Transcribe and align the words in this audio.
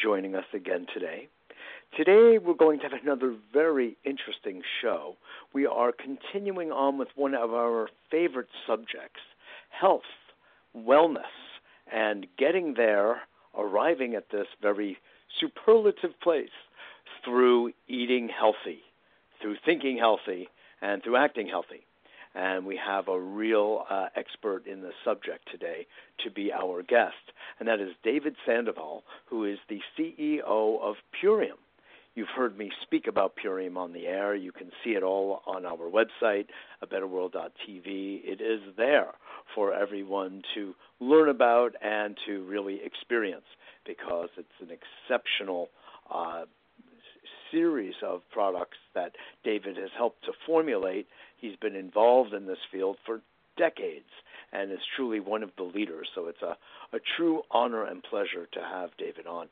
joining 0.00 0.34
us 0.34 0.44
again 0.52 0.86
today. 0.92 1.28
Today, 1.96 2.38
we're 2.38 2.54
going 2.54 2.80
to 2.80 2.88
have 2.88 3.00
another 3.00 3.36
very 3.52 3.96
interesting 4.04 4.62
show. 4.82 5.16
We 5.52 5.66
are 5.66 5.92
continuing 5.92 6.72
on 6.72 6.98
with 6.98 7.08
one 7.14 7.34
of 7.34 7.52
our 7.52 7.88
favorite 8.10 8.48
subjects 8.66 9.20
health, 9.68 10.02
wellness, 10.76 11.22
and 11.92 12.26
getting 12.38 12.74
there, 12.76 13.22
arriving 13.56 14.14
at 14.14 14.30
this 14.30 14.46
very 14.60 14.98
superlative 15.40 16.18
place 16.22 16.48
through 17.24 17.72
eating 17.88 18.28
healthy, 18.28 18.80
through 19.40 19.56
thinking 19.64 19.98
healthy, 19.98 20.48
and 20.82 21.02
through 21.02 21.16
acting 21.16 21.46
healthy. 21.48 21.86
And 22.34 22.66
we 22.66 22.76
have 22.84 23.08
a 23.08 23.20
real 23.20 23.84
uh, 23.88 24.06
expert 24.16 24.66
in 24.66 24.80
the 24.80 24.90
subject 25.04 25.48
today 25.50 25.86
to 26.24 26.30
be 26.30 26.52
our 26.52 26.82
guest, 26.82 27.14
and 27.58 27.68
that 27.68 27.80
is 27.80 27.90
David 28.02 28.34
Sandoval, 28.44 29.04
who 29.26 29.44
is 29.44 29.58
the 29.68 29.80
CEO 29.96 30.80
of 30.80 30.96
Purium. 31.22 31.58
You've 32.14 32.28
heard 32.28 32.56
me 32.56 32.70
speak 32.82 33.08
about 33.08 33.34
Purium 33.36 33.76
on 33.76 33.92
the 33.92 34.06
air. 34.06 34.36
You 34.36 34.52
can 34.52 34.70
see 34.84 34.90
it 34.90 35.02
all 35.02 35.42
on 35.46 35.66
our 35.66 35.90
website, 35.90 36.46
abetterworld.tv. 36.82 37.86
It 37.86 38.40
is 38.40 38.60
there 38.76 39.12
for 39.54 39.74
everyone 39.74 40.42
to 40.54 40.74
learn 41.00 41.28
about 41.28 41.74
and 41.82 42.16
to 42.26 42.44
really 42.44 42.80
experience 42.84 43.46
because 43.84 44.28
it's 44.36 44.48
an 44.60 44.68
exceptional 44.70 45.68
uh, 46.12 46.44
series 47.50 47.94
of 48.02 48.20
products 48.30 48.78
that 48.94 49.12
David 49.44 49.76
has 49.76 49.90
helped 49.96 50.24
to 50.24 50.32
formulate. 50.46 51.06
He's 51.44 51.56
been 51.56 51.76
involved 51.76 52.32
in 52.32 52.46
this 52.46 52.56
field 52.72 52.96
for 53.04 53.20
decades 53.58 54.08
and 54.50 54.72
is 54.72 54.78
truly 54.96 55.20
one 55.20 55.42
of 55.42 55.50
the 55.58 55.62
leaders. 55.62 56.08
So 56.14 56.28
it's 56.28 56.40
a, 56.40 56.56
a 56.96 57.00
true 57.18 57.42
honor 57.50 57.84
and 57.84 58.02
pleasure 58.02 58.48
to 58.50 58.60
have 58.60 58.96
David 58.96 59.26
on. 59.26 59.48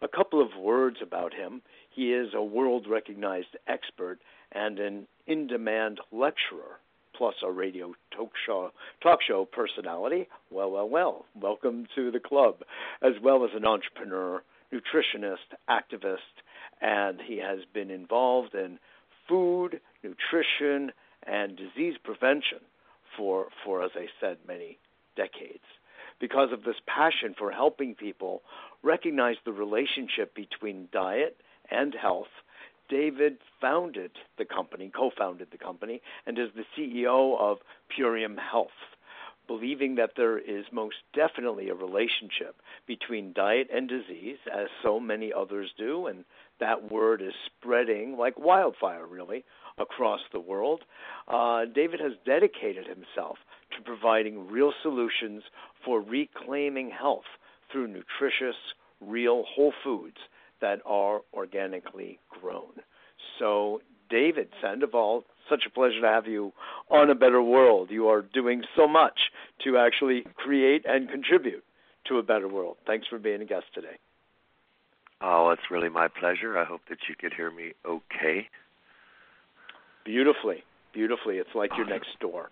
A 0.00 0.08
couple 0.08 0.40
of 0.40 0.58
words 0.58 0.96
about 1.02 1.34
him. 1.34 1.60
He 1.94 2.14
is 2.14 2.28
a 2.34 2.42
world 2.42 2.86
recognized 2.88 3.58
expert 3.68 4.20
and 4.52 4.78
an 4.78 5.06
in 5.26 5.46
demand 5.46 6.00
lecturer, 6.12 6.80
plus 7.14 7.34
a 7.44 7.50
radio 7.50 7.92
talk 8.16 8.32
show, 8.46 8.70
talk 9.02 9.18
show 9.28 9.44
personality. 9.44 10.26
Well, 10.50 10.70
well, 10.70 10.88
well, 10.88 11.26
welcome 11.38 11.86
to 11.94 12.10
the 12.10 12.20
club, 12.20 12.62
as 13.02 13.12
well 13.22 13.44
as 13.44 13.50
an 13.54 13.66
entrepreneur, 13.66 14.42
nutritionist, 14.72 15.52
activist, 15.68 16.40
and 16.80 17.20
he 17.20 17.36
has 17.36 17.58
been 17.74 17.90
involved 17.90 18.54
in 18.54 18.78
food, 19.28 19.80
nutrition, 20.02 20.90
and 21.26 21.56
disease 21.56 21.96
prevention 22.02 22.58
for, 23.16 23.48
for 23.64 23.82
as 23.82 23.92
I 23.94 24.06
said, 24.20 24.38
many 24.46 24.78
decades. 25.16 25.64
Because 26.20 26.52
of 26.52 26.64
this 26.64 26.76
passion 26.86 27.34
for 27.36 27.50
helping 27.50 27.94
people 27.94 28.42
recognize 28.82 29.36
the 29.44 29.52
relationship 29.52 30.34
between 30.34 30.88
diet 30.92 31.36
and 31.70 31.94
health, 31.94 32.28
David 32.88 33.38
founded 33.60 34.12
the 34.38 34.44
company, 34.44 34.92
co 34.94 35.10
founded 35.16 35.48
the 35.50 35.58
company, 35.58 36.02
and 36.26 36.38
is 36.38 36.50
the 36.54 36.64
CEO 36.76 37.38
of 37.38 37.58
Purium 37.96 38.38
Health 38.38 38.68
believing 39.46 39.96
that 39.96 40.12
there 40.16 40.38
is 40.38 40.64
most 40.72 40.96
definitely 41.12 41.68
a 41.68 41.74
relationship 41.74 42.56
between 42.86 43.32
diet 43.32 43.68
and 43.72 43.88
disease, 43.88 44.38
as 44.52 44.68
so 44.82 44.98
many 44.98 45.32
others 45.32 45.70
do, 45.76 46.06
and 46.06 46.24
that 46.60 46.90
word 46.90 47.20
is 47.20 47.34
spreading 47.46 48.16
like 48.16 48.38
wildfire, 48.38 49.06
really, 49.06 49.44
across 49.78 50.20
the 50.32 50.40
world. 50.40 50.82
Uh, 51.28 51.64
David 51.64 52.00
has 52.00 52.12
dedicated 52.24 52.86
himself 52.86 53.38
to 53.76 53.82
providing 53.84 54.48
real 54.48 54.72
solutions 54.82 55.42
for 55.84 56.00
reclaiming 56.00 56.90
health 56.90 57.24
through 57.70 57.88
nutritious, 57.88 58.56
real 59.00 59.44
whole 59.48 59.72
foods 59.82 60.16
that 60.60 60.80
are 60.86 61.20
organically 61.32 62.18
grown. 62.40 62.72
So, 63.38 63.80
David 64.10 64.48
Sandoval 64.60 65.24
such 65.48 65.64
a 65.66 65.70
pleasure 65.70 66.00
to 66.00 66.06
have 66.06 66.26
you 66.26 66.52
on 66.90 67.10
A 67.10 67.14
Better 67.14 67.42
World. 67.42 67.90
You 67.90 68.08
are 68.08 68.22
doing 68.22 68.62
so 68.76 68.86
much 68.88 69.30
to 69.64 69.76
actually 69.76 70.26
create 70.36 70.84
and 70.86 71.08
contribute 71.08 71.64
to 72.08 72.18
a 72.18 72.22
better 72.22 72.48
world. 72.48 72.76
Thanks 72.86 73.06
for 73.08 73.18
being 73.18 73.42
a 73.42 73.44
guest 73.44 73.66
today. 73.74 73.98
Oh, 75.20 75.50
it's 75.50 75.70
really 75.70 75.88
my 75.88 76.08
pleasure. 76.08 76.58
I 76.58 76.64
hope 76.64 76.82
that 76.88 76.98
you 77.08 77.14
could 77.14 77.32
hear 77.32 77.50
me 77.50 77.72
okay. 77.86 78.48
Beautifully. 80.04 80.64
Beautifully. 80.92 81.38
It's 81.38 81.54
like 81.54 81.70
you're 81.76 81.86
next 81.86 82.18
door. 82.20 82.50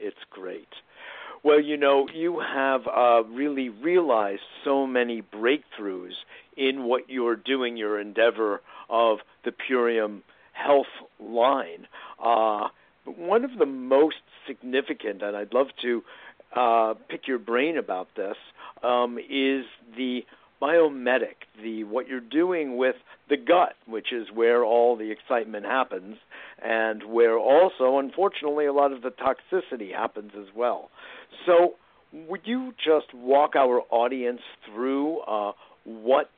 It's 0.00 0.16
great. 0.30 0.68
Well, 1.44 1.60
you 1.60 1.76
know, 1.76 2.08
you 2.12 2.40
have 2.40 2.82
uh, 2.86 3.22
really 3.24 3.68
realized 3.68 4.42
so 4.64 4.86
many 4.86 5.22
breakthroughs 5.22 6.14
in 6.56 6.84
what 6.84 7.08
you're 7.08 7.36
doing, 7.36 7.76
your 7.76 8.00
endeavor 8.00 8.60
of 8.88 9.18
the 9.44 9.52
Purium 9.52 10.22
health 10.52 10.86
line. 11.20 11.86
Uh, 12.22 12.68
one 13.04 13.44
of 13.44 13.58
the 13.58 13.66
most 13.66 14.16
significant, 14.46 15.22
and 15.22 15.36
I'd 15.36 15.52
love 15.52 15.68
to 15.82 16.02
uh, 16.54 16.94
pick 17.08 17.28
your 17.28 17.38
brain 17.38 17.76
about 17.76 18.08
this, 18.16 18.36
um, 18.82 19.18
is 19.18 19.64
the 19.96 20.24
Biome 20.60 20.96
Medic, 20.96 21.46
the 21.62 21.84
what 21.84 22.08
you're 22.08 22.20
doing 22.20 22.76
with 22.76 22.96
the 23.28 23.36
gut, 23.36 23.74
which 23.86 24.12
is 24.12 24.28
where 24.32 24.64
all 24.64 24.96
the 24.96 25.10
excitement 25.10 25.66
happens, 25.66 26.16
and 26.62 27.02
where 27.04 27.38
also, 27.38 27.98
unfortunately, 27.98 28.66
a 28.66 28.72
lot 28.72 28.92
of 28.92 29.02
the 29.02 29.10
toxicity 29.10 29.92
happens 29.92 30.32
as 30.38 30.46
well. 30.54 30.90
So, 31.44 31.74
would 32.12 32.42
you 32.44 32.72
just 32.84 33.12
walk 33.14 33.56
our 33.56 33.82
audience 33.90 34.40
through 34.64 35.20
uh, 35.20 35.52
what 35.84 36.30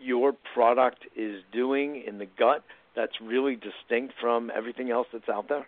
your 0.00 0.32
product 0.54 1.06
is 1.16 1.42
doing 1.52 2.02
in 2.06 2.18
the 2.18 2.26
gut 2.26 2.64
that's 2.96 3.12
really 3.22 3.54
distinct 3.54 4.14
from 4.20 4.50
everything 4.54 4.90
else 4.90 5.06
that's 5.12 5.28
out 5.28 5.48
there? 5.48 5.66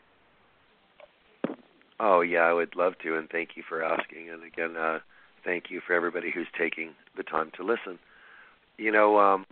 Oh 2.00 2.22
yeah, 2.22 2.41
I 2.41 2.53
would 2.53 2.75
love 2.75 2.94
to, 3.05 3.16
and 3.16 3.31
thank 3.31 3.50
you 3.55 3.62
for 3.69 3.82
asking. 3.82 4.31
And 4.31 4.43
again, 4.43 4.76
uh, 4.76 4.99
thank 5.44 5.71
you 5.71 5.81
for 5.87 5.93
everybody 5.93 6.31
who's 6.31 6.47
taking 6.59 6.91
the 7.16 7.22
time 7.22 7.50
to 7.56 7.62
listen. 7.62 7.99
You 8.78 8.91
know, 8.91 9.19
um, 9.19 9.47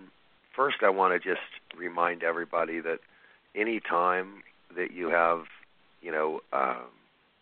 first 0.54 0.78
I 0.82 0.90
want 0.90 1.14
to 1.14 1.28
just 1.28 1.46
remind 1.76 2.22
everybody 2.22 2.80
that 2.80 2.98
any 3.54 3.80
time 3.80 4.42
that 4.76 4.92
you 4.92 5.10
have, 5.10 5.44
you 6.00 6.10
know, 6.10 6.40
um, 6.52 6.86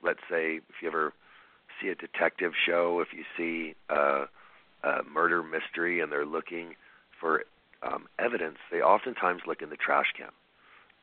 let's 0.03 0.21
say 0.31 0.57
if 0.57 0.83
you 0.83 0.89
ever 0.89 1.13
see 1.81 1.89
a 1.89 1.95
detective 1.95 2.53
show, 2.67 3.01
if 3.01 3.09
you 3.17 3.25
see 3.37 3.75
a, 3.89 4.25
a 4.83 5.03
murder 5.11 5.43
mystery 5.43 6.01
and 6.01 6.11
they're 6.11 6.27
looking 6.27 6.75
for 7.19 7.45
um, 7.83 8.07
evidence, 8.19 8.59
they 8.71 8.81
oftentimes 8.81 9.43
look 9.47 9.63
in 9.63 9.71
the 9.71 9.77
trash 9.77 10.13
can. 10.17 10.29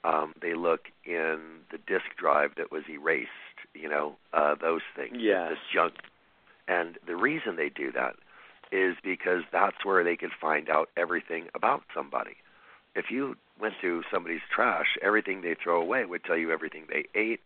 Um, 0.04 0.34
they 0.42 0.54
look 0.54 0.82
in 1.06 1.40
the 1.72 1.78
disk 1.78 2.06
drive 2.18 2.52
that 2.58 2.72
was 2.72 2.84
erased, 2.90 3.30
you 3.74 3.90
know, 3.90 4.16
uh, 4.32 4.56
those 4.56 4.82
things, 4.96 5.18
yes. 5.20 5.50
this 5.50 5.60
junk. 5.74 5.94
And 6.68 6.98
the 7.06 7.16
reason 7.16 7.56
they 7.56 7.70
do 7.70 7.92
that 7.94 8.16
is 8.72 8.98
because 9.04 9.44
that's 9.52 9.86
where 9.86 10.04
they 10.04 10.18
can 10.18 10.30
find 10.40 10.70
out 10.70 10.90
everything 10.98 11.48
about 11.56 11.84
somebody. 11.94 12.36
If 12.96 13.06
you 13.10 13.36
went 13.60 13.76
through 13.80 14.04
somebody's 14.12 14.42
trash, 14.54 14.98
everything 15.02 15.42
they 15.42 15.56
throw 15.62 15.82
away 15.82 16.06
would 16.06 16.24
tell 16.24 16.38
you 16.38 16.52
everything 16.52 16.84
they 16.90 17.06
ate, 17.16 17.40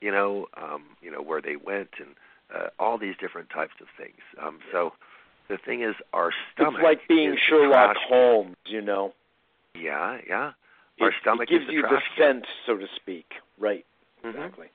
you 0.00 0.12
know, 0.12 0.46
um, 0.56 0.84
you 1.02 1.10
know 1.10 1.22
where 1.22 1.40
they 1.40 1.56
went, 1.56 1.90
and 1.98 2.10
uh, 2.54 2.68
all 2.78 2.98
these 2.98 3.16
different 3.20 3.50
types 3.50 3.74
of 3.80 3.88
things. 3.96 4.20
Um, 4.40 4.60
so 4.70 4.92
the 5.48 5.58
thing 5.58 5.82
is, 5.82 5.94
our 6.12 6.32
stomach. 6.52 6.74
It's 6.76 6.84
like 6.84 7.08
being 7.08 7.36
Sherlock 7.48 7.96
Holmes, 7.96 8.56
you 8.66 8.80
know. 8.80 9.14
Yeah, 9.74 10.18
yeah. 10.28 10.52
Our 11.00 11.08
it, 11.08 11.14
stomach 11.20 11.48
it 11.50 11.58
gives 11.58 11.72
you 11.72 11.82
the 11.82 11.98
scent, 12.16 12.44
so 12.66 12.76
to 12.76 12.86
speak. 12.96 13.26
Right. 13.58 13.84
Mhm. 14.24 14.30
Exactly. 14.30 14.68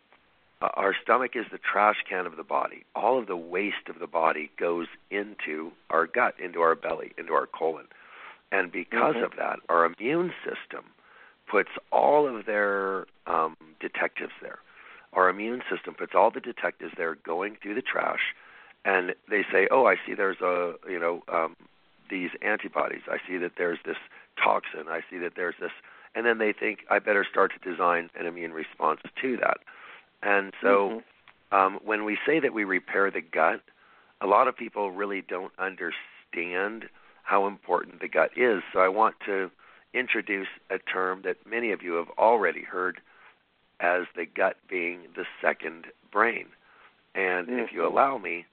Uh, 0.61 0.69
our 0.75 0.95
stomach 1.01 1.35
is 1.35 1.45
the 1.51 1.57
trash 1.57 2.03
can 2.07 2.25
of 2.25 2.38
the 2.38 2.44
body. 2.44 2.85
All 2.95 3.17
of 3.19 3.27
the 3.27 3.35
waste 3.35 3.89
of 3.89 4.00
the 4.00 4.07
body 4.07 4.50
goes 4.57 4.88
into 5.09 5.71
our 5.89 6.07
gut, 6.07 6.35
into 6.39 6.61
our 6.61 6.75
belly, 6.75 7.11
into 7.17 7.33
our 7.33 7.47
colon. 7.47 7.88
And 8.51 8.71
because 8.71 9.15
Mhm. 9.15 9.23
of 9.23 9.35
that, 9.35 9.59
our 9.67 9.83
immune 9.85 10.33
system 10.44 10.85
puts 11.47 11.71
all 11.91 12.27
of 12.27 12.45
their 12.45 13.07
um, 13.25 13.55
detectives 13.79 14.33
there. 14.41 14.59
Our 15.13 15.29
immune 15.29 15.63
system 15.69 15.94
puts 15.94 16.13
all 16.15 16.29
the 16.31 16.41
detectives 16.41 16.94
there 16.97 17.15
going 17.15 17.55
through 17.55 17.75
the 17.75 17.81
trash, 17.81 18.35
and 18.83 19.15
they 19.27 19.44
say, 19.44 19.67
"Oh, 19.69 19.85
I 19.85 19.95
see. 20.05 20.13
There's 20.13 20.41
a 20.41 20.75
you 20.88 21.00
know 21.00 21.23
um, 21.27 21.55
these 22.09 22.31
antibodies. 22.41 23.03
I 23.07 23.19
see 23.27 23.38
that 23.38 23.55
there's 23.55 23.79
this 23.85 23.97
toxin. 24.35 24.88
I 24.89 25.03
see 25.09 25.17
that 25.19 25.35
there's 25.35 25.55
this." 25.59 25.71
And 26.15 26.25
then 26.25 26.38
they 26.38 26.53
think, 26.53 26.85
"I 26.89 27.00
better 27.00 27.23
start 27.23 27.53
to 27.53 27.59
design 27.59 28.09
an 28.15 28.25
immune 28.25 28.53
response 28.53 29.01
to 29.21 29.38
that." 29.38 29.59
And 30.24 30.54
so, 30.62 31.04
Mhm. 31.52 31.58
um, 31.58 31.80
when 31.84 32.06
we 32.06 32.18
say 32.25 32.40
that 32.40 32.54
we 32.54 32.64
repair 32.64 33.12
the 33.12 33.22
gut, 33.22 33.62
a 34.22 34.28
lot 34.28 34.48
of 34.48 34.56
people 34.56 34.92
really 34.92 35.22
don't 35.22 35.54
understand 35.60 36.90
how 37.24 37.46
important 37.46 38.00
the 38.00 38.08
gut 38.08 38.31
is. 38.38 38.64
So 38.72 38.80
I 38.80 38.88
want 38.88 39.20
to 39.22 39.52
introduce 39.94 40.48
a 40.70 40.80
term 40.80 41.22
that 41.24 41.46
many 41.46 41.72
of 41.72 41.84
you 41.84 41.94
have 41.94 42.10
already 42.12 42.64
heard 42.64 43.02
as 43.80 44.08
the 44.16 44.25
gut 44.25 44.58
being 44.68 45.02
the 45.16 45.25
second 45.42 45.88
brain. 46.12 46.48
And 47.16 47.48
mm-hmm. 47.48 47.60
if 47.60 47.74
you 47.74 47.81
mm-hmm. 47.81 47.94
allow 47.94 48.18
me, 48.18 48.46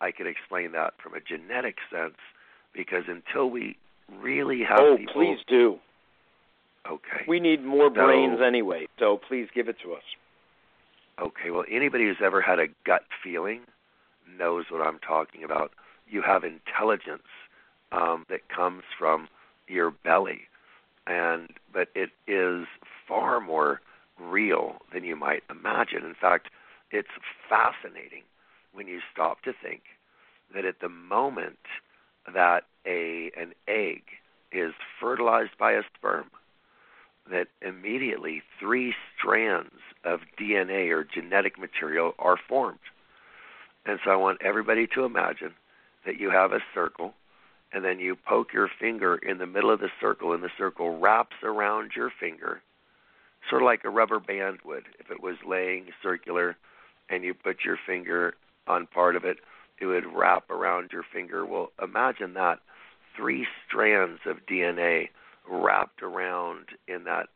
I 0.00 0.10
could 0.10 0.26
explain 0.26 0.72
that 0.72 0.94
from 1.00 1.14
a 1.14 1.20
genetic 1.20 1.78
sense 1.88 2.18
because 2.72 3.04
until 3.08 3.48
we 3.48 3.76
really 4.20 4.62
have 4.64 4.80
Oh, 4.80 4.96
people, 4.96 5.14
please 5.14 5.38
do. 5.46 5.78
Okay. 6.90 7.24
We 7.28 7.38
need 7.38 7.64
more 7.64 7.90
brains 7.90 8.40
anyway, 8.40 8.88
so 8.98 9.16
please 9.16 9.48
give 9.54 9.68
it 9.68 9.78
to 9.84 9.94
us. 9.94 10.02
Okay, 11.20 11.50
well 11.50 11.64
anybody 11.70 12.04
who's 12.04 12.16
ever 12.22 12.40
had 12.40 12.58
a 12.58 12.68
gut 12.84 13.02
feeling 13.22 13.60
knows 14.38 14.66
what 14.70 14.86
I'm 14.86 14.98
talking 14.98 15.44
about. 15.44 15.72
You 16.08 16.22
have 16.22 16.44
intelligence 16.44 17.28
um, 17.90 18.24
that 18.28 18.48
comes 18.48 18.82
from 18.98 19.28
your 19.68 19.90
belly, 19.90 20.42
and 21.06 21.50
but 21.72 21.88
it 21.94 22.10
is 22.26 22.66
far 23.06 23.40
more 23.40 23.80
real 24.18 24.76
than 24.92 25.04
you 25.04 25.16
might 25.16 25.42
imagine. 25.50 26.04
In 26.04 26.14
fact, 26.14 26.48
it's 26.90 27.08
fascinating 27.48 28.22
when 28.72 28.86
you 28.86 29.00
stop 29.12 29.42
to 29.42 29.52
think 29.52 29.82
that 30.54 30.64
at 30.64 30.80
the 30.80 30.88
moment 30.88 31.58
that 32.32 32.64
a 32.86 33.30
an 33.36 33.52
egg 33.68 34.02
is 34.50 34.72
fertilized 35.00 35.56
by 35.58 35.72
a 35.72 35.82
sperm, 35.96 36.30
that 37.30 37.48
immediately 37.60 38.42
three 38.58 38.94
strands 39.18 39.80
of 40.04 40.20
DNA 40.38 40.90
or 40.90 41.04
genetic 41.04 41.58
material 41.58 42.14
are 42.18 42.38
formed. 42.48 42.78
And 43.84 43.98
so 44.04 44.10
I 44.10 44.16
want 44.16 44.42
everybody 44.42 44.86
to 44.88 45.04
imagine 45.04 45.54
that 46.06 46.18
you 46.18 46.30
have 46.30 46.52
a 46.52 46.60
circle 46.74 47.14
and 47.72 47.84
then 47.84 47.98
you 47.98 48.16
poke 48.16 48.52
your 48.52 48.68
finger 48.80 49.16
in 49.16 49.38
the 49.38 49.46
middle 49.46 49.70
of 49.70 49.80
the 49.80 49.90
circle 50.00 50.32
and 50.32 50.42
the 50.42 50.50
circle 50.58 50.98
wraps 50.98 51.36
around 51.42 51.92
your 51.96 52.10
finger 52.20 52.62
sort 53.48 53.62
of 53.62 53.66
like 53.66 53.84
a 53.84 53.90
rubber 53.90 54.20
band 54.20 54.58
would. 54.64 54.84
If 54.98 55.10
it 55.10 55.22
was 55.22 55.36
laying 55.46 55.86
circular 56.02 56.56
and 57.10 57.24
you 57.24 57.34
put 57.34 57.64
your 57.64 57.78
finger 57.86 58.34
on 58.66 58.86
part 58.86 59.16
of 59.16 59.24
it 59.24 59.38
it 59.80 59.86
would 59.86 60.06
wrap 60.14 60.48
around 60.48 60.90
your 60.92 61.04
finger. 61.12 61.44
Well 61.44 61.72
imagine 61.82 62.34
that. 62.34 62.60
Three 63.16 63.46
strands 63.66 64.20
of 64.24 64.46
DNA 64.46 65.08
wrapped 65.50 66.02
around 66.02 66.66
in 66.88 67.04
that 67.04 67.28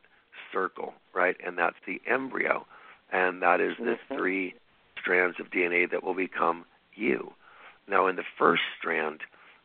circle 0.57 0.95
right 1.15 1.37
and 1.45 1.59
that's 1.59 1.77
the 1.87 2.01
embryo 2.07 2.65
and 3.13 3.43
that 3.43 3.61
is 3.61 3.77
the 3.79 3.97
mm-hmm. 3.97 4.17
three 4.17 4.55
strands 4.99 5.39
of 5.39 5.51
DNA 5.51 5.91
that 5.91 6.03
will 6.03 6.15
become 6.15 6.65
you 6.95 7.33
now 7.87 8.07
in 8.07 8.17
the 8.17 8.25
first 8.39 8.63
strand 8.79 9.21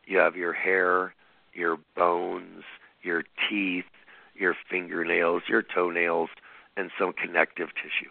you 0.06 0.18
have 0.18 0.36
your 0.36 0.52
hair, 0.52 1.14
your 1.52 1.78
bones, 1.96 2.64
your 3.02 3.24
teeth, 3.48 3.84
your 4.34 4.56
fingernails, 4.70 5.42
your 5.48 5.62
toenails, 5.62 6.30
and 6.76 6.90
some 6.98 7.12
connective 7.12 7.68
tissue. 7.74 8.10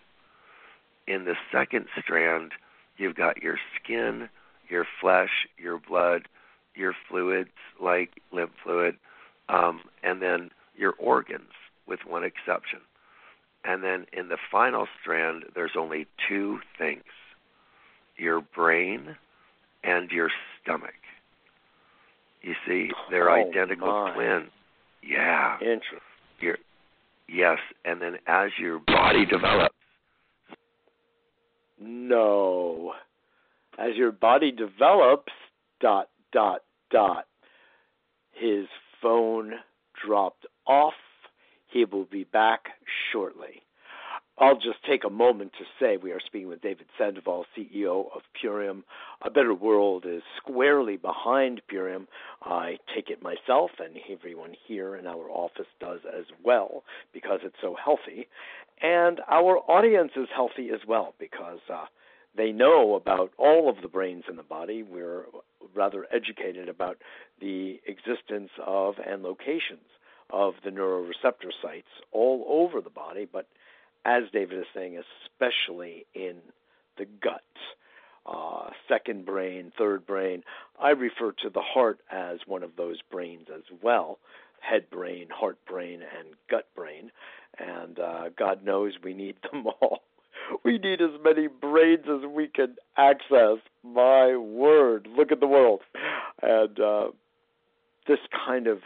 In 1.08 1.26
the 1.26 1.36
second 1.52 1.88
strand, 2.00 2.52
you've 2.98 3.16
got 3.16 3.42
your 3.42 3.58
skin, 3.76 4.30
your 4.70 4.86
flesh, 5.02 5.48
your 5.58 5.80
blood, 5.80 6.28
your 6.76 6.94
fluids 7.10 7.50
like 7.82 8.22
lymph 8.32 8.52
fluid, 8.64 8.96
um, 9.50 9.82
and 10.04 10.22
then 10.22 10.52
your 10.76 10.94
organs, 11.00 11.52
with 11.92 12.00
one 12.08 12.24
exception. 12.24 12.80
And 13.66 13.84
then 13.84 14.06
in 14.14 14.30
the 14.30 14.38
final 14.50 14.88
strand, 15.02 15.44
there's 15.54 15.74
only 15.78 16.08
two 16.30 16.60
things 16.78 17.04
your 18.16 18.40
brain 18.40 19.18
and 19.84 20.10
your 20.10 20.30
stomach. 20.62 20.94
You 22.42 22.54
see, 22.66 22.92
they're 23.10 23.30
oh, 23.30 23.50
identical 23.50 23.88
my. 23.88 24.14
twins. 24.14 24.50
Yeah. 25.04 25.56
Interesting. 25.60 26.00
You're, 26.40 26.58
yes, 27.28 27.58
and 27.84 28.02
then 28.02 28.16
as 28.26 28.52
your 28.58 28.80
body 28.80 29.26
develops. 29.26 29.76
No. 31.80 32.94
As 33.78 33.96
your 33.96 34.12
body 34.12 34.52
develops, 34.52 35.34
dot, 35.82 36.10
dot, 36.32 36.62
dot. 36.90 37.26
His 38.34 38.66
phone 39.02 39.54
dropped 40.06 40.46
off. 40.68 40.94
He 41.72 41.86
will 41.86 42.06
be 42.06 42.26
back 42.26 42.66
shortly. 43.12 43.64
I'll 44.38 44.56
just 44.56 44.84
take 44.90 45.04
a 45.04 45.10
moment 45.10 45.52
to 45.60 45.66
say 45.80 45.98
we 45.98 46.12
are 46.12 46.20
speaking 46.20 46.48
with 46.48 46.62
David 46.62 46.88
Sandoval, 46.98 47.46
CEO 47.56 48.08
of 48.16 48.22
Purium. 48.42 48.84
A 49.22 49.30
Better 49.30 49.54
World 49.54 50.06
is 50.08 50.24
squarely 50.38 50.98
behind 50.98 51.62
Purium. 51.72 52.08
I 52.42 52.78
take 52.96 53.10
it 53.10 53.22
myself, 53.22 53.72
and 53.80 53.98
everyone 54.10 54.56
here 54.68 54.96
in 54.96 55.06
our 55.06 55.30
office 55.30 55.68
does 55.80 56.00
as 56.18 56.26
well 56.44 56.84
because 57.14 57.42
it's 57.44 57.56
so 57.62 57.76
healthy. 57.82 58.28
And 58.82 59.22
our 59.30 59.60
audience 59.70 60.14
is 60.16 60.28
healthy 60.34 60.70
as 60.74 60.82
well 60.88 61.14
because 61.20 61.60
uh, 61.72 61.86
they 62.36 62.52
know 62.52 62.96
about 62.96 63.32
all 63.38 63.70
of 63.70 63.82
the 63.82 63.88
brains 63.88 64.24
in 64.28 64.38
the 64.38 64.44
body. 64.44 64.82
We're 64.82 65.26
rather 65.76 66.08
educated 66.12 66.68
about 66.68 66.98
the 67.40 67.80
existence 67.86 68.50
of 68.66 68.96
and 69.06 69.22
locations 69.22 69.86
of 70.32 70.54
the 70.64 70.70
neuroreceptor 70.70 71.52
sites 71.62 71.88
all 72.12 72.46
over 72.48 72.82
the 72.82 72.90
body, 72.90 73.28
but 73.32 73.48
as 74.06 74.24
David 74.34 74.60
is 74.60 74.66
saying, 74.74 75.02
especially 75.26 76.06
in 76.14 76.38
the 76.98 77.06
gut. 77.22 77.42
Uh, 78.24 78.70
second 78.88 79.26
brain, 79.26 79.72
third 79.78 80.06
brain. 80.06 80.44
I 80.80 80.92
refer 80.92 81.32
to 81.44 81.50
the 81.50 81.62
heart 81.62 82.00
as 82.12 82.40
one 82.46 82.62
of 82.62 82.76
those 82.78 82.98
brains 83.10 83.48
as 83.54 83.64
well 83.82 84.20
head 84.62 84.90
brain, 84.90 85.28
heart 85.30 85.58
brain, 85.68 86.02
and 86.02 86.30
gut 86.50 86.68
brain. 86.76 87.12
And 87.60 88.00
uh, 88.00 88.30
God 88.38 88.64
knows 88.64 88.94
we 89.04 89.14
need 89.14 89.36
them 89.52 89.66
all. 89.82 90.00
We 90.64 90.78
need 90.78 91.02
as 91.02 91.12
many 91.24 91.48
brains 91.48 92.06
as 92.08 92.28
we 92.30 92.48
can 92.48 92.76
access. 92.98 93.58
My 93.84 94.36
word, 94.36 95.08
look 95.16 95.32
at 95.32 95.40
the 95.40 95.48
world. 95.48 95.82
And 96.42 96.80
uh, 96.80 97.08
this 98.08 98.20
kind 98.46 98.68
of 98.68 98.80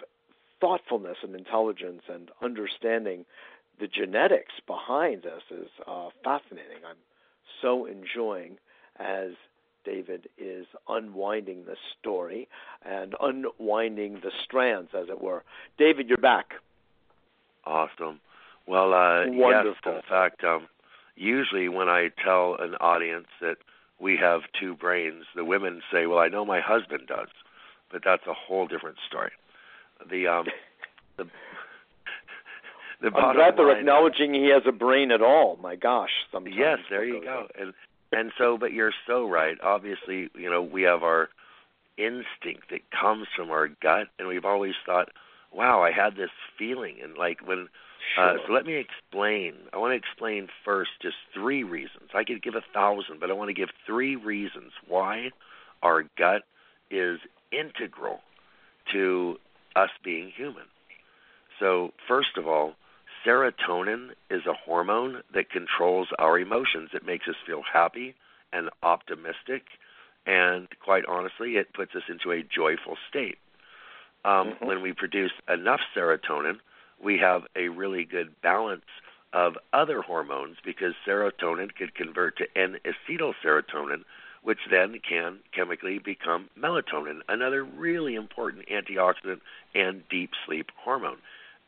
thoughtfulness 0.61 1.17
and 1.23 1.35
intelligence 1.35 2.03
and 2.07 2.29
understanding 2.41 3.25
the 3.79 3.87
genetics 3.87 4.53
behind 4.65 5.23
this 5.23 5.43
is 5.51 5.67
uh, 5.87 6.09
fascinating. 6.23 6.77
I'm 6.87 6.95
so 7.61 7.85
enjoying 7.85 8.57
as 8.97 9.31
David 9.83 10.29
is 10.37 10.65
unwinding 10.87 11.65
the 11.65 11.75
story 11.99 12.47
and 12.83 13.15
unwinding 13.21 14.15
the 14.23 14.31
strands, 14.43 14.89
as 14.97 15.09
it 15.09 15.21
were. 15.21 15.43
David, 15.77 16.07
you're 16.07 16.17
back. 16.17 16.53
Awesome. 17.65 18.19
Well, 18.67 18.93
uh, 18.93 19.25
Wonderful. 19.27 19.93
yes, 19.93 20.03
in 20.03 20.09
fact, 20.09 20.43
um, 20.43 20.67
usually 21.15 21.69
when 21.69 21.87
I 21.87 22.09
tell 22.23 22.55
an 22.59 22.75
audience 22.75 23.27
that 23.41 23.57
we 23.99 24.17
have 24.17 24.41
two 24.59 24.75
brains, 24.75 25.25
the 25.35 25.45
women 25.45 25.81
say, 25.91 26.05
"Well, 26.07 26.19
I 26.19 26.27
know 26.29 26.45
my 26.45 26.61
husband 26.61 27.07
does," 27.07 27.29
but 27.91 28.03
that's 28.03 28.25
a 28.27 28.33
whole 28.33 28.67
different 28.67 28.97
story. 29.07 29.31
The 30.09 30.27
um, 30.27 30.45
the 31.17 31.25
the 33.01 33.15
I'm 33.15 33.35
glad 33.35 33.57
they're 33.57 33.77
acknowledging 33.77 34.33
he 34.33 34.49
has 34.49 34.63
a 34.67 34.71
brain 34.71 35.11
at 35.11 35.21
all. 35.21 35.57
My 35.61 35.75
gosh, 35.75 36.11
sometimes. 36.31 36.55
Yes, 36.57 36.79
there 36.89 37.05
you 37.05 37.21
go. 37.23 37.47
And 37.59 37.73
and 38.11 38.31
so, 38.37 38.57
but 38.57 38.71
you're 38.71 38.93
so 39.07 39.27
right. 39.27 39.57
Obviously, 39.61 40.29
you 40.35 40.49
know, 40.49 40.61
we 40.61 40.83
have 40.83 41.03
our 41.03 41.29
instinct 41.97 42.69
that 42.69 42.81
comes 42.91 43.27
from 43.35 43.51
our 43.51 43.67
gut, 43.67 44.07
and 44.19 44.27
we've 44.27 44.45
always 44.45 44.73
thought, 44.85 45.09
"Wow, 45.51 45.83
I 45.83 45.91
had 45.91 46.15
this 46.15 46.31
feeling," 46.57 46.97
and 47.03 47.17
like 47.17 47.45
when. 47.45 47.67
Uh, 48.17 48.33
sure. 48.33 48.39
so 48.45 48.53
let 48.53 48.65
me 48.67 48.75
explain. 48.75 49.55
I 49.73 49.77
want 49.77 49.91
to 49.91 49.95
explain 49.95 50.47
first 50.63 50.91
just 51.01 51.15
three 51.33 51.63
reasons. 51.63 52.11
I 52.13 52.23
could 52.23 52.43
give 52.43 52.53
a 52.53 52.63
thousand, 52.73 53.19
but 53.19 53.31
I 53.31 53.33
want 53.33 53.49
to 53.49 53.53
give 53.53 53.69
three 53.85 54.15
reasons 54.15 54.73
why 54.87 55.31
our 55.81 56.03
gut 56.17 56.43
is 56.91 57.19
integral 57.51 58.21
to 58.93 59.39
us 59.75 59.89
being 60.03 60.31
human. 60.35 60.65
So, 61.59 61.91
first 62.07 62.37
of 62.37 62.47
all, 62.47 62.73
Serotonin 63.25 64.09
is 64.29 64.45
a 64.45 64.53
hormone 64.53 65.21
that 65.33 65.49
controls 65.49 66.09
our 66.19 66.37
emotions. 66.37 66.89
It 66.93 67.05
makes 67.05 67.27
us 67.27 67.35
feel 67.45 67.63
happy 67.71 68.15
and 68.53 68.69
optimistic, 68.83 69.63
and 70.25 70.67
quite 70.83 71.05
honestly, 71.05 71.57
it 71.57 71.73
puts 71.73 71.95
us 71.95 72.03
into 72.09 72.31
a 72.31 72.43
joyful 72.43 72.97
state. 73.09 73.37
Um, 74.23 74.49
mm-hmm. 74.49 74.65
When 74.65 74.81
we 74.81 74.93
produce 74.93 75.31
enough 75.51 75.81
serotonin, 75.95 76.57
we 77.03 77.17
have 77.19 77.43
a 77.55 77.69
really 77.69 78.05
good 78.05 78.29
balance 78.41 78.85
of 79.33 79.57
other 79.73 80.01
hormones 80.01 80.57
because 80.63 80.93
serotonin 81.05 81.75
could 81.75 81.93
convert 81.93 82.37
to 82.37 82.45
N-acetylserotonin, 82.55 84.03
which 84.45 84.59
then 84.69 84.99
can 85.07 85.39
chemically 85.53 85.97
become 85.97 86.49
melatonin, 86.57 87.19
another 87.27 87.63
really 87.63 88.13
important 88.13 88.63
antioxidant 88.69 89.39
and 89.73 90.03
deep 90.07 90.29
sleep 90.45 90.67
hormone. 90.77 91.17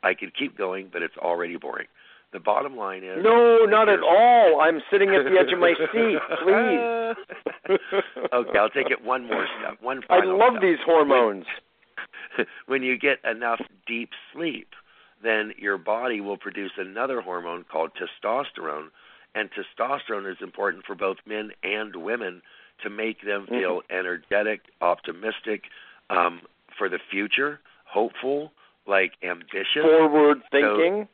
I 0.03 0.13
could 0.13 0.38
keep 0.38 0.55
going, 0.55 0.89
but 0.93 1.01
it's 1.01 1.17
already 1.17 1.57
boring. 1.57 1.88
The 2.34 2.39
bottom 2.39 2.77
line 2.77 3.03
is 3.03 3.24
No, 3.24 3.65
not 3.65 3.89
at 3.89 4.01
all. 4.03 4.62
I'm 4.62 4.79
sitting 4.91 5.10
at 5.10 5.24
the 5.24 5.39
edge 5.39 5.51
of 5.51 5.60
my 5.60 5.74
seat. 5.91 6.19
Please. 7.67 7.79
okay, 8.34 8.60
I'll 8.60 8.69
take 8.69 8.91
it 8.91 9.03
one 9.03 9.25
more 9.25 9.48
step. 9.60 9.81
One 9.81 10.03
final 10.07 10.39
I 10.39 10.46
love 10.46 10.53
step. 10.53 10.62
these 10.62 10.77
hormones. 10.86 11.46
When, 12.36 12.48
when 12.67 12.84
you 12.84 12.96
get 13.00 13.17
enough 13.25 13.62
deep 13.88 14.10
sleep, 14.34 14.67
then 15.24 15.53
your 15.57 15.79
body 15.79 16.22
will 16.22 16.38
produce 16.38 16.74
another 16.77 17.22
hormone 17.22 17.65
called 17.72 17.91
testosterone. 17.96 18.89
And 19.34 19.50
testosterone 19.51 20.29
is 20.29 20.38
important 20.41 20.86
for 20.86 20.93
both 20.96 21.17
men 21.25 21.51
and 21.63 21.96
women 21.96 22.41
to 22.84 22.89
make 22.89 23.22
them 23.25 23.43
Mm-hmm. 23.46 23.55
feel 23.60 23.81
energetic, 23.89 24.62
optimistic, 24.81 25.63
um, 26.10 26.41
for 26.77 26.89
the 26.89 27.00
future, 27.12 27.60
hopeful, 27.86 28.51
like 28.86 29.13
ambitious 29.24 29.81
Forward 29.84 30.41
thinking. 30.51 31.07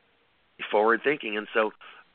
forward 0.70 1.02
thinking. 1.04 1.38
And 1.38 1.48
so 1.54 1.72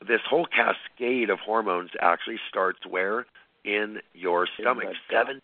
this 0.07 0.21
whole 0.29 0.45
cascade 0.45 1.29
of 1.29 1.39
hormones 1.39 1.91
actually 2.01 2.39
starts 2.47 2.79
where? 2.87 3.25
In 3.65 3.99
your 4.13 4.47
stomach. 4.59 4.93
70% 5.11 5.41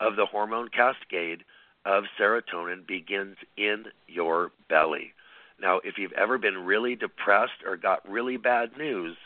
of 0.00 0.16
the 0.16 0.26
hormone 0.26 0.68
cascade 0.68 1.44
of 1.86 2.04
serotonin 2.18 2.86
begins 2.86 3.36
in 3.56 3.84
your 4.08 4.50
belly. 4.68 5.12
Now, 5.60 5.80
if 5.84 5.96
you've 5.98 6.12
ever 6.12 6.36
been 6.36 6.58
really 6.64 6.96
depressed 6.96 7.62
or 7.64 7.76
got 7.76 8.06
really 8.08 8.36
bad 8.36 8.76
news, 8.76 9.16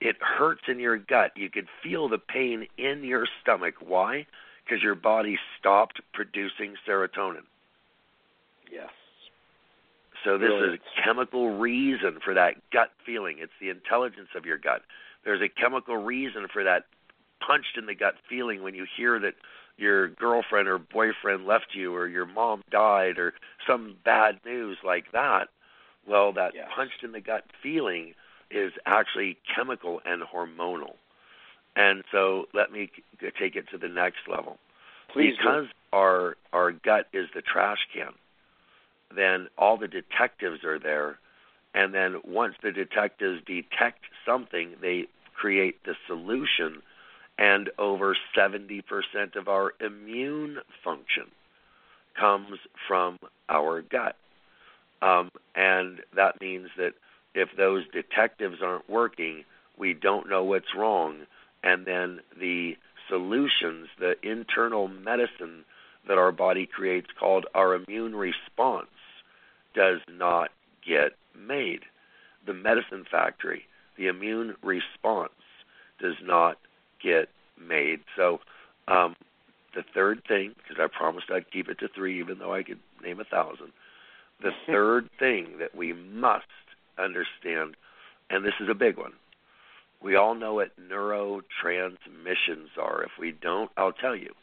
it 0.00 0.16
hurts 0.20 0.62
in 0.68 0.78
your 0.78 0.96
gut. 0.96 1.32
You 1.36 1.50
could 1.50 1.68
feel 1.82 2.08
the 2.08 2.18
pain 2.18 2.66
in 2.78 3.04
your 3.04 3.26
stomach. 3.42 3.74
Why? 3.80 4.26
Because 4.64 4.82
your 4.82 4.94
body 4.94 5.38
stopped 5.58 6.00
producing 6.12 6.74
serotonin. 6.86 7.42
yes. 8.70 8.88
So 10.24 10.36
this 10.36 10.48
Brilliant. 10.48 10.74
is 10.74 10.80
a 10.80 11.02
chemical 11.02 11.58
reason 11.58 12.18
for 12.22 12.34
that 12.34 12.56
gut 12.72 12.90
feeling. 13.06 13.38
It's 13.40 13.52
the 13.58 13.70
intelligence 13.70 14.28
of 14.36 14.44
your 14.44 14.58
gut. 14.58 14.82
There's 15.24 15.40
a 15.40 15.48
chemical 15.48 15.96
reason 15.96 16.46
for 16.52 16.62
that 16.62 16.84
punched 17.40 17.78
in 17.78 17.86
the 17.86 17.94
gut 17.94 18.14
feeling 18.28 18.62
when 18.62 18.74
you 18.74 18.86
hear 18.96 19.18
that 19.18 19.34
your 19.78 20.08
girlfriend 20.08 20.68
or 20.68 20.78
boyfriend 20.78 21.46
left 21.46 21.68
you 21.74 21.94
or 21.94 22.06
your 22.06 22.26
mom 22.26 22.62
died 22.70 23.18
or 23.18 23.32
some 23.66 23.96
bad 24.04 24.40
news 24.44 24.76
like 24.84 25.10
that. 25.12 25.48
Well, 26.06 26.32
that 26.34 26.54
Yes. 26.54 26.68
punched 26.74 27.02
in 27.02 27.12
the 27.12 27.20
gut 27.20 27.44
feeling 27.62 28.14
is 28.50 28.72
actually 28.86 29.38
chemical 29.54 30.00
and 30.04 30.22
hormonal. 30.22 30.94
And 31.76 32.02
so 32.10 32.46
let 32.52 32.72
me 32.72 32.90
take 33.38 33.56
it 33.56 33.68
to 33.70 33.78
the 33.78 33.88
next 33.88 34.28
level 34.28 34.58
Please 35.12 35.36
do. 35.36 35.42
because 35.42 35.66
our 35.92 36.36
our 36.52 36.72
gut 36.72 37.06
is 37.12 37.28
the 37.34 37.42
trash 37.42 37.78
can 37.94 38.12
then 39.14 39.48
all 39.58 39.76
the 39.76 39.88
detectives 39.88 40.64
are 40.64 40.78
there 40.78 41.18
and 41.74 41.94
then 41.94 42.20
once 42.24 42.54
the 42.62 42.72
detectives 42.72 43.42
detect 43.46 44.00
something 44.24 44.74
they 44.80 45.06
create 45.34 45.82
the 45.84 45.94
solution 46.06 46.82
and 47.38 47.70
over 47.78 48.16
70% 48.36 48.82
of 49.34 49.48
our 49.48 49.72
immune 49.80 50.58
function 50.84 51.24
comes 52.18 52.58
from 52.86 53.18
our 53.48 53.82
gut 53.82 54.16
um, 55.02 55.30
and 55.54 56.00
that 56.14 56.40
means 56.40 56.68
that 56.76 56.92
if 57.34 57.48
those 57.56 57.84
detectives 57.92 58.58
aren't 58.62 58.88
working 58.88 59.44
we 59.80 59.94
don't 59.94 60.28
know 60.28 60.44
what's 60.44 60.74
wrong 60.76 61.26
and 61.64 61.86
then 61.86 62.20
the 62.38 62.76
solutions, 63.08 63.88
the 63.98 64.14
internal 64.22 64.86
medicine 64.88 65.64
that 66.06 66.18
our 66.18 66.32
body 66.32 66.66
creates 66.66 67.08
called 67.18 67.46
our 67.54 67.74
immune 67.74 68.14
response 68.14 68.88
does 69.74 70.00
not 70.08 70.50
get 70.86 71.12
made. 71.36 71.80
The 72.46 72.54
medicine 72.54 73.04
factory, 73.10 73.64
the 73.96 74.06
immune 74.06 74.54
response 74.62 75.32
does 76.00 76.16
not 76.22 76.58
get 77.02 77.28
made. 77.60 78.00
So, 78.16 78.40
um, 78.88 79.16
the 79.74 79.84
third 79.94 80.22
thing, 80.26 80.54
because 80.56 80.82
I 80.82 80.86
promised 80.88 81.30
I'd 81.30 81.50
keep 81.50 81.68
it 81.68 81.78
to 81.78 81.88
three, 81.88 82.18
even 82.18 82.38
though 82.38 82.54
I 82.54 82.62
could 82.62 82.80
name 83.02 83.20
a 83.20 83.24
thousand, 83.24 83.72
the 84.42 84.52
third 84.66 85.08
thing 85.18 85.58
that 85.58 85.74
we 85.74 85.92
must 85.92 86.46
understand, 86.98 87.76
and 88.28 88.44
this 88.44 88.54
is 88.60 88.68
a 88.68 88.74
big 88.74 88.96
one, 88.96 89.12
we 90.02 90.16
all 90.16 90.34
know 90.34 90.54
what 90.54 90.70
neurotransmissions 90.80 92.78
are. 92.78 93.02
If 93.02 93.12
we 93.18 93.32
don't, 93.32 93.70
I'll 93.76 93.92
tell 93.92 94.16
you. 94.16 94.34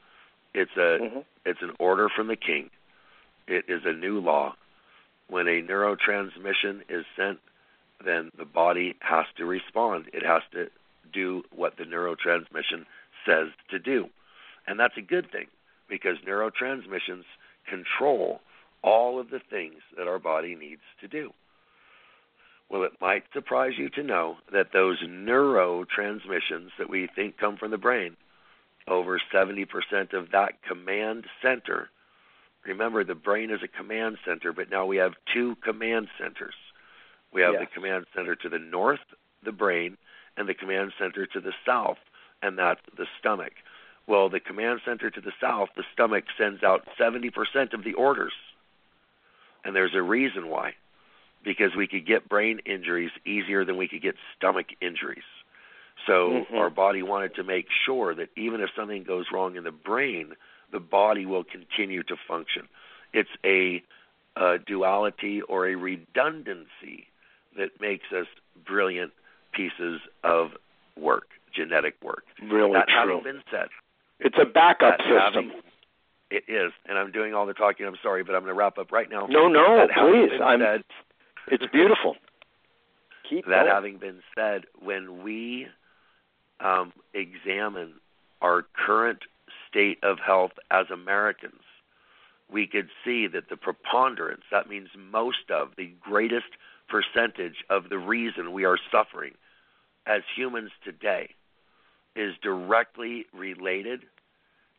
It's 0.53 0.75
a 0.77 0.99
Mhm. 0.99 1.25
it's 1.45 1.61
an 1.61 1.75
order 1.79 2.09
from 2.09 2.27
the 2.27 2.35
king. 2.35 2.69
It 3.47 3.65
is 3.67 3.85
a 3.85 3.93
new 3.93 4.19
law. 4.19 4.55
When 5.27 5.47
a 5.47 5.61
neurotransmission 5.61 6.83
is 6.89 7.05
sent, 7.15 7.39
then 7.99 8.31
the 8.35 8.45
body 8.45 8.95
has 9.01 9.25
to 9.37 9.45
respond. 9.45 10.09
It 10.13 10.23
has 10.23 10.43
to 10.51 10.69
do 11.11 11.43
what 11.51 11.77
the 11.77 11.85
neurotransmission 11.85 12.85
says 13.25 13.49
to 13.69 13.79
do. 13.79 14.09
And 14.67 14.79
that's 14.79 14.97
a 14.97 15.01
good 15.01 15.31
thing 15.31 15.47
because 15.87 16.17
neurotransmissions 16.19 17.25
control 17.65 18.41
all 18.81 19.19
of 19.19 19.29
the 19.29 19.39
things 19.39 19.81
that 19.95 20.07
our 20.07 20.19
body 20.19 20.55
needs 20.55 20.83
to 21.01 21.07
do. 21.07 21.33
Well, 22.69 22.83
it 22.83 22.99
might 22.99 23.23
surprise 23.33 23.73
you 23.77 23.89
to 23.91 24.03
know 24.03 24.37
that 24.51 24.73
those 24.73 25.01
neurotransmissions 25.01 26.71
that 26.77 26.89
we 26.89 27.07
think 27.07 27.37
come 27.37 27.57
from 27.57 27.71
the 27.71 27.77
brain, 27.77 28.17
over 28.87 29.19
70% 29.33 30.13
of 30.13 30.31
that 30.31 30.61
command 30.63 31.25
center. 31.41 31.89
Remember, 32.65 33.03
the 33.03 33.15
brain 33.15 33.51
is 33.51 33.61
a 33.63 33.67
command 33.67 34.17
center, 34.25 34.51
but 34.51 34.69
now 34.69 34.85
we 34.85 34.97
have 34.97 35.13
two 35.33 35.55
command 35.63 36.09
centers. 36.19 36.55
We 37.31 37.41
have 37.41 37.53
the 37.59 37.65
command 37.65 38.05
center 38.13 38.35
to 38.35 38.49
the 38.49 38.59
north, 38.59 38.99
the 39.43 39.51
brain, 39.51 39.97
and 40.35 40.47
the 40.47 40.53
command 40.53 40.93
center 40.99 41.25
to 41.25 41.39
the 41.39 41.53
south, 41.65 41.97
and 42.41 42.57
that's 42.57 42.81
the 42.97 43.07
stomach. 43.19 43.53
Well, 44.07 44.29
the 44.29 44.39
command 44.39 44.81
center 44.85 45.09
to 45.09 45.21
the 45.21 45.33
south, 45.39 45.69
the 45.75 45.83
stomach 45.93 46.25
sends 46.37 46.63
out 46.63 46.87
70% 46.99 47.73
of 47.73 47.83
the 47.83 47.93
orders. 47.93 48.33
And 49.63 49.75
there's 49.75 49.95
a 49.95 50.01
reason 50.01 50.47
why 50.47 50.75
because 51.47 51.73
we 51.77 51.87
could 51.87 52.05
get 52.05 52.27
brain 52.27 52.59
injuries 52.65 53.09
easier 53.25 53.63
than 53.63 53.77
we 53.77 53.87
could 53.87 54.01
get 54.01 54.15
stomach 54.35 54.67
injuries. 54.81 55.23
So 56.05 56.45
Mhm. 56.51 56.59
our 56.59 56.69
body 56.69 57.01
wanted 57.01 57.35
to 57.35 57.43
make 57.43 57.71
sure 57.71 58.13
that 58.15 58.29
even 58.35 58.59
if 58.59 58.69
something 58.75 59.03
goes 59.03 59.31
wrong 59.31 59.55
in 59.55 59.63
the 59.63 59.71
brain, 59.71 60.35
the 60.71 60.81
body 60.81 61.25
will 61.25 61.45
continue 61.45 62.03
to 62.03 62.17
function. 62.17 62.67
It's 63.13 63.29
a, 63.45 63.81
a 64.35 64.59
duality 64.59 65.41
or 65.43 65.67
a 65.67 65.75
redundancy 65.75 67.07
that 67.55 67.79
makes 67.79 68.11
us 68.11 68.27
brilliant 68.65 69.13
pieces 69.53 70.01
of 70.25 70.51
work, 70.97 71.29
genetic 71.53 71.95
work. 72.03 72.25
Really 72.41 72.73
that 72.73 72.89
true. 72.89 73.21
been 73.21 73.41
said, 73.49 73.69
It's 74.19 74.37
a 74.37 74.45
backup 74.45 74.99
system. 74.99 75.17
having- 75.17 75.63
it 76.29 76.43
is, 76.49 76.73
and 76.85 76.97
I'm 76.97 77.11
doing 77.11 77.33
all 77.33 77.45
the 77.45 77.53
talking. 77.53 77.85
I'm 77.85 77.95
sorry, 78.03 78.21
but 78.21 78.35
I'm 78.35 78.41
going 78.41 78.53
to 78.53 78.59
wrap 78.59 78.77
up 78.77 78.91
right 78.91 79.09
now. 79.09 79.27
No, 79.27 79.47
no, 79.47 79.87
please. 79.87 80.41
I'm. 80.41 80.59
said, 80.59 80.83
It's 81.47 81.65
beautiful. 81.71 82.15
Keep 83.29 83.45
that 83.45 83.63
going. 83.63 83.67
having 83.67 83.97
been 83.97 84.21
said, 84.35 84.65
when 84.81 85.23
we 85.23 85.67
um, 86.59 86.93
examine 87.13 87.93
our 88.41 88.65
current 88.73 89.19
state 89.69 89.99
of 90.03 90.19
health 90.19 90.51
as 90.71 90.85
Americans, 90.91 91.61
we 92.51 92.67
could 92.67 92.89
see 93.03 93.27
that 93.27 93.49
the 93.49 93.57
preponderance, 93.57 94.43
that 94.51 94.69
means 94.69 94.89
most 94.97 95.51
of, 95.51 95.71
the 95.77 95.91
greatest 96.01 96.47
percentage 96.87 97.65
of 97.69 97.89
the 97.89 97.97
reason 97.97 98.53
we 98.53 98.63
are 98.63 98.77
suffering 98.91 99.33
as 100.05 100.21
humans 100.35 100.71
today 100.83 101.35
is 102.15 102.33
directly 102.41 103.25
related 103.33 104.03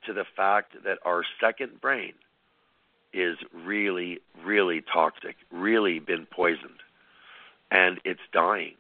to 0.07 0.13
the 0.13 0.25
fact 0.37 0.73
that 0.85 0.99
our 1.05 1.23
second 1.41 1.81
brain 1.81 2.15
is 3.13 3.39
really, 3.53 4.21
really 4.45 4.83
toxic, 4.83 5.37
really 5.51 5.99
been 5.99 6.27
poisoned, 6.27 6.81
and 7.71 8.01
it's 8.05 8.21
dying. 8.33 8.77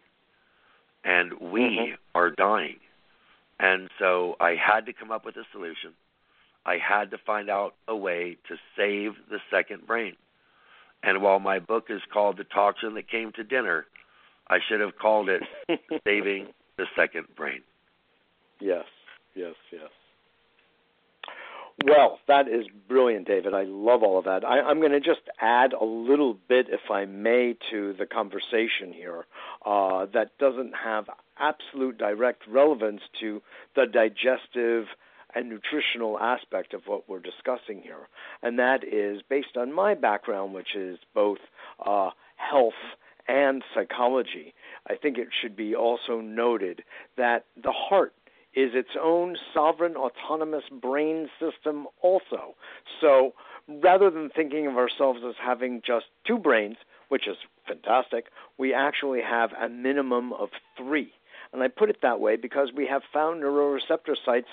And 1.04 1.32
we 1.40 1.62
Mhm. 1.62 1.98
are 2.14 2.30
dying. 2.30 2.80
And 3.58 3.90
so 3.98 4.36
I 4.40 4.54
had 4.54 4.86
to 4.86 4.92
come 4.92 5.10
up 5.10 5.24
with 5.24 5.36
a 5.36 5.44
solution. 5.52 5.94
I 6.66 6.76
had 6.78 7.10
to 7.12 7.18
find 7.18 7.48
out 7.48 7.74
a 7.86 7.96
way 7.96 8.36
to 8.48 8.58
save 8.76 9.28
the 9.28 9.40
second 9.50 9.86
brain. 9.86 10.16
And 11.02 11.22
while 11.22 11.38
my 11.40 11.58
book 11.58 11.90
is 11.90 12.02
called 12.12 12.36
The 12.36 12.44
Toxin 12.44 12.94
That 12.94 13.08
Came 13.08 13.32
to 13.32 13.44
Dinner, 13.44 13.86
I 14.48 14.58
should 14.60 14.80
have 14.80 14.98
called 14.98 15.28
it 15.28 15.42
Saving 16.04 16.52
the 16.76 16.86
Second 16.94 17.34
Brain. 17.36 17.62
Yes, 18.60 18.86
yes, 19.34 19.54
yes. 19.70 19.90
Well, 21.84 22.18
that 22.26 22.48
is 22.48 22.66
brilliant, 22.88 23.28
David. 23.28 23.54
I 23.54 23.62
love 23.64 24.02
all 24.02 24.18
of 24.18 24.24
that. 24.24 24.44
I, 24.44 24.60
I'm 24.60 24.80
going 24.80 24.92
to 24.92 25.00
just 25.00 25.20
add 25.40 25.72
a 25.72 25.84
little 25.84 26.34
bit, 26.48 26.66
if 26.70 26.90
I 26.90 27.04
may, 27.04 27.56
to 27.70 27.94
the 27.98 28.06
conversation 28.06 28.92
here 28.92 29.26
uh, 29.64 30.06
that 30.12 30.36
doesn't 30.38 30.72
have 30.74 31.06
absolute 31.38 31.96
direct 31.96 32.42
relevance 32.48 33.02
to 33.20 33.40
the 33.76 33.86
digestive 33.86 34.86
and 35.34 35.48
nutritional 35.48 36.18
aspect 36.18 36.74
of 36.74 36.82
what 36.86 37.08
we're 37.08 37.20
discussing 37.20 37.80
here. 37.82 38.08
And 38.42 38.58
that 38.58 38.82
is 38.82 39.22
based 39.28 39.56
on 39.56 39.72
my 39.72 39.94
background, 39.94 40.54
which 40.54 40.74
is 40.74 40.98
both 41.14 41.38
uh, 41.86 42.10
health 42.36 42.72
and 43.28 43.62
psychology. 43.74 44.54
I 44.88 44.96
think 44.96 45.18
it 45.18 45.28
should 45.40 45.54
be 45.54 45.76
also 45.76 46.20
noted 46.20 46.82
that 47.16 47.44
the 47.62 47.72
heart 47.72 48.14
is 48.54 48.70
its 48.74 48.90
own 49.00 49.36
sovereign 49.54 49.96
autonomous 49.96 50.64
brain 50.80 51.28
system 51.38 51.86
also. 52.02 52.54
So 53.00 53.34
rather 53.82 54.10
than 54.10 54.30
thinking 54.30 54.66
of 54.66 54.76
ourselves 54.76 55.20
as 55.26 55.34
having 55.42 55.82
just 55.86 56.06
two 56.26 56.38
brains, 56.38 56.76
which 57.08 57.28
is 57.28 57.36
fantastic, 57.66 58.26
we 58.56 58.74
actually 58.74 59.20
have 59.22 59.50
a 59.52 59.68
minimum 59.68 60.32
of 60.32 60.50
three. 60.76 61.12
And 61.52 61.62
I 61.62 61.68
put 61.68 61.88
it 61.88 61.98
that 62.02 62.20
way 62.20 62.36
because 62.36 62.70
we 62.74 62.86
have 62.86 63.02
found 63.12 63.42
neuroreceptor 63.42 64.16
sites 64.24 64.48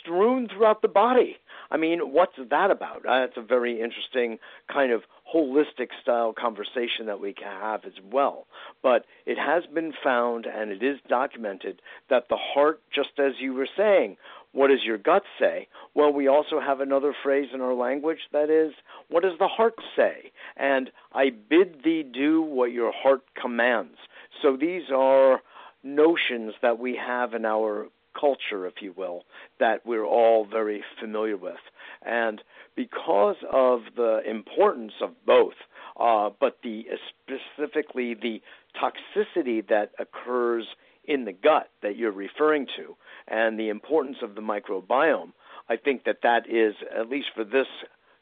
strewn 0.00 0.48
throughout 0.48 0.82
the 0.82 0.88
body. 0.88 1.36
I 1.70 1.76
mean, 1.76 2.00
what's 2.12 2.36
that 2.50 2.70
about? 2.70 3.06
Uh, 3.08 3.24
it's 3.24 3.36
a 3.36 3.42
very 3.42 3.80
interesting 3.80 4.38
kind 4.70 4.92
of 4.92 5.02
holistic 5.34 5.88
style 6.00 6.32
conversation 6.32 7.06
that 7.06 7.20
we 7.20 7.32
can 7.32 7.48
have 7.48 7.84
as 7.84 7.92
well. 8.12 8.46
But 8.82 9.04
it 9.26 9.38
has 9.38 9.64
been 9.66 9.92
found 10.02 10.46
and 10.46 10.70
it 10.70 10.82
is 10.82 10.98
documented 11.08 11.82
that 12.08 12.28
the 12.28 12.36
heart, 12.36 12.80
just 12.94 13.18
as 13.18 13.32
you 13.40 13.52
were 13.52 13.68
saying, 13.76 14.16
what 14.52 14.68
does 14.68 14.84
your 14.84 14.98
gut 14.98 15.24
say? 15.38 15.66
Well, 15.94 16.12
we 16.12 16.28
also 16.28 16.60
have 16.60 16.80
another 16.80 17.12
phrase 17.22 17.48
in 17.52 17.60
our 17.60 17.74
language 17.74 18.20
that 18.32 18.50
is, 18.50 18.72
what 19.08 19.24
does 19.24 19.38
the 19.40 19.48
heart 19.48 19.74
say? 19.96 20.30
And 20.56 20.90
I 21.12 21.30
bid 21.30 21.82
thee 21.84 22.04
do 22.04 22.40
what 22.40 22.70
your 22.70 22.92
heart 22.92 23.22
commands. 23.40 23.96
So 24.40 24.56
these 24.56 24.84
are 24.94 25.42
notions 25.82 26.54
that 26.62 26.78
we 26.78 26.96
have 26.96 27.34
in 27.34 27.44
our 27.44 27.88
culture, 28.18 28.66
if 28.66 28.74
you 28.80 28.94
will, 28.96 29.24
that 29.58 29.84
we're 29.84 30.06
all 30.06 30.46
very 30.46 30.84
familiar 31.00 31.36
with. 31.36 31.58
And 32.04 32.42
because 32.76 33.36
of 33.50 33.80
the 33.96 34.20
importance 34.28 34.92
of 35.00 35.10
both, 35.26 35.54
uh, 35.98 36.30
but 36.40 36.58
the 36.62 36.84
specifically 37.26 38.14
the 38.14 38.42
toxicity 38.76 39.66
that 39.68 39.92
occurs 39.98 40.66
in 41.04 41.24
the 41.24 41.32
gut 41.32 41.70
that 41.82 41.96
you're 41.96 42.12
referring 42.12 42.66
to, 42.76 42.96
and 43.28 43.58
the 43.58 43.68
importance 43.68 44.18
of 44.22 44.34
the 44.34 44.40
microbiome, 44.40 45.32
I 45.68 45.76
think 45.76 46.04
that 46.04 46.18
that 46.22 46.48
is 46.48 46.74
at 46.94 47.08
least 47.08 47.28
for 47.34 47.44
this 47.44 47.66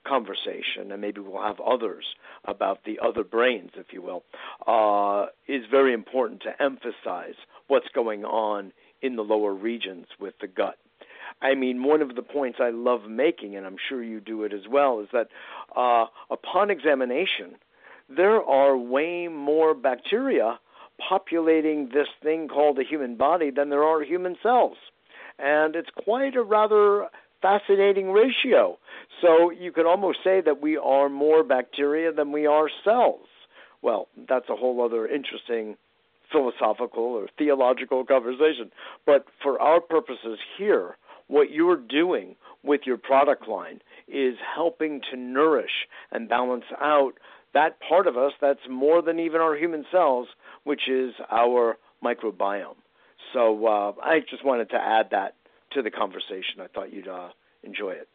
conversation, 0.07 0.91
and 0.91 1.01
maybe 1.01 1.21
we'll 1.21 1.43
have 1.43 1.61
others 1.61 2.05
about 2.45 2.85
the 2.85 2.99
other 3.01 3.25
brains, 3.25 3.71
if 3.77 3.93
you 3.93 4.03
will, 4.03 4.25
uh, 4.67 5.27
is 5.47 5.65
very 5.71 5.93
important 5.93 6.43
to 6.43 6.63
emphasize 6.63 7.37
what's 7.69 7.89
going 7.95 8.25
on 8.25 8.73
in 9.01 9.17
the 9.17 9.23
lower 9.23 9.55
regions 9.55 10.07
with 10.21 10.35
the 10.41 10.47
gut. 10.47 10.77
I 11.43 11.55
mean, 11.55 11.83
one 11.83 12.01
of 12.01 12.15
the 12.15 12.23
points 12.23 12.59
I 12.61 12.71
love 12.71 13.03
making, 13.09 13.57
and 13.57 13.67
I'm 13.67 13.77
sure 13.89 14.03
you 14.03 14.21
do 14.21 14.45
it 14.45 14.53
as 14.53 14.69
well, 14.71 15.01
is 15.01 15.09
that 15.13 15.29
uh, 15.77 16.07
upon 16.31 16.71
examination, 16.71 17.57
there 18.09 18.43
are 18.43 18.77
way 18.77 19.29
more 19.29 19.75
bacteria 19.75 20.59
populating 21.09 21.89
this 21.93 22.09
thing 22.23 22.47
called 22.49 22.77
the 22.77 22.85
human 22.85 23.17
body 23.17 23.51
than 23.51 23.71
there 23.71 23.83
are 23.83 24.03
human 24.03 24.37
cells. 24.43 24.77
And 25.39 25.75
it's 25.75 25.91
quite 26.05 26.37
a 26.37 26.43
rather 26.43 27.09
fascinating 27.41 28.13
ratio. 28.13 28.79
So 29.21 29.51
you 29.51 29.73
could 29.73 29.87
almost 29.87 30.19
say 30.23 30.41
that 30.43 30.63
we 30.63 30.77
are 30.77 31.09
more 31.09 31.43
bacteria 31.43 32.13
than 32.13 32.31
we 32.31 32.47
are 32.47 32.69
cells. 32.85 33.27
Well, 33.83 34.07
that's 34.29 34.49
a 34.49 34.55
whole 34.55 34.85
other 34.85 35.09
interesting 35.09 35.77
philosophical 36.31 37.03
or 37.03 37.27
theological 37.37 38.05
conversation. 38.05 38.71
But 39.05 39.27
for 39.43 39.61
our 39.61 39.81
purposes 39.81 40.39
here, 40.57 40.97
what 41.33 41.51
you're 41.51 41.79
doing 41.79 42.37
with 42.63 42.83
your 42.85 42.99
product 42.99 43.49
line 43.49 43.81
is 44.07 44.35
helping 44.55 45.01
to 45.11 45.17
nourish 45.17 45.89
and 46.11 46.29
balance 46.29 46.67
out 46.79 47.13
that 47.55 47.79
part 47.81 48.07
of 48.07 48.19
us 48.19 48.33
that's 48.39 48.61
more 48.69 49.01
than 49.01 49.19
even 49.19 49.41
our 49.41 49.57
human 49.57 49.87
cells, 49.91 50.29
which 50.65 50.89
is 50.89 51.15
our 51.31 51.79
microbiome. 52.05 52.77
So 53.33 53.67
uh, 53.67 53.93
I 54.03 54.21
just 54.29 54.45
wanted 54.45 54.69
to 54.71 54.77
add 54.77 55.09
that 55.13 55.35
to 55.73 55.81
the 55.81 55.91
conversation. 55.91 56.61
I 56.61 56.67
thought 56.67 56.93
you'd 56.93 57.09
uh, 57.09 57.31
enjoy 57.63 57.93
it. 57.93 58.09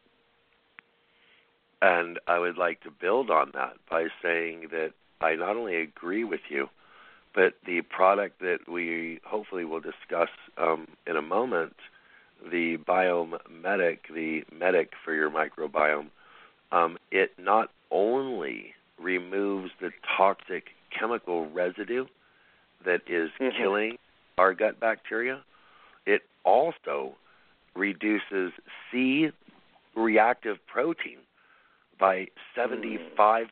And 1.81 2.19
I 2.27 2.37
would 2.37 2.57
like 2.57 2.81
to 2.81 2.91
build 2.91 3.31
on 3.31 3.49
that 3.55 3.77
by 3.89 4.07
saying 4.21 4.67
that 4.69 4.91
I 5.21 5.35
not 5.35 5.55
only 5.55 5.77
agree 5.77 6.23
with 6.23 6.41
you, 6.49 6.69
but 7.33 7.53
the 7.65 7.81
product 7.81 8.41
that 8.41 8.59
we 8.71 9.21
hopefully 9.25 9.65
will 9.65 9.79
discuss 9.79 10.29
um, 10.59 10.87
in 11.07 11.15
a 11.15 11.21
moment, 11.21 11.75
the 12.43 12.77
Biome 12.87 13.37
Medic, 13.49 14.05
the 14.13 14.43
medic 14.53 14.91
for 15.03 15.13
your 15.13 15.29
microbiome, 15.29 16.07
um, 16.71 16.97
it 17.11 17.31
not 17.37 17.69
only 17.91 18.73
removes 18.99 19.71
the 19.79 19.91
toxic 20.17 20.65
chemical 20.97 21.49
residue 21.49 22.05
that 22.85 23.01
is 23.07 23.29
mm-hmm. 23.39 23.57
killing 23.61 23.97
our 24.37 24.53
gut 24.53 24.79
bacteria, 24.79 25.41
it 26.05 26.21
also 26.43 27.15
reduces 27.75 28.51
C 28.91 29.29
reactive 29.95 30.57
protein 30.67 31.17
by 31.99 32.27
75% 32.55 33.47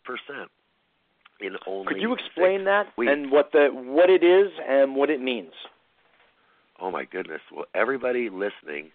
in 1.42 1.58
only 1.68 1.94
Could 1.94 2.02
you 2.02 2.14
explain 2.14 2.66
that 2.66 2.86
weeks. 2.98 3.12
and 3.12 3.32
what 3.32 3.52
the 3.52 3.70
what 3.72 4.10
it 4.10 4.24
is 4.24 4.52
and 4.68 4.96
what 4.96 5.10
it 5.10 5.22
means? 5.22 5.52
Oh 6.80 6.92
my 6.92 7.06
goodness. 7.06 7.42
Well, 7.54 7.66
everybody 7.74 8.30
listening 8.30 8.92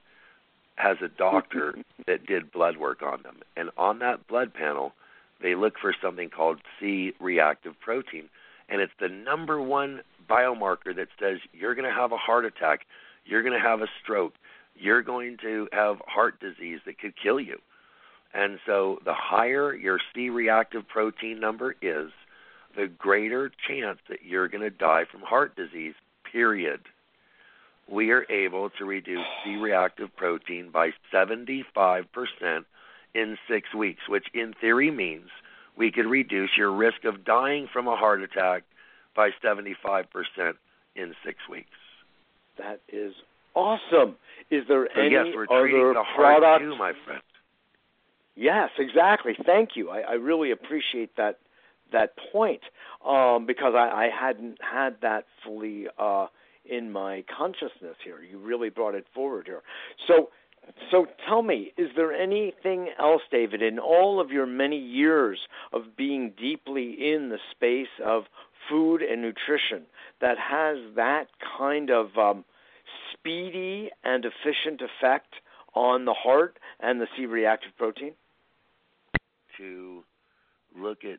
has 0.76 0.98
a 1.02 1.08
doctor 1.08 1.76
that 2.06 2.26
did 2.26 2.52
blood 2.52 2.76
work 2.76 3.02
on 3.02 3.22
them. 3.22 3.38
And 3.56 3.70
on 3.76 3.98
that 4.00 4.26
blood 4.26 4.54
panel, 4.54 4.92
they 5.42 5.54
look 5.54 5.74
for 5.80 5.94
something 6.02 6.28
called 6.28 6.60
C 6.78 7.12
reactive 7.20 7.78
protein. 7.80 8.28
And 8.68 8.80
it's 8.80 8.92
the 9.00 9.08
number 9.08 9.60
one 9.60 10.00
biomarker 10.28 10.94
that 10.94 11.08
says 11.18 11.38
you're 11.52 11.74
going 11.74 11.88
to 11.88 11.94
have 11.94 12.12
a 12.12 12.16
heart 12.16 12.44
attack, 12.44 12.80
you're 13.24 13.42
going 13.42 13.58
to 13.58 13.66
have 13.66 13.80
a 13.80 13.88
stroke, 14.02 14.34
you're 14.76 15.02
going 15.02 15.36
to 15.42 15.68
have 15.72 15.96
heart 16.06 16.40
disease 16.40 16.80
that 16.86 16.98
could 16.98 17.14
kill 17.20 17.40
you. 17.40 17.58
And 18.32 18.60
so 18.64 19.00
the 19.04 19.14
higher 19.14 19.74
your 19.74 19.98
C 20.14 20.30
reactive 20.30 20.86
protein 20.86 21.40
number 21.40 21.74
is, 21.82 22.10
the 22.76 22.86
greater 22.86 23.50
chance 23.68 23.98
that 24.08 24.24
you're 24.24 24.48
going 24.48 24.62
to 24.62 24.70
die 24.70 25.04
from 25.10 25.22
heart 25.22 25.56
disease, 25.56 25.94
period. 26.30 26.80
We 27.90 28.10
are 28.12 28.24
able 28.30 28.70
to 28.78 28.84
reduce 28.84 29.24
C 29.44 29.56
reactive 29.56 30.14
protein 30.16 30.70
by 30.70 30.90
75% 31.12 32.04
in 33.14 33.38
six 33.48 33.74
weeks, 33.74 34.02
which 34.08 34.26
in 34.32 34.54
theory 34.60 34.90
means 34.90 35.28
we 35.76 35.90
could 35.90 36.06
reduce 36.06 36.50
your 36.56 36.70
risk 36.72 37.04
of 37.04 37.24
dying 37.24 37.68
from 37.72 37.88
a 37.88 37.96
heart 37.96 38.22
attack 38.22 38.62
by 39.16 39.30
75% 39.42 40.04
in 40.94 41.14
six 41.24 41.38
weeks. 41.50 41.68
That 42.58 42.80
is 42.88 43.14
awesome. 43.54 44.16
Is 44.50 44.64
there 44.68 44.88
so 44.94 45.00
any 45.00 45.12
yes, 45.12 45.26
we're 45.34 45.44
other 45.44 45.94
the 45.94 46.02
heart 46.02 46.40
products? 46.40 46.62
too, 46.62 46.76
my 46.76 46.92
friend. 47.04 47.22
Yes, 48.36 48.70
exactly. 48.78 49.36
Thank 49.44 49.70
you. 49.74 49.90
I, 49.90 50.00
I 50.00 50.12
really 50.12 50.50
appreciate 50.50 51.16
that 51.16 51.38
that 51.92 52.12
point 52.32 52.60
um, 53.04 53.46
because 53.46 53.74
I, 53.74 54.06
I 54.06 54.08
hadn't 54.08 54.58
had 54.62 54.96
that 55.02 55.24
fully 55.44 55.86
uh, 55.98 56.26
in 56.70 56.92
my 56.92 57.24
consciousness 57.36 57.96
here. 58.04 58.20
You 58.22 58.38
really 58.38 58.70
brought 58.70 58.94
it 58.94 59.06
forward 59.14 59.46
here. 59.46 59.62
So, 60.06 60.30
so 60.90 61.06
tell 61.26 61.42
me, 61.42 61.72
is 61.76 61.90
there 61.96 62.12
anything 62.12 62.90
else, 62.98 63.22
David, 63.30 63.62
in 63.62 63.78
all 63.78 64.20
of 64.20 64.30
your 64.30 64.46
many 64.46 64.78
years 64.78 65.38
of 65.72 65.96
being 65.96 66.32
deeply 66.38 66.92
in 67.12 67.30
the 67.30 67.38
space 67.50 67.88
of 68.04 68.24
food 68.68 69.02
and 69.02 69.20
nutrition 69.22 69.82
that 70.20 70.38
has 70.38 70.76
that 70.96 71.26
kind 71.58 71.90
of 71.90 72.16
um, 72.16 72.44
speedy 73.12 73.90
and 74.04 74.24
efficient 74.24 74.80
effect 74.80 75.34
on 75.74 76.04
the 76.04 76.14
heart 76.14 76.58
and 76.78 77.00
the 77.00 77.06
C 77.16 77.26
reactive 77.26 77.72
protein? 77.76 78.12
To 79.56 80.04
look 80.76 81.04
at 81.04 81.18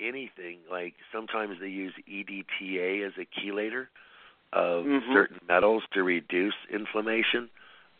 anything. 0.00 0.58
Like 0.70 0.94
sometimes 1.12 1.56
they 1.60 1.68
use 1.68 1.92
EDTA 2.08 3.06
as 3.06 3.12
a 3.18 3.26
chelator 3.40 3.88
of 4.52 4.84
mm-hmm. 4.84 5.12
certain 5.12 5.38
metals 5.48 5.82
to 5.92 6.02
reduce 6.02 6.54
inflammation. 6.72 7.48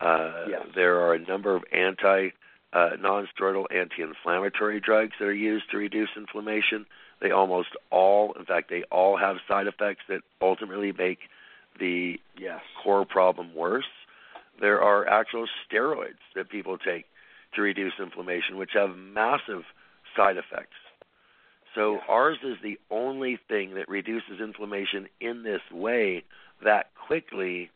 Uh, 0.01 0.47
yes. 0.49 0.67
There 0.75 1.01
are 1.01 1.15
a 1.15 1.19
number 1.19 1.55
of 1.55 1.63
anti 1.73 2.31
uh, 2.73 2.91
non-steroidal 3.01 3.65
anti-inflammatory 3.75 4.81
drugs 4.81 5.13
that 5.19 5.27
are 5.27 5.35
used 5.35 5.71
to 5.71 5.77
reduce 5.77 6.11
inflammation. 6.17 6.87
They 7.21 7.31
almost 7.31 7.71
all, 7.91 8.33
in 8.39 8.45
fact, 8.45 8.71
they 8.71 8.85
all 8.93 9.17
have 9.17 9.37
side 9.49 9.67
effects 9.67 10.03
that 10.09 10.21
ultimately 10.41 10.93
make 10.93 11.19
the 11.79 12.21
yes. 12.39 12.61
core 12.83 13.05
problem 13.05 13.55
worse. 13.55 13.91
There 14.61 14.81
are 14.81 15.09
actual 15.09 15.47
steroids 15.67 16.21
that 16.35 16.49
people 16.49 16.79
take 16.79 17.07
to 17.55 17.63
reduce 17.63 17.95
inflammation, 17.99 18.57
which 18.57 18.71
have 18.75 18.97
massive 18.97 19.65
side 20.17 20.37
effects. 20.37 20.77
So 21.75 21.95
yeah. 21.95 22.01
ours 22.09 22.39
is 22.45 22.57
the 22.63 22.79
that 23.75 23.89
reduces 23.89 24.41
inflammation 24.41 25.09
in 25.21 25.43
this 25.43 25.63
way 25.73 26.25
that 26.65 26.91
quickly. 27.07 27.71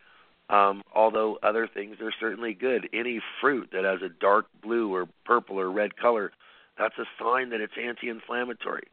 Um, 0.51 0.83
although 0.95 1.39
other 1.43 1.67
things 1.67 1.97
are 2.03 2.13
certainly 2.21 2.53
good. 2.53 2.89
Any 2.93 3.21
fruit 3.41 3.71
that 3.73 3.85
has 3.85 4.03
a 4.03 4.11
dark 4.11 4.47
blue 4.63 4.95
or 4.95 5.09
purple 5.25 5.59
or 5.59 5.71
red 5.71 5.97
color, 5.97 6.33
that's 6.79 6.99
a 6.99 7.07
sign 7.19 7.51
that 7.51 7.63
it's 7.63 7.73
anti-inflammatory. 7.83 8.89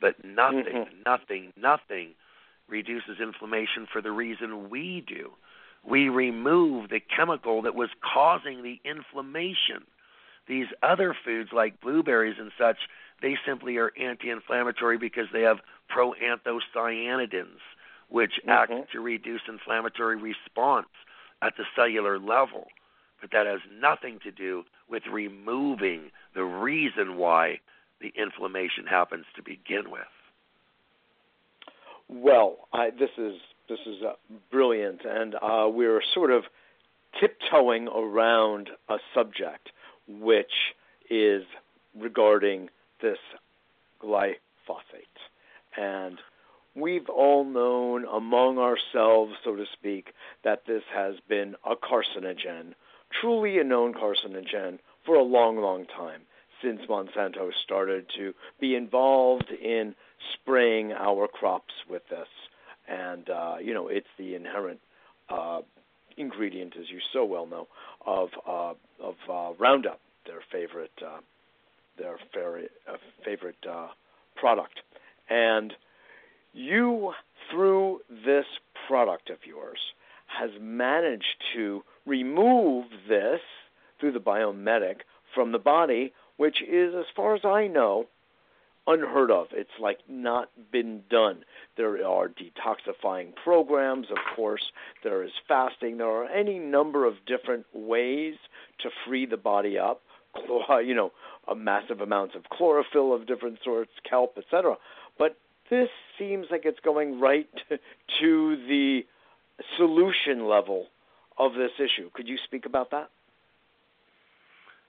But 0.00 0.24
nothing, 0.24 0.64
mm-hmm. 0.64 1.02
nothing, 1.06 1.52
nothing 1.56 2.14
reduces 2.68 3.20
inflammation 3.20 3.86
for 3.92 4.02
the 4.02 4.10
reason 4.10 4.70
we 4.70 5.04
do. 5.06 5.30
We 5.88 6.08
remove 6.08 6.90
the 6.90 7.00
chemical 7.00 7.62
that 7.62 7.74
was 7.74 7.90
causing 8.02 8.62
the 8.62 8.80
inflammation. 8.84 9.86
These 10.48 10.66
other 10.82 11.14
foods 11.24 11.50
like 11.52 11.80
blueberries 11.80 12.36
and 12.38 12.50
such 12.58 12.78
they 13.20 13.36
simply 13.46 13.76
are 13.76 13.92
anti 14.00 14.30
inflammatory 14.30 14.98
because 14.98 15.26
they 15.32 15.42
have 15.42 15.58
proanthocyanidins, 15.94 17.60
which 18.08 18.32
mm-hmm. 18.40 18.50
act 18.50 18.92
to 18.92 19.00
reduce 19.00 19.42
inflammatory 19.48 20.16
response 20.16 20.88
at 21.42 21.54
the 21.56 21.64
cellular 21.76 22.18
level. 22.18 22.66
But 23.20 23.30
that 23.32 23.46
has 23.46 23.60
nothing 23.80 24.20
to 24.22 24.30
do 24.30 24.64
with 24.88 25.02
removing 25.10 26.10
the 26.34 26.44
reason 26.44 27.16
why 27.16 27.60
the 28.00 28.12
inflammation 28.16 28.86
happens 28.88 29.24
to 29.36 29.42
begin 29.42 29.90
with. 29.90 30.02
Well, 32.08 32.68
I, 32.72 32.90
this 32.90 33.10
is 33.18 33.34
this 33.68 33.80
is 33.86 34.02
uh, 34.02 34.14
brilliant, 34.50 35.02
and 35.04 35.34
uh, 35.34 35.68
we're 35.68 36.00
sort 36.14 36.30
of 36.30 36.44
tiptoeing 37.20 37.88
around 37.88 38.70
a 38.88 38.96
subject 39.14 39.70
which 40.08 40.52
is 41.10 41.42
regarding 41.98 42.70
this 43.02 43.18
glyphosate, 44.02 45.07
and 45.78 46.18
we've 46.74 47.08
all 47.08 47.44
known 47.44 48.04
among 48.04 48.58
ourselves, 48.58 49.32
so 49.44 49.56
to 49.56 49.64
speak, 49.72 50.12
that 50.44 50.62
this 50.66 50.82
has 50.94 51.14
been 51.28 51.54
a 51.64 51.74
carcinogen, 51.76 52.74
truly 53.20 53.58
a 53.58 53.64
known 53.64 53.94
carcinogen 53.94 54.78
for 55.04 55.14
a 55.14 55.22
long, 55.22 55.60
long 55.60 55.86
time 55.86 56.22
since 56.62 56.80
Monsanto 56.88 57.50
started 57.64 58.06
to 58.16 58.34
be 58.60 58.74
involved 58.74 59.50
in 59.50 59.94
spraying 60.34 60.92
our 60.92 61.28
crops 61.28 61.74
with 61.88 62.02
this. 62.10 62.28
And, 62.88 63.28
uh, 63.30 63.56
you 63.62 63.74
know, 63.74 63.88
it's 63.88 64.08
the 64.18 64.34
inherent 64.34 64.80
uh, 65.28 65.60
ingredient, 66.16 66.74
as 66.78 66.90
you 66.90 66.98
so 67.12 67.24
well 67.24 67.46
know, 67.46 67.68
of, 68.04 68.30
uh, 68.46 68.74
of 69.00 69.14
uh, 69.30 69.52
Roundup, 69.58 70.00
their 70.26 70.40
favorite, 70.50 70.90
uh, 71.04 71.20
their 71.96 72.18
favorite, 72.34 72.72
uh, 72.92 72.96
favorite 73.24 73.64
uh, 73.70 73.88
product. 74.36 74.80
And 75.28 75.72
you, 76.52 77.12
through 77.50 78.00
this 78.24 78.46
product 78.86 79.30
of 79.30 79.38
yours, 79.46 79.78
has 80.26 80.50
managed 80.60 81.24
to 81.54 81.82
remove 82.06 82.86
this 83.08 83.40
through 84.00 84.12
the 84.12 84.20
Biome 84.20 84.58
Medic 84.58 85.04
from 85.34 85.52
the 85.52 85.58
body, 85.58 86.12
which 86.36 86.62
is, 86.62 86.94
as 86.94 87.06
far 87.14 87.34
as 87.34 87.44
I 87.44 87.66
know, 87.66 88.06
unheard 88.86 89.30
of. 89.30 89.48
It's 89.52 89.70
like 89.80 89.98
not 90.08 90.48
been 90.72 91.02
done. 91.10 91.44
There 91.76 92.04
are 92.06 92.28
detoxifying 92.28 93.34
programs, 93.44 94.06
of 94.10 94.16
course. 94.34 94.62
There 95.04 95.22
is 95.22 95.30
fasting. 95.46 95.98
There 95.98 96.08
are 96.08 96.26
any 96.26 96.58
number 96.58 97.04
of 97.04 97.14
different 97.26 97.66
ways 97.74 98.34
to 98.80 98.88
free 99.06 99.26
the 99.26 99.36
body 99.36 99.78
up. 99.78 100.02
You 100.84 100.94
know, 100.94 101.12
massive 101.56 102.00
amounts 102.00 102.34
of 102.34 102.44
chlorophyll 102.50 103.14
of 103.14 103.26
different 103.26 103.58
sorts, 103.64 103.90
kelp, 104.08 104.38
etc. 104.38 104.76
But 105.18 105.36
this 105.70 105.88
seems 106.18 106.46
like 106.50 106.62
it's 106.64 106.80
going 106.80 107.20
right 107.20 107.48
to 108.20 108.56
the 108.68 109.02
solution 109.76 110.48
level 110.48 110.86
of 111.38 111.54
this 111.54 111.72
issue. 111.78 112.10
Could 112.14 112.28
you 112.28 112.36
speak 112.44 112.66
about 112.66 112.90
that? 112.90 113.10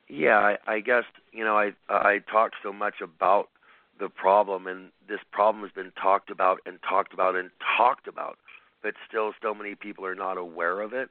Yeah, 0.08 0.38
I, 0.38 0.58
I 0.66 0.80
guess 0.80 1.04
you 1.32 1.44
know 1.44 1.56
I 1.56 1.72
I 1.88 2.20
talked 2.32 2.56
so 2.64 2.74
much 2.74 2.96
about 3.02 3.50
the 4.00 4.10
problem, 4.10 4.66
and 4.66 4.90
this 5.08 5.20
problem 5.32 5.64
has 5.64 5.72
been 5.72 5.92
talked 6.02 6.32
about 6.32 6.60
and 6.66 6.80
talked 6.82 7.14
about 7.14 7.36
and 7.36 7.52
talked 7.78 8.08
about, 8.08 8.38
but 8.82 8.96
still, 9.08 9.34
so 9.42 9.54
many 9.54 9.76
people 9.76 10.06
are 10.06 10.16
not 10.16 10.38
aware 10.38 10.82
of 10.82 10.94
it. 10.94 11.10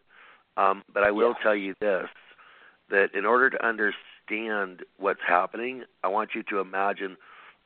Um, 0.56 0.82
but 0.92 1.04
I 1.04 1.12
will 1.12 1.34
yeah. 1.38 1.42
tell 1.44 1.54
you 1.54 1.74
this: 1.80 2.08
that 2.90 3.14
in 3.14 3.24
order 3.24 3.50
to 3.50 3.64
understand 3.64 4.82
what's 4.98 5.20
happening, 5.26 5.84
I 6.02 6.08
want 6.08 6.30
you 6.34 6.42
to 6.44 6.58
imagine 6.58 7.16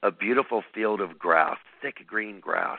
a 0.03 0.11
beautiful 0.11 0.63
field 0.75 1.01
of 1.01 1.19
grass, 1.19 1.59
thick 1.81 2.07
green 2.07 2.41
grass, 2.41 2.79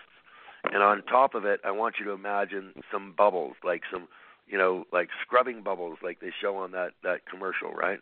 and 0.72 0.82
on 0.82 1.04
top 1.04 1.36
of 1.36 1.46
it, 1.46 1.60
I 1.64 1.72
want 1.72 1.96
you 2.00 2.06
to 2.06 2.12
imagine 2.12 2.74
some 2.92 3.14
bubbles, 3.18 3.56
like 3.64 3.82
some, 3.92 4.08
you 4.48 4.58
know, 4.58 4.86
like 4.94 5.10
scrubbing 5.22 5.62
bubbles, 5.62 5.98
like 6.02 6.20
they 6.20 6.32
show 6.42 6.56
on 6.56 6.72
that 6.72 6.92
that 7.04 7.26
commercial, 7.30 7.72
right? 7.74 8.00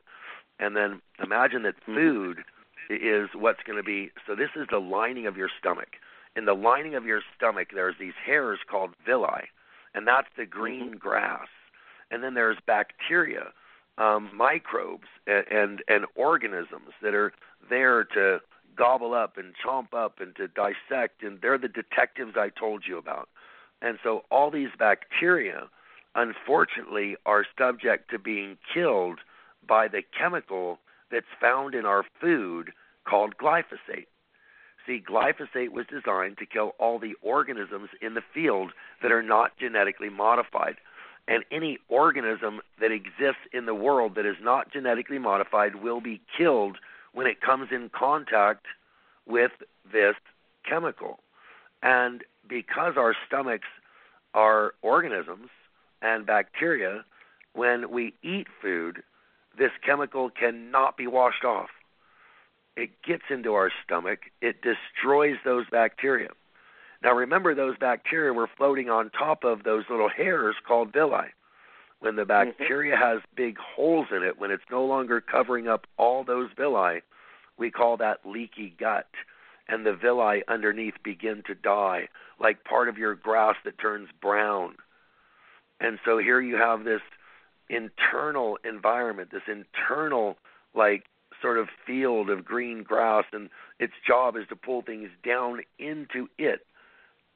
And 0.59 0.75
then 0.75 1.01
imagine 1.23 1.63
that 1.63 1.75
mm-hmm. 1.81 1.95
food 1.95 2.37
is 2.89 3.29
what's 3.33 3.63
going 3.63 3.77
to 3.77 3.83
be. 3.83 4.11
So 4.27 4.35
this 4.35 4.49
is 4.55 4.67
the 4.69 4.79
lining 4.79 5.25
of 5.25 5.37
your 5.37 5.49
stomach. 5.59 5.95
In 6.35 6.45
the 6.45 6.53
lining 6.53 6.95
of 6.95 7.05
your 7.05 7.21
stomach, 7.35 7.69
there's 7.73 7.95
these 7.99 8.13
hairs 8.23 8.59
called 8.69 8.91
villi, 9.05 9.49
and 9.95 10.07
that's 10.07 10.29
the 10.37 10.45
green 10.45 10.89
mm-hmm. 10.89 10.97
grass. 10.97 11.47
And 12.11 12.23
then 12.23 12.35
there's 12.35 12.57
bacteria, 12.67 13.53
um, 13.97 14.29
microbes, 14.35 15.07
and, 15.25 15.45
and 15.49 15.83
and 15.87 16.05
organisms 16.15 16.93
that 17.01 17.15
are 17.15 17.33
there 17.69 18.03
to 18.03 18.39
gobble 18.75 19.13
up 19.13 19.37
and 19.37 19.53
chomp 19.55 19.93
up 19.93 20.19
and 20.19 20.35
to 20.35 20.47
dissect, 20.47 21.23
and 21.23 21.39
they're 21.41 21.57
the 21.57 21.67
detectives 21.67 22.33
I 22.35 22.49
told 22.49 22.83
you 22.87 22.97
about. 22.97 23.29
And 23.81 23.97
so 24.03 24.23
all 24.29 24.51
these 24.51 24.69
bacteria, 24.77 25.67
unfortunately, 26.15 27.15
are 27.25 27.45
subject 27.57 28.11
to 28.11 28.19
being 28.19 28.57
killed 28.73 29.19
by 29.67 29.87
the 29.87 30.03
chemical 30.17 30.79
that's 31.11 31.25
found 31.39 31.75
in 31.75 31.85
our 31.85 32.03
food 32.19 32.71
called 33.05 33.37
glyphosate. 33.37 34.07
See, 34.85 35.03
glyphosate 35.07 35.69
was 35.69 35.85
designed 35.87 36.37
to 36.39 36.45
kill 36.45 36.73
all 36.79 36.97
the 36.97 37.13
organisms 37.21 37.89
in 38.01 38.13
the 38.13 38.23
field 38.33 38.71
that 39.01 39.11
are 39.11 39.21
not 39.21 39.57
genetically 39.57 40.09
modified. 40.09 40.77
And 41.27 41.43
any 41.51 41.77
organism 41.87 42.61
that 42.79 42.91
exists 42.91 43.45
in 43.53 43.65
the 43.65 43.75
world 43.75 44.15
that 44.15 44.25
is 44.25 44.37
not 44.41 44.71
genetically 44.71 45.19
modified 45.19 45.75
will 45.75 46.01
be 46.01 46.19
killed 46.35 46.77
when 47.13 47.27
it 47.27 47.41
comes 47.41 47.69
in 47.71 47.89
contact 47.89 48.65
with 49.25 49.51
this 49.91 50.15
chemical. 50.67 51.19
And 51.83 52.23
because 52.47 52.93
our 52.97 53.15
stomachs 53.27 53.67
are 54.33 54.73
organisms 54.81 55.49
and 56.01 56.25
bacteria, 56.25 57.03
when 57.53 57.91
we 57.91 58.13
eat 58.23 58.47
food, 58.61 59.03
this 59.57 59.71
chemical 59.85 60.29
cannot 60.29 60.97
be 60.97 61.07
washed 61.07 61.43
off. 61.43 61.69
It 62.77 62.89
gets 63.03 63.23
into 63.29 63.53
our 63.53 63.71
stomach, 63.83 64.19
it 64.41 64.61
destroys 64.61 65.37
those 65.43 65.65
bacteria. 65.69 66.29
Now, 67.03 67.13
remember, 67.13 67.53
those 67.53 67.77
bacteria 67.77 68.31
were 68.31 68.49
floating 68.55 68.89
on 68.89 69.09
top 69.09 69.43
of 69.43 69.63
those 69.63 69.83
little 69.89 70.09
hairs 70.09 70.55
called 70.65 70.93
villi. 70.93 71.27
When 72.01 72.15
the 72.15 72.23
mm-hmm. 72.23 72.49
bacteria 72.49 72.95
mm-hmm. 72.95 73.03
has 73.03 73.21
big 73.35 73.57
holes 73.57 74.07
in 74.11 74.23
it, 74.23 74.39
when 74.39 74.51
it's 74.51 74.63
no 74.69 74.83
longer 74.83 75.21
covering 75.21 75.67
up 75.67 75.87
all 75.97 76.23
those 76.23 76.49
villi, 76.57 77.01
we 77.57 77.71
call 77.71 77.97
that 77.97 78.25
leaky 78.25 78.75
gut. 78.77 79.07
And 79.69 79.85
the 79.85 79.93
villi 79.93 80.43
underneath 80.49 80.95
begin 81.03 81.43
to 81.47 81.55
die, 81.55 82.09
like 82.39 82.65
part 82.65 82.89
of 82.89 82.97
your 82.97 83.15
grass 83.15 83.55
that 83.63 83.77
turns 83.77 84.09
brown. 84.19 84.75
And 85.79 85.99
so 86.03 86.17
here 86.17 86.41
you 86.41 86.55
have 86.55 86.83
this 86.83 87.01
internal 87.69 88.57
environment, 88.65 89.29
this 89.31 89.47
internal 89.47 90.37
like 90.73 91.05
sort 91.41 91.57
of 91.57 91.69
field 91.85 92.29
of 92.29 92.43
green 92.43 92.83
grass, 92.83 93.25
and 93.31 93.49
its 93.79 93.93
job 94.05 94.35
is 94.35 94.47
to 94.49 94.55
pull 94.55 94.81
things 94.81 95.09
down 95.25 95.61
into 95.79 96.27
it, 96.37 96.65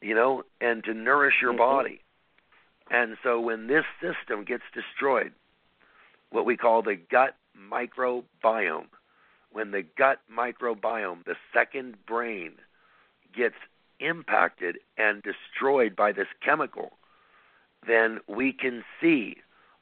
you 0.01 0.13
know, 0.13 0.43
and 0.59 0.83
to 0.83 0.93
nourish 0.93 1.35
your 1.41 1.51
mm-hmm. 1.51 1.59
body. 1.59 1.99
And 2.89 3.17
so 3.23 3.39
when 3.39 3.67
this 3.67 3.85
system 4.01 4.43
gets 4.43 4.63
destroyed, 4.73 5.33
what 6.29 6.45
we 6.45 6.57
call 6.57 6.81
the 6.81 6.95
gut 6.95 7.35
microbiome, 7.57 8.87
when 9.51 9.71
the 9.71 9.83
gut 9.97 10.19
microbiome, 10.31 11.25
the 11.25 11.35
second 11.53 11.95
brain, 12.05 12.53
gets 13.35 13.55
impacted 13.99 14.77
and 14.97 15.23
destroyed 15.23 15.95
by 15.95 16.11
this 16.11 16.27
chemical, 16.43 16.91
then 17.87 18.19
we 18.27 18.51
can 18.51 18.83
see 19.01 19.37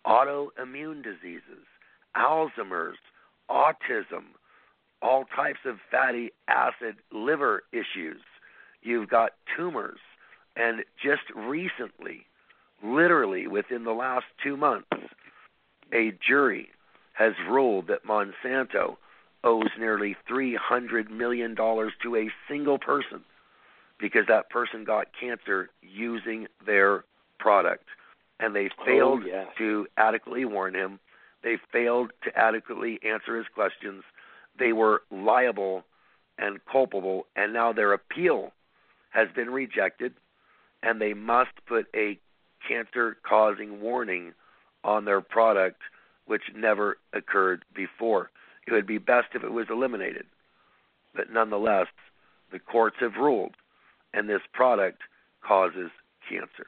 autoimmune 0.05 1.03
diseases, 1.03 1.65
Alzheimer's, 2.15 2.97
autism, 3.49 4.25
all 5.01 5.25
types 5.35 5.59
of 5.65 5.77
fatty 5.91 6.31
acid 6.47 6.95
liver 7.11 7.63
issues. 7.71 8.21
You've 8.81 9.09
got 9.09 9.31
tumors. 9.55 9.99
And 10.55 10.83
just 11.01 11.23
recently, 11.35 12.25
literally 12.83 13.47
within 13.47 13.83
the 13.83 13.91
last 13.91 14.25
two 14.43 14.57
months, 14.57 14.87
a 15.93 16.13
jury 16.25 16.69
has 17.13 17.33
ruled 17.47 17.87
that 17.87 18.05
Monsanto 18.05 18.97
owes 19.43 19.69
nearly 19.77 20.15
$300 20.29 21.09
million 21.09 21.55
to 21.55 22.15
a 22.15 22.31
single 22.49 22.79
person 22.79 23.21
because 23.99 24.25
that 24.27 24.49
person 24.49 24.83
got 24.83 25.07
cancer 25.19 25.69
using 25.81 26.47
their 26.65 27.03
product 27.39 27.85
and 28.39 28.55
they 28.55 28.69
oh, 28.79 28.85
failed 28.85 29.21
oh, 29.23 29.27
yes. 29.27 29.47
to 29.57 29.87
adequately 29.97 30.45
warn 30.45 30.73
him. 30.73 30.99
They 31.43 31.57
failed 31.71 32.11
to 32.23 32.37
adequately 32.37 32.99
answer 33.03 33.37
his 33.37 33.47
questions. 33.53 34.03
They 34.57 34.73
were 34.73 35.03
liable 35.11 35.83
and 36.37 36.59
culpable, 36.65 37.27
and 37.35 37.53
now 37.53 37.73
their 37.73 37.93
appeal 37.93 38.53
has 39.11 39.27
been 39.35 39.49
rejected, 39.49 40.13
and 40.81 40.99
they 40.99 41.13
must 41.13 41.51
put 41.67 41.85
a 41.95 42.17
cancer 42.67 43.17
causing 43.27 43.81
warning 43.81 44.33
on 44.83 45.05
their 45.05 45.21
product, 45.21 45.81
which 46.25 46.43
never 46.55 46.97
occurred 47.13 47.63
before. 47.75 48.29
It 48.67 48.73
would 48.73 48.87
be 48.87 48.97
best 48.97 49.27
if 49.33 49.43
it 49.43 49.51
was 49.51 49.67
eliminated. 49.69 50.25
But 51.15 51.31
nonetheless, 51.31 51.87
the 52.51 52.59
courts 52.59 52.97
have 52.99 53.15
ruled, 53.15 53.55
and 54.13 54.29
this 54.29 54.41
product 54.53 55.01
causes 55.45 55.91
cancer. 56.29 56.67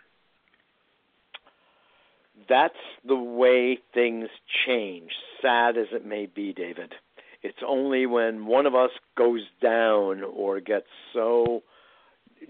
That's 2.49 2.73
the 3.07 3.15
way 3.15 3.79
things 3.93 4.27
change, 4.67 5.11
sad 5.41 5.77
as 5.77 5.87
it 5.91 6.05
may 6.05 6.25
be, 6.25 6.53
David. 6.53 6.93
It's 7.41 7.63
only 7.65 8.05
when 8.05 8.45
one 8.45 8.65
of 8.65 8.75
us 8.75 8.91
goes 9.15 9.43
down 9.61 10.23
or 10.23 10.59
gets 10.59 10.87
so 11.13 11.63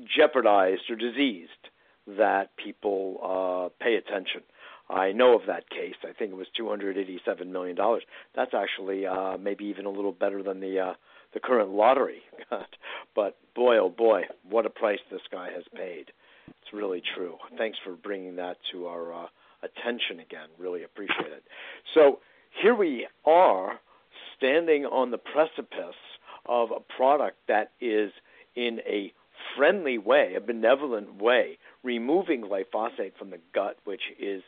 jeopardized 0.05 0.89
or 0.89 0.95
diseased 0.95 1.51
that 2.07 2.55
people 2.57 3.19
uh, 3.23 3.83
pay 3.83 3.95
attention. 3.95 4.41
I 4.89 5.11
know 5.11 5.35
of 5.35 5.47
that 5.47 5.69
case. 5.69 5.95
I 6.03 6.13
think 6.13 6.31
it 6.31 6.37
was 6.37 6.47
two 6.55 6.69
hundred 6.69 6.97
eighty-seven 6.97 7.51
million 7.51 7.75
dollars. 7.75 8.03
That's 8.35 8.53
actually 8.53 9.05
uh, 9.05 9.37
maybe 9.37 9.65
even 9.65 9.85
a 9.85 9.89
little 9.89 10.11
better 10.11 10.43
than 10.43 10.59
the 10.59 10.79
uh, 10.79 10.93
the 11.33 11.39
current 11.39 11.69
lottery. 11.71 12.21
but 13.15 13.37
boy, 13.55 13.77
oh 13.77 13.89
boy, 13.89 14.23
what 14.47 14.65
a 14.65 14.69
price 14.69 14.99
this 15.11 15.21
guy 15.31 15.49
has 15.51 15.63
paid. 15.75 16.11
It's 16.47 16.73
really 16.73 17.01
true. 17.15 17.37
Thanks 17.57 17.77
for 17.83 17.93
bringing 17.93 18.35
that 18.35 18.57
to 18.71 18.85
our 18.85 19.13
uh, 19.13 19.27
attention 19.63 20.19
again. 20.19 20.49
Really 20.59 20.83
appreciate 20.83 21.31
it. 21.31 21.43
So 21.93 22.19
here 22.61 22.75
we 22.75 23.07
are, 23.25 23.79
standing 24.37 24.85
on 24.85 25.11
the 25.11 25.17
precipice 25.17 25.95
of 26.45 26.69
a 26.71 26.79
product 26.95 27.37
that 27.47 27.71
is 27.81 28.11
in 28.55 28.79
a 28.87 29.11
friendly 29.57 29.97
way, 29.97 30.33
a 30.35 30.41
benevolent 30.41 31.21
way, 31.21 31.57
removing 31.85 32.41
glyphosate 32.41 33.15
from 33.17 33.29
the 33.29 33.39
gut, 33.53 33.77
which 33.85 34.01
is 34.19 34.41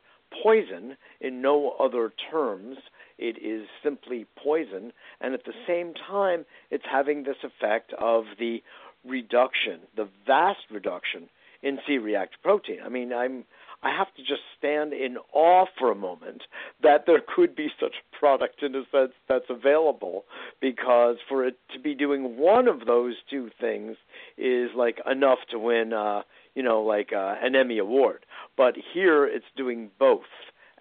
poison 0.44 0.98
in 1.22 1.42
no 1.42 1.76
other 1.80 2.12
terms. 2.32 2.78
It 3.18 3.38
is 3.42 3.68
simply 3.82 4.26
poison, 4.44 4.92
and 5.22 5.34
at 5.34 5.46
the 5.46 5.54
same 5.66 5.94
time, 5.94 6.46
it's 6.70 6.84
having 6.92 7.24
this 7.24 7.38
effect 7.44 7.94
of 7.94 8.26
the 8.40 8.62
reduction, 9.06 9.80
the 9.96 10.10
vast 10.26 10.60
reduction 10.70 11.30
in 11.64 11.80
C-reactive 11.88 12.42
protein. 12.44 12.80
I 12.86 12.90
mean, 12.90 13.14
I'm 13.14 13.46
I 13.84 13.96
have 13.96 14.14
to 14.16 14.24
just 14.24 14.42
stand 14.58 14.92
in 14.92 15.18
awe 15.34 15.66
for 15.78 15.92
a 15.92 15.96
moment 15.96 16.44
that 16.82 17.06
there 17.06 17.22
could 17.36 17.56
be 17.56 17.68
such 17.80 17.94
a 17.94 18.18
product 18.18 18.64
in 18.64 18.74
a 18.74 18.84
sense 18.92 19.14
that's 19.30 19.50
available 19.50 20.26
because 20.60 21.18
for 21.30 21.46
it 21.46 21.58
to 21.74 21.80
be 21.80 21.94
doing 21.94 22.38
one 22.38 22.68
of 22.68 22.88
those 22.88 23.16
two 23.30 23.52
things 23.62 23.96
is 24.36 24.72
like 24.76 25.00
enough 25.10 25.40
to 25.52 25.60
win 25.60 25.94
uh 25.94 26.24
you 26.58 26.64
know 26.64 26.82
like 26.82 27.12
uh, 27.14 27.36
an 27.42 27.56
Emmy 27.56 27.78
award 27.78 28.26
but 28.58 28.74
here 28.94 29.26
it's 29.26 29.46
doing 29.56 29.92
both 30.00 30.32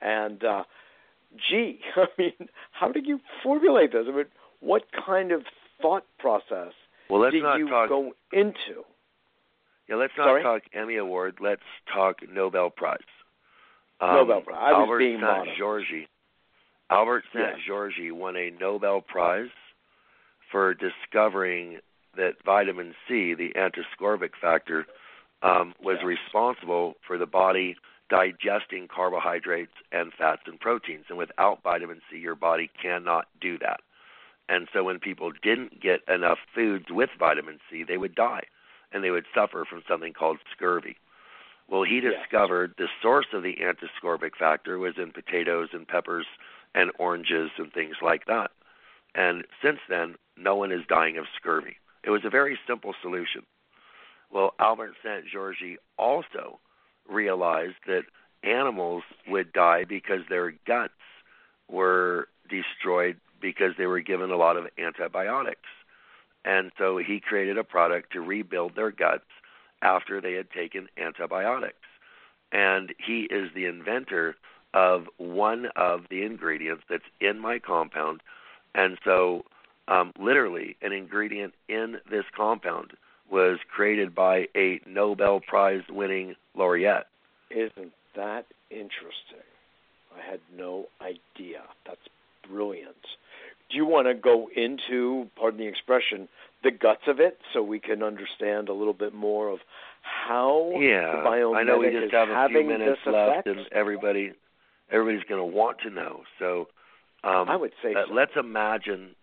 and 0.00 0.42
uh 0.42 0.64
gee 1.48 1.80
I 1.96 2.06
mean 2.18 2.48
how 2.72 2.90
did 2.90 3.06
you 3.06 3.20
formulate 3.42 3.92
this 3.92 4.06
I 4.08 4.16
mean 4.16 4.24
what 4.60 4.84
kind 5.06 5.30
of 5.30 5.42
thought 5.80 6.04
process 6.18 6.72
well, 7.10 7.20
let's 7.20 7.34
did 7.34 7.42
not 7.42 7.58
you 7.58 7.68
talk, 7.68 7.88
go 7.90 8.12
into 8.32 8.82
Yeah, 9.88 9.96
let's 9.96 10.14
not 10.16 10.24
Sorry? 10.24 10.42
talk 10.42 10.62
Emmy 10.72 10.96
Award. 10.96 11.36
Let's 11.40 11.62
talk 11.92 12.16
Nobel 12.28 12.70
Prize. 12.70 12.98
Nobel 14.00 14.40
Prize. 14.40 14.58
I 14.58 14.72
was 14.72 14.80
Albert 14.80 14.98
being 14.98 15.20
modest. 15.20 15.50
Albert 16.90 17.24
St. 17.32 17.46
Georgi 17.64 18.10
won 18.10 18.36
a 18.36 18.50
Nobel 18.58 19.02
Prize 19.02 19.50
for 20.50 20.74
discovering 20.74 21.78
that 22.16 22.32
vitamin 22.44 22.94
C, 23.06 23.34
the 23.34 23.50
antiscorbic 23.56 24.30
factor, 24.40 24.86
um, 25.42 25.74
was 25.80 25.98
Yes. 25.98 26.04
responsible 26.04 26.96
for 27.06 27.18
the 27.18 27.26
body 27.26 27.76
digesting 28.08 28.88
carbohydrates 28.88 29.74
and 29.90 30.12
fats 30.14 30.42
and 30.46 30.60
proteins. 30.60 31.06
And 31.08 31.18
without 31.18 31.62
vitamin 31.62 32.00
C, 32.10 32.18
your 32.18 32.36
body 32.36 32.70
cannot 32.80 33.26
do 33.40 33.58
that. 33.58 33.80
And 34.48 34.68
so 34.72 34.84
when 34.84 35.00
people 35.00 35.32
didn't 35.32 35.80
get 35.80 36.02
enough 36.08 36.38
foods 36.54 36.86
with 36.90 37.10
vitamin 37.18 37.58
C, 37.68 37.82
they 37.82 37.96
would 37.96 38.14
die 38.14 38.44
and 38.92 39.02
they 39.02 39.10
would 39.10 39.26
suffer 39.34 39.64
from 39.64 39.82
something 39.88 40.12
called 40.12 40.38
scurvy. 40.52 40.96
Well, 41.68 41.82
he 41.82 42.00
discovered 42.00 42.74
the 42.78 42.88
source 43.02 43.26
of 43.32 43.42
the 43.42 43.56
antiscorbic 43.56 44.36
factor 44.36 44.78
was 44.78 44.94
in 44.98 45.10
potatoes 45.10 45.70
and 45.72 45.86
peppers 45.86 46.26
and 46.76 46.92
oranges 46.98 47.50
and 47.58 47.72
things 47.72 47.96
like 48.00 48.26
that. 48.26 48.52
And 49.16 49.44
since 49.60 49.80
then, 49.88 50.14
no 50.36 50.54
one 50.54 50.70
is 50.70 50.86
dying 50.88 51.18
of 51.18 51.24
scurvy. 51.34 51.78
It 52.04 52.10
was 52.10 52.24
a 52.24 52.30
very 52.30 52.56
simple 52.68 52.94
solution. 53.02 53.42
Well, 54.30 54.54
Albert 54.58 54.94
Szent-Györgyi 55.02 55.76
also 55.98 56.58
realized 57.08 57.76
that 57.86 58.04
animals 58.42 59.02
would 59.28 59.52
die 59.52 59.84
because 59.84 60.20
their 60.28 60.52
guts 60.66 60.92
were 61.68 62.28
destroyed 62.48 63.16
because 63.40 63.72
they 63.76 63.86
were 63.86 64.00
given 64.00 64.30
a 64.30 64.36
lot 64.36 64.56
of 64.56 64.66
antibiotics. 64.78 65.68
And 66.44 66.70
so 66.78 66.96
he 66.96 67.20
created 67.20 67.58
a 67.58 67.64
product 67.64 68.12
to 68.12 68.20
rebuild 68.20 68.76
their 68.76 68.90
guts 68.90 69.24
after 69.82 70.20
they 70.20 70.34
had 70.34 70.50
taken 70.50 70.88
antibiotics. 70.96 71.76
And 72.52 72.94
he 73.04 73.22
is 73.22 73.50
the 73.54 73.66
inventor 73.66 74.36
of 74.72 75.06
one 75.18 75.66
of 75.74 76.02
the 76.08 76.22
ingredients 76.22 76.84
that's 76.88 77.04
in 77.20 77.40
my 77.40 77.58
compound. 77.58 78.22
And 78.74 78.98
so, 79.04 79.44
um, 79.88 80.12
literally, 80.18 80.76
an 80.82 80.92
ingredient 80.92 81.54
in 81.68 81.98
this 82.08 82.24
compound 82.34 82.92
was 83.30 83.58
created 83.74 84.14
by 84.14 84.48
a 84.56 84.80
Nobel 84.86 85.40
Prize 85.40 85.82
winning 85.88 86.36
laureate. 86.56 87.06
Isn't 87.50 87.92
that 88.14 88.46
interesting? 88.70 89.44
I 90.16 90.30
had 90.30 90.40
no 90.56 90.86
idea. 91.00 91.62
That's 91.86 92.00
brilliant. 92.48 92.96
Do 93.70 93.76
you 93.76 93.84
want 93.86 94.06
to 94.06 94.14
go 94.14 94.48
into, 94.54 95.28
pardon 95.36 95.58
the 95.60 95.66
expression, 95.66 96.28
the 96.62 96.70
guts 96.70 97.02
of 97.06 97.20
it 97.20 97.38
so 97.52 97.62
we 97.62 97.78
can 97.80 98.02
understand 98.02 98.68
a 98.68 98.72
little 98.72 98.92
bit 98.92 99.12
more 99.14 99.48
of 99.48 99.58
how 100.02 100.70
Yeah, 100.78 101.22
the 101.22 101.28
I 101.28 101.62
know 101.64 101.78
we 101.78 101.90
just 101.90 102.12
have 102.12 102.28
a 102.28 102.48
few 102.48 102.64
minutes 102.64 103.00
left, 103.06 103.46
effect? 103.46 103.48
and 103.48 103.66
everybody, 103.72 104.32
everybody's 104.90 105.24
going 105.28 105.40
to 105.40 105.56
want 105.56 105.80
to 105.80 105.90
know. 105.90 106.22
So, 106.38 106.68
um, 107.24 107.48
I 107.48 107.56
would 107.56 107.72
say 107.82 107.92
uh, 107.94 108.06
so. 108.06 108.14
let's 108.14 108.32
imagine 108.36 109.16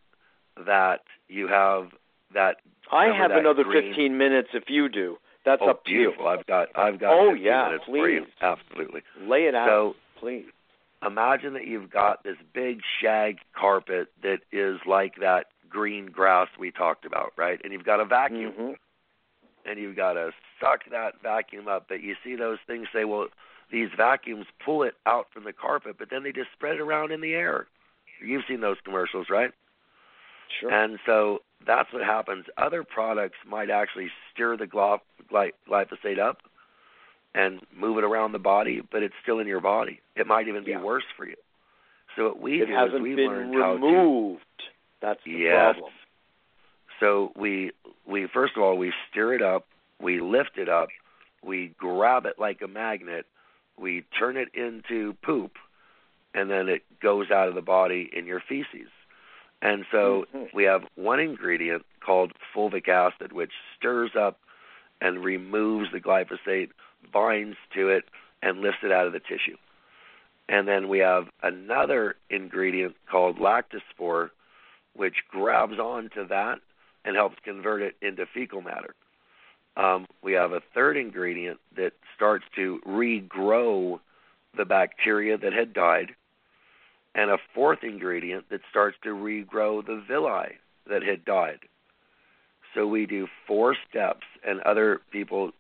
that 0.66 1.02
you 1.30 1.48
have 1.48 1.90
that. 2.34 2.58
I 2.94 3.08
have 3.16 3.32
another 3.32 3.64
green- 3.64 3.90
15 3.90 4.18
minutes 4.18 4.50
if 4.54 4.70
you 4.70 4.88
do. 4.90 5.18
That's 5.46 5.62
oh, 5.64 5.72
up 5.72 5.84
to 5.86 5.90
beautiful! 5.92 6.24
you. 6.24 6.30
I've 6.30 6.46
got, 6.46 6.70
I've 6.76 7.00
got. 7.00 7.12
Oh, 7.14 7.32
15 7.32 7.44
yeah, 7.46 7.66
minutes 7.66 7.84
for 7.86 8.10
you. 8.10 8.22
please. 8.22 8.30
Absolutely. 8.42 9.02
Lay 9.22 9.46
it 9.46 9.56
out, 9.56 9.68
So, 9.68 9.96
please. 10.18 10.46
imagine 11.06 11.54
that 11.54 11.68
you've 11.68 11.90
got 11.92 12.24
this 12.24 12.38
big 12.54 12.80
shag 13.02 13.40
carpet 13.54 14.08
that 14.22 14.40
is 14.54 14.80
like 14.86 15.16
that 15.20 15.48
green 15.70 16.06
grass 16.06 16.48
we 16.58 16.72
talked 16.72 17.04
about, 17.06 17.34
right? 17.36 17.60
And 17.64 17.74
you've 17.74 17.84
got 17.84 18.00
a 18.00 18.06
vacuum. 18.06 18.54
Mhm. 18.54 18.76
and 19.66 19.80
you've 19.80 19.96
got 19.96 20.14
to 20.14 20.32
suck 20.60 20.82
that 20.92 21.22
vacuum 21.22 21.70
up. 21.70 21.86
But 21.88 22.02
you 22.02 22.16
see 22.22 22.36
those 22.36 22.60
things 22.68 22.88
say, 22.94 23.06
well, 23.06 23.28
these 23.72 23.90
vacuums 23.96 24.46
pull 24.64 24.84
it 24.84 24.96
out 25.06 25.28
from 25.32 25.46
the 25.46 25.54
carpet, 25.54 25.96
but 25.98 26.10
then 26.10 26.24
they 26.24 26.34
just 26.34 26.52
spread 26.52 26.76
it 26.76 26.82
around 26.82 27.12
in 27.14 27.22
the 27.22 27.34
air. 27.34 27.68
You've 28.22 28.44
seen 28.46 28.60
those 28.60 28.76
commercials, 28.84 29.30
right? 29.30 29.52
Sure. 30.60 30.72
And 30.72 31.00
so 31.06 31.40
that's 31.66 31.92
what 31.94 32.04
happens. 32.04 32.46
Other 32.58 32.84
products 32.84 33.38
might 33.48 33.70
actually 33.70 34.10
stir 34.32 34.58
the 34.58 34.66
glyph- 34.66 35.00
gly- 35.30 35.54
glyphosate 35.70 36.20
up 36.20 36.42
and 37.36 37.62
move 37.76 37.98
it 37.98 38.04
around 38.04 38.32
the 38.32 38.40
body, 38.40 38.82
but 38.92 39.02
it's 39.02 39.16
still 39.22 39.40
in 39.40 39.48
your 39.48 39.62
body. 39.62 40.00
It 40.16 40.28
might 40.28 40.48
even 40.48 40.64
be 40.64 40.72
Yeah. 40.72 40.82
worse 40.82 41.06
for 41.18 41.26
you. 41.26 41.36
So 42.16 42.26
what 42.26 42.40
we 42.40 42.62
it 42.62 42.68
do 42.68 42.74
hasn't 42.74 42.96
is 42.98 43.02
we 43.02 43.16
been 43.16 43.28
learned 43.28 43.56
how 43.56 43.78
to 43.78 43.86
removed. 43.86 44.44
That's 45.00 45.24
the 45.24 45.32
Yes. 45.32 45.74
problem. 45.76 45.94
So 47.00 47.32
we 47.36 47.72
we 48.06 48.28
first 48.28 48.56
of 48.56 48.62
all 48.62 48.78
we 48.78 48.94
stir 49.10 49.34
it 49.34 49.42
up, 49.42 49.66
we 50.00 50.20
lift 50.20 50.58
it 50.58 50.70
up, 50.70 50.90
we 51.42 51.70
grab 51.70 52.26
it 52.26 52.38
like 52.38 52.62
a 52.62 52.68
magnet, 52.68 53.26
we 53.78 54.02
turn 54.18 54.38
it 54.38 54.54
into 54.54 55.14
poop, 55.24 55.58
and 56.36 56.50
then 56.50 56.70
it 56.70 56.84
goes 57.00 57.32
out 57.32 57.48
of 57.50 57.56
the 57.56 57.62
body 57.62 58.10
in 58.14 58.28
your 58.28 58.40
feces. 58.42 58.90
And 59.64 59.86
so 59.92 60.26
Mhm. 60.34 60.54
we 60.54 60.66
have 60.66 60.86
one 60.96 61.22
ingredient 61.22 61.86
called 62.02 62.34
fulvic 62.54 62.90
acid, 62.90 63.32
which 63.32 63.54
stirs 63.76 64.14
up 64.14 64.38
and 65.00 65.24
removes 65.24 65.90
the 65.92 66.02
glyphosate, 66.02 66.72
binds 67.12 67.58
to 67.72 67.88
it, 67.90 68.10
and 68.42 68.60
lifts 68.60 68.84
it 68.84 68.92
out 68.92 69.08
of 69.08 69.14
the 69.14 69.22
tissue. 69.22 69.58
And 70.50 70.68
then 70.68 70.90
we 70.90 71.00
have 71.00 71.32
another 71.42 72.18
ingredient 72.30 72.98
called 73.08 73.40
lactospore, 73.40 74.32
which 74.94 75.26
grabs 75.30 75.80
onto 75.80 76.28
that 76.28 76.60
and 77.06 77.16
helps 77.16 77.40
convert 77.40 77.82
it 77.82 77.96
into 78.02 78.26
fecal 78.26 78.62
matter. 78.62 78.94
Um, 79.78 80.08
we 80.22 80.34
have 80.34 80.52
a 80.52 80.60
third 80.60 80.98
ingredient 80.98 81.62
that 81.78 81.94
starts 82.14 82.46
to 82.56 82.82
regrow 82.86 84.02
the 84.56 84.66
bacteria 84.66 85.38
that 85.38 85.54
had 85.54 85.74
died, 85.74 86.16
and 87.16 87.30
a 87.30 87.38
fourth 87.54 87.84
ingredient 87.84 88.46
that 88.50 88.62
starts 88.70 88.98
to 89.04 89.10
regrow 89.10 89.86
the 89.86 90.04
villi 90.08 90.58
that 90.90 91.04
had 91.04 91.24
died. 91.26 91.60
So 92.74 92.88
we 92.88 93.06
do 93.06 93.28
four 93.48 93.76
steps, 93.90 94.26
and 94.46 94.60
other 94.62 95.02
people 95.12 95.52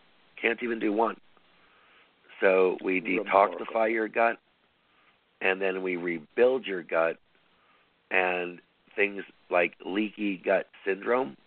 can't 0.42 0.62
even 0.64 0.80
do 0.80 0.92
one. 0.92 1.18
So 2.42 2.78
we 2.84 3.00
detoxify 3.00 3.92
your 3.92 4.08
gut, 4.08 4.38
and 5.42 5.62
then 5.62 5.84
we 5.84 5.96
rebuild 5.96 6.66
your 6.66 6.82
gut, 6.82 7.18
and 8.10 8.60
things 8.96 9.24
like 9.50 9.76
leaky 9.86 10.38
gut 10.38 10.68
syndrome 10.86 11.38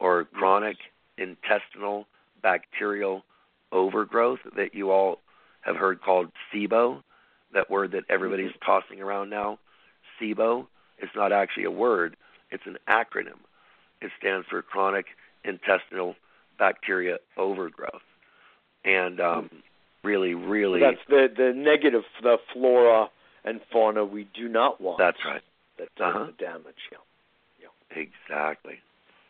or 0.00 0.24
chronic 0.24 0.76
intestinal 1.18 2.06
bacterial 2.42 3.24
overgrowth 3.72 4.40
that 4.56 4.74
you 4.74 4.90
all 4.90 5.20
have 5.60 5.76
heard 5.76 6.00
called 6.02 6.28
SIBO, 6.52 7.02
that 7.54 7.70
word 7.70 7.92
that 7.92 8.04
everybody's 8.08 8.50
mm-hmm. 8.50 8.64
tossing 8.64 9.00
around 9.00 9.30
now. 9.30 9.58
SIBO, 10.20 10.66
it's 10.98 11.12
not 11.16 11.32
actually 11.32 11.64
a 11.64 11.70
word, 11.70 12.16
it's 12.50 12.64
an 12.66 12.76
acronym. 12.88 13.40
It 14.00 14.10
stands 14.18 14.46
for 14.48 14.60
chronic 14.62 15.06
intestinal 15.44 16.14
bacteria 16.58 17.18
overgrowth. 17.36 18.02
And 18.84 19.20
um, 19.20 19.50
really, 20.02 20.34
really. 20.34 20.80
That's 20.80 20.98
the, 21.08 21.28
the 21.34 21.52
negative, 21.54 22.02
the 22.22 22.36
flora 22.52 23.08
and 23.44 23.60
fauna 23.72 24.04
we 24.04 24.28
do 24.34 24.48
not 24.48 24.80
want. 24.80 24.98
That's 24.98 25.18
right. 25.24 25.42
That 25.78 25.88
does 25.96 26.14
uh-huh. 26.14 26.26
the 26.26 26.44
damage. 26.44 26.74
Yeah. 26.92 26.98
yeah. 27.62 28.02
Exactly. 28.28 28.80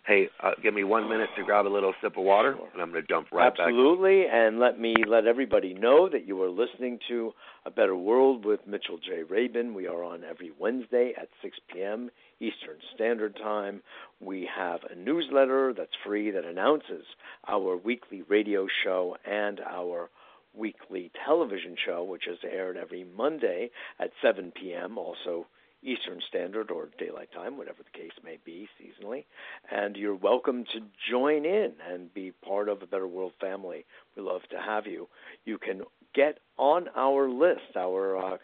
Hey, 0.07 0.29
uh, 0.43 0.51
give 0.63 0.75
me 0.75 0.85
one 0.85 1.09
minute 1.09 1.31
to 1.35 1.45
grab 1.45 1.67
a 1.67 1.69
little 1.69 1.95
sip 2.03 2.19
of 2.19 2.25
water, 2.25 2.51
and 2.75 2.83
I'm 2.83 2.91
going 2.91 3.03
to 3.03 3.09
jump 3.09 3.29
right 3.33 3.47
Absolutely. 3.47 4.25
back. 4.25 4.35
Absolutely, 4.35 4.49
and 4.49 4.59
let 4.61 4.79
me 4.79 4.95
let 5.09 5.27
everybody 5.27 5.73
know 5.73 6.11
that 6.11 6.27
you 6.27 6.43
are 6.43 6.51
listening 6.51 6.99
to 7.09 7.33
A 7.65 7.71
Better 7.71 7.97
World 7.97 8.45
with 8.45 8.61
Mitchell 8.67 8.99
J. 8.99 9.23
Rabin. 9.23 9.73
We 9.73 9.87
are 9.87 10.05
on 10.05 10.23
every 10.23 10.53
Wednesday 10.61 11.15
at 11.19 11.29
6 11.41 11.57
p.m. 11.73 12.11
Eastern 12.39 12.77
Standard 12.95 13.35
Time. 13.37 13.81
We 14.21 14.47
have 14.55 14.81
a 14.91 14.95
newsletter 14.95 15.73
that's 15.75 15.97
free 16.05 16.31
that 16.33 16.45
announces 16.45 17.07
our 17.49 17.75
weekly 17.75 18.21
radio 18.29 18.67
show 18.85 19.17
and 19.25 19.59
our 19.61 20.11
weekly 20.55 21.13
television 21.25 21.77
show, 21.83 22.05
which 22.05 22.29
is 22.29 22.39
aired 22.45 22.77
every 22.77 23.05
Monday 23.17 23.71
at 23.99 24.11
7 24.23 24.53
p.m., 24.55 24.99
also 24.99 25.47
Eastern 25.85 26.21
Standard 26.29 26.71
or 26.71 26.89
Daylight 26.99 27.33
Time, 27.33 27.57
whatever 27.57 27.83
the 27.83 27.99
case 27.99 28.13
may 28.25 28.39
be 28.45 28.69
seasonally. 28.81 29.25
And 29.71 29.97
you're 29.97 30.15
welcome 30.15 30.65
to 30.73 30.81
join 31.11 31.45
in 31.45 31.73
and 31.91 32.13
be 32.15 32.33
part 32.33 32.69
of 32.69 32.83
a 32.83 32.87
Better 32.87 33.07
World 33.07 33.33
family. 33.41 33.85
We 34.17 34.23
love 34.23 34.43
to 34.51 34.59
have 34.59 34.87
you. 34.87 35.09
You 35.45 35.59
can 35.59 35.83
get 36.15 36.39
on 36.57 36.89
our 36.97 37.29
list, 37.29 37.77
our 37.77 38.17
uh, 38.17 38.39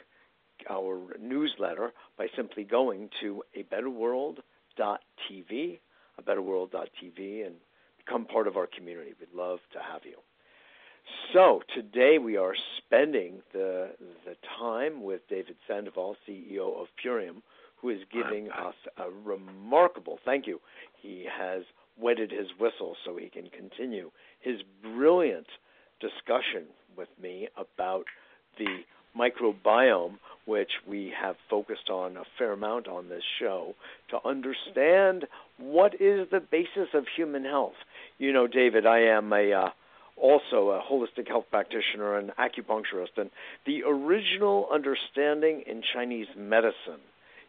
our 0.69 1.17
newsletter, 1.19 1.95
by 2.19 2.27
simply 2.37 2.65
going 2.65 3.09
to 3.23 3.43
a 3.55 3.63
betterworld.tv, 3.63 5.79
a 6.19 6.23
betterworld.tv, 6.23 7.47
and 7.47 7.55
become 7.97 8.27
part 8.27 8.47
of 8.47 8.59
our 8.59 8.67
community. 8.67 9.15
We'd 9.19 9.33
love 9.35 9.61
to 9.73 9.79
have 9.79 10.05
you. 10.05 10.19
So 11.33 11.63
today 11.75 12.19
we 12.19 12.37
are 12.37 12.55
spending 12.79 13.43
the 13.53 13.91
the 14.27 14.37
time 14.59 15.03
with 15.03 15.21
David 15.29 15.57
Sandoval, 15.69 16.17
CEO 16.29 16.81
of 16.81 16.89
Purium, 17.03 17.43
who 17.81 17.91
is 17.91 18.01
giving 18.13 18.51
us 18.51 18.75
a 18.99 19.11
remarkable 19.25 20.19
thank 20.25 20.47
you. 20.47 20.61
He 21.01 21.27
has 21.31 21.63
wetted 21.99 22.31
his 22.31 22.49
whistle 22.59 22.97
so 23.05 23.17
he 23.17 23.29
can 23.29 23.49
continue 23.51 24.11
his 24.41 24.61
brilliant 24.83 25.47
discussion 26.01 26.65
with 26.97 27.09
me 27.23 27.49
about 27.57 28.05
the 28.59 28.81
microbiome, 29.17 30.19
which 30.47 30.71
we 30.89 31.13
have 31.21 31.37
focused 31.49 31.91
on 31.91 32.17
a 32.17 32.25
fair 32.39 32.53
amount 32.53 32.89
on 32.89 33.09
this 33.09 33.23
show, 33.39 33.75
to 34.09 34.19
understand 34.27 35.27
what 35.59 35.95
is 35.95 36.29
the 36.31 36.41
basis 36.41 36.89
of 36.95 37.05
human 37.17 37.45
health. 37.45 37.75
You 38.19 38.33
know, 38.33 38.47
David, 38.47 38.87
I 38.87 39.01
am 39.01 39.33
a 39.33 39.53
uh, 39.53 39.69
also 40.21 40.71
a 40.71 40.83
holistic 40.83 41.29
health 41.29 41.47
practitioner 41.51 42.17
and 42.17 42.31
acupuncturist. 42.39 43.17
And 43.17 43.31
the 43.67 43.83
original 43.85 44.69
understanding 44.73 45.63
in 45.67 45.83
Chinese 45.83 46.29
medicine, 46.37 47.01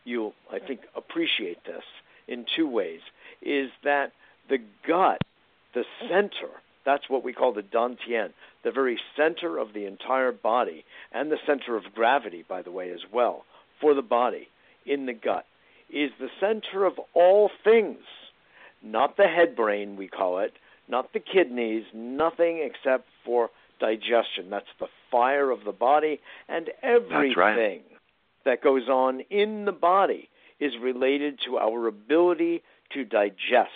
you'll, 0.03 0.33
I 0.51 0.59
think, 0.59 0.81
appreciate 0.95 1.63
this 1.65 1.83
in 2.27 2.45
two 2.55 2.67
ways, 2.67 3.01
is 3.41 3.69
that 3.83 4.11
the 4.49 4.59
gut, 4.87 5.21
the 5.73 5.83
center, 6.09 6.49
that's 6.85 7.09
what 7.09 7.23
we 7.23 7.33
call 7.33 7.53
the 7.53 7.61
dantian, 7.61 8.31
the 8.63 8.71
very 8.71 8.99
center 9.15 9.57
of 9.57 9.73
the 9.73 9.85
entire 9.85 10.31
body, 10.31 10.85
and 11.11 11.31
the 11.31 11.37
center 11.45 11.75
of 11.75 11.83
gravity, 11.93 12.43
by 12.47 12.61
the 12.61 12.71
way, 12.71 12.91
as 12.91 13.01
well, 13.11 13.43
for 13.79 13.93
the 13.93 14.01
body 14.01 14.47
in 14.85 15.05
the 15.05 15.13
gut, 15.13 15.45
is 15.89 16.11
the 16.19 16.29
center 16.39 16.85
of 16.85 16.93
all 17.13 17.49
things, 17.63 17.99
not 18.81 19.17
the 19.17 19.27
head 19.27 19.55
brain, 19.55 19.97
we 19.97 20.07
call 20.07 20.39
it, 20.39 20.53
not 20.87 21.13
the 21.13 21.19
kidneys, 21.19 21.83
nothing 21.93 22.59
except 22.63 23.05
for 23.25 23.49
digestion. 23.79 24.49
That's 24.49 24.65
the 24.79 24.87
fire 25.09 25.51
of 25.51 25.63
the 25.65 25.71
body, 25.71 26.19
and 26.47 26.69
everything 26.81 27.33
right. 27.35 27.85
that 28.45 28.63
goes 28.63 28.87
on 28.87 29.21
in 29.29 29.65
the 29.65 29.71
body 29.71 30.29
is 30.59 30.73
related 30.81 31.39
to 31.45 31.57
our 31.57 31.87
ability 31.87 32.61
to 32.93 33.03
digest. 33.03 33.71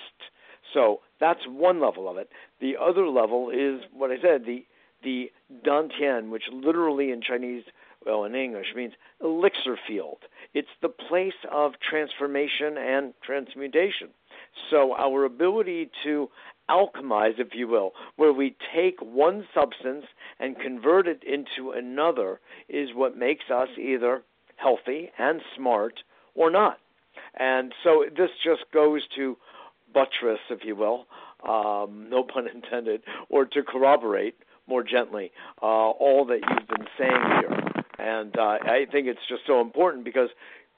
So 0.73 0.99
that's 1.19 1.41
one 1.47 1.81
level 1.81 2.07
of 2.09 2.17
it. 2.17 2.29
The 2.61 2.75
other 2.77 3.07
level 3.07 3.49
is 3.49 3.81
what 3.93 4.11
I 4.11 4.21
said, 4.21 4.45
the 4.45 4.65
the 5.03 5.31
dantian, 5.63 6.29
which 6.29 6.43
literally 6.51 7.11
in 7.11 7.21
Chinese, 7.21 7.63
well, 8.05 8.23
in 8.23 8.33
English 8.33 8.67
means 8.75 8.93
elixir 9.21 9.77
field. 9.87 10.17
It's 10.53 10.67
the 10.81 10.89
place 10.89 11.33
of 11.51 11.73
transformation 11.79 12.77
and 12.77 13.13
transmutation. 13.23 14.09
So 14.71 14.95
our 14.95 15.23
ability 15.25 15.91
to 16.03 16.29
alchemize, 16.69 17.39
if 17.39 17.49
you 17.53 17.67
will, 17.67 17.91
where 18.15 18.33
we 18.33 18.55
take 18.75 18.99
one 19.01 19.47
substance 19.53 20.05
and 20.39 20.59
convert 20.59 21.07
it 21.07 21.23
into 21.23 21.71
another, 21.71 22.39
is 22.69 22.89
what 22.93 23.17
makes 23.17 23.45
us 23.53 23.69
either 23.77 24.23
healthy 24.57 25.11
and 25.17 25.41
smart 25.55 25.93
or 26.33 26.49
not. 26.49 26.77
And 27.37 27.73
so 27.83 28.05
this 28.09 28.29
just 28.43 28.63
goes 28.73 29.01
to 29.15 29.37
buttress, 29.93 30.39
if 30.49 30.59
you 30.63 30.75
will, 30.75 31.05
um, 31.47 32.07
no 32.09 32.23
pun 32.23 32.47
intended, 32.53 33.01
or 33.29 33.45
to 33.45 33.63
corroborate 33.63 34.35
more 34.67 34.83
gently 34.83 35.31
uh, 35.61 35.65
all 35.65 36.25
that 36.25 36.39
you've 36.49 36.67
been 36.67 36.87
saying 36.97 37.21
here. 37.39 37.65
And 37.97 38.37
uh, 38.37 38.57
I 38.61 38.85
think 38.91 39.07
it's 39.07 39.19
just 39.29 39.43
so 39.47 39.61
important 39.61 40.03
because 40.03 40.29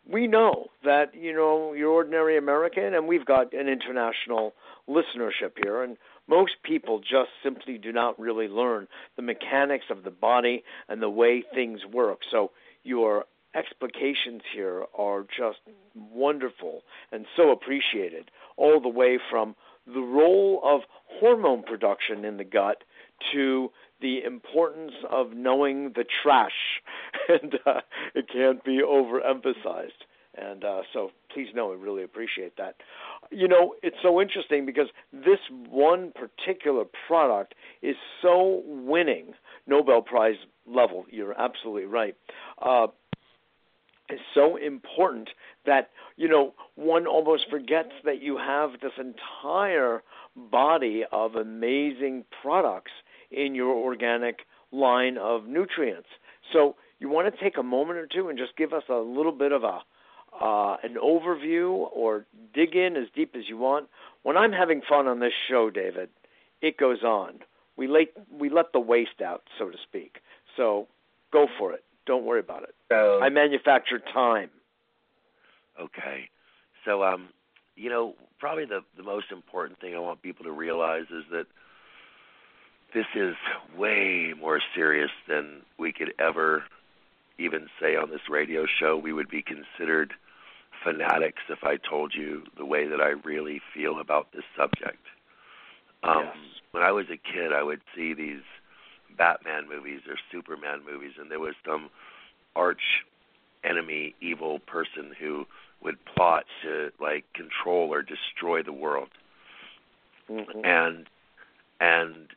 we 0.10 0.28
know 0.28 0.68
that 0.84 1.14
you 1.14 1.34
know 1.34 1.74
you're 1.74 1.92
ordinary 1.92 2.38
American, 2.38 2.94
and 2.94 3.08
we've 3.08 3.26
got 3.26 3.54
an 3.54 3.68
international 3.68 4.54
listenership 4.88 5.52
here, 5.62 5.84
and 5.84 5.98
most 6.28 6.54
people 6.64 7.00
just 7.00 7.30
simply 7.44 7.78
do 7.78 7.92
not 7.92 8.20
really 8.20 8.48
learn 8.48 8.88
the 9.16 9.22
mechanics 9.22 9.86
of 9.90 10.04
the 10.04 10.12
body 10.12 10.64
and 10.88 11.02
the 11.02 11.10
way 11.10 11.44
things 11.54 11.82
work. 11.86 12.20
So 12.30 12.52
your 12.84 13.26
explications 13.56 14.42
here 14.54 14.86
are 14.98 15.24
just 15.24 15.60
wonderful 15.96 16.84
and 17.12 17.26
so 17.36 17.52
appreciated, 17.52 18.30
all 18.56 18.80
the 18.80 18.90
way 18.90 19.20
from 19.30 19.56
the 19.86 20.02
role 20.02 20.62
of 20.64 20.82
hormone 21.20 21.64
production 21.64 22.26
in 22.26 22.38
the 22.38 22.44
gut 22.44 22.84
to 23.34 23.72
the 24.02 24.24
importance 24.24 24.94
of 25.10 25.34
knowing 25.34 25.94
the 25.96 26.06
trash, 26.24 26.82
and 27.30 27.56
uh, 27.66 27.82
it 28.14 28.28
can't 28.32 28.64
be 28.64 28.82
overemphasized. 28.82 30.04
And 30.40 30.64
uh, 30.64 30.82
so 30.94 31.12
please 31.34 31.48
know 31.56 31.72
I 31.72 31.76
really 31.76 32.04
appreciate 32.04 32.58
that. 32.58 32.76
You 33.32 33.48
know, 33.48 33.74
it's 33.82 33.98
so 34.04 34.22
interesting 34.22 34.66
because 34.66 34.88
this 35.12 35.40
one 35.68 36.12
particular 36.12 36.84
product 37.08 37.56
is 37.82 37.96
so 38.22 38.62
winning, 38.66 39.34
Nobel 39.66 40.02
Prize 40.04 40.36
level. 40.68 41.06
You're 41.10 41.40
absolutely 41.40 41.86
right. 41.86 42.16
Uh, 42.62 42.88
is 44.10 44.20
so 44.34 44.56
important 44.56 45.30
that 45.66 45.90
you 46.16 46.28
know 46.30 46.54
one 46.76 47.06
almost 47.08 47.50
forgets 47.50 47.92
that 48.06 48.22
you 48.22 48.38
have 48.38 48.72
this 48.82 48.94
entire 48.98 50.02
body 50.36 51.04
of 51.12 51.36
amazing 51.36 52.24
products 52.42 52.92
in 53.32 53.56
your 53.56 53.76
organic 53.76 54.40
line 54.72 55.18
of 55.18 55.46
nutrients. 55.46 56.08
So 56.54 56.76
you 57.00 57.10
want 57.10 57.34
to 57.34 57.44
take 57.44 57.58
a 57.58 57.64
moment 57.64 58.00
or 58.00 58.08
two 58.08 58.30
and 58.30 58.38
just 58.38 58.56
give 58.58 58.74
us 58.74 58.84
a 58.90 58.96
little 58.96 59.32
bit 59.32 59.52
of 59.52 59.64
a 59.64 59.82
uh, 60.40 60.78
an 60.84 60.96
overview 61.04 61.88
or 61.96 62.26
dig 62.54 62.76
in 62.76 62.96
as 62.96 63.08
deep 63.16 63.34
as 63.36 63.44
you 63.48 63.58
want. 63.58 63.88
When 64.24 64.38
I'm 64.38 64.52
having 64.52 64.82
fun 64.88 65.08
on 65.08 65.20
this 65.20 65.34
show, 65.50 65.70
David, 65.70 66.10
it 66.62 66.78
goes 66.78 67.02
on. 67.04 67.40
We 67.76 67.88
let 67.88 68.08
we 68.32 68.50
let 68.50 68.74
the 68.74 68.80
waste 68.80 69.22
out, 69.24 69.44
so 69.58 69.70
to 69.70 69.78
speak. 69.88 70.18
So 70.56 70.88
go 71.32 71.48
for 71.58 71.74
it. 71.74 71.84
Don't 72.06 72.26
worry 72.26 72.40
about 72.40 72.64
it. 72.64 72.76
So, 72.90 73.20
I 73.22 73.30
manufacture 73.30 74.00
time. 74.14 74.50
Okay. 75.80 76.30
So 76.86 77.04
um, 77.04 77.30
you 77.76 77.90
know, 77.90 78.16
probably 78.40 78.66
the 78.66 78.82
the 78.96 79.04
most 79.04 79.32
important 79.32 79.80
thing 79.80 79.96
I 79.96 80.00
want 80.00 80.22
people 80.22 80.46
to 80.46 80.52
realize 80.52 81.06
is 81.12 81.24
that 81.32 81.46
this 82.98 83.06
is 83.14 83.36
way 83.78 84.34
more 84.42 84.60
serious 84.74 85.12
than 85.28 85.62
we 85.78 85.94
could 85.94 86.14
ever 86.18 86.64
even 87.38 87.68
say 87.80 87.96
on 87.96 88.10
this 88.10 88.28
radio 88.28 88.66
show. 88.66 88.98
We 88.98 89.14
would 89.14 89.30
be 89.30 89.44
considered 89.44 90.16
fanatics 90.84 91.44
if 91.48 91.60
I 91.64 91.78
told 91.78 92.16
you 92.16 92.42
the 92.58 92.66
way 92.66 92.88
that 92.88 93.00
I 93.00 93.10
really 93.24 93.62
feel 93.72 94.00
about 94.00 94.32
this 94.32 94.46
subject. 94.58 95.06
Um, 96.02 96.24
yes. 96.24 96.36
When 96.72 96.82
I 96.82 96.92
was 96.92 97.06
a 97.12 97.18
kid, 97.18 97.54
I 97.54 97.62
would 97.62 97.82
see 97.96 98.16
these 98.16 98.42
Batman 99.16 99.70
movies 99.70 100.02
or 100.10 100.16
Superman 100.32 100.82
movies, 100.84 101.14
and 101.20 101.30
there 101.30 101.40
was 101.40 101.54
some 101.64 101.92
arch 102.56 103.04
enemy, 103.64 104.16
evil 104.22 104.58
person 104.58 105.14
who 105.20 105.46
would 105.84 106.04
plot 106.06 106.46
to 106.64 106.90
like 107.00 107.26
control 107.34 107.94
or 107.94 108.02
destroy 108.02 108.64
the 108.64 108.74
world. 108.74 109.10
Mm-hmm. 110.32 110.66
And 110.66 111.06
and 111.80 112.30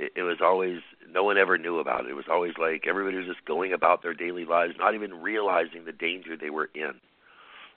it, 0.00 0.12
it 0.16 0.22
was 0.22 0.38
always 0.40 0.80
no 1.12 1.22
one 1.22 1.36
ever 1.36 1.58
knew 1.58 1.78
about 1.78 2.06
it. 2.06 2.10
It 2.10 2.14
was 2.16 2.28
always 2.30 2.54
like 2.58 2.86
everybody 2.86 3.18
was 3.18 3.26
just 3.26 3.44
going 3.44 3.72
about 3.72 4.02
their 4.02 4.14
daily 4.14 4.44
lives, 4.44 4.74
not 4.78 4.94
even 4.94 5.20
realizing 5.20 5.84
the 5.84 5.92
danger 5.92 6.36
they 6.36 6.50
were 6.50 6.70
in. 6.74 6.94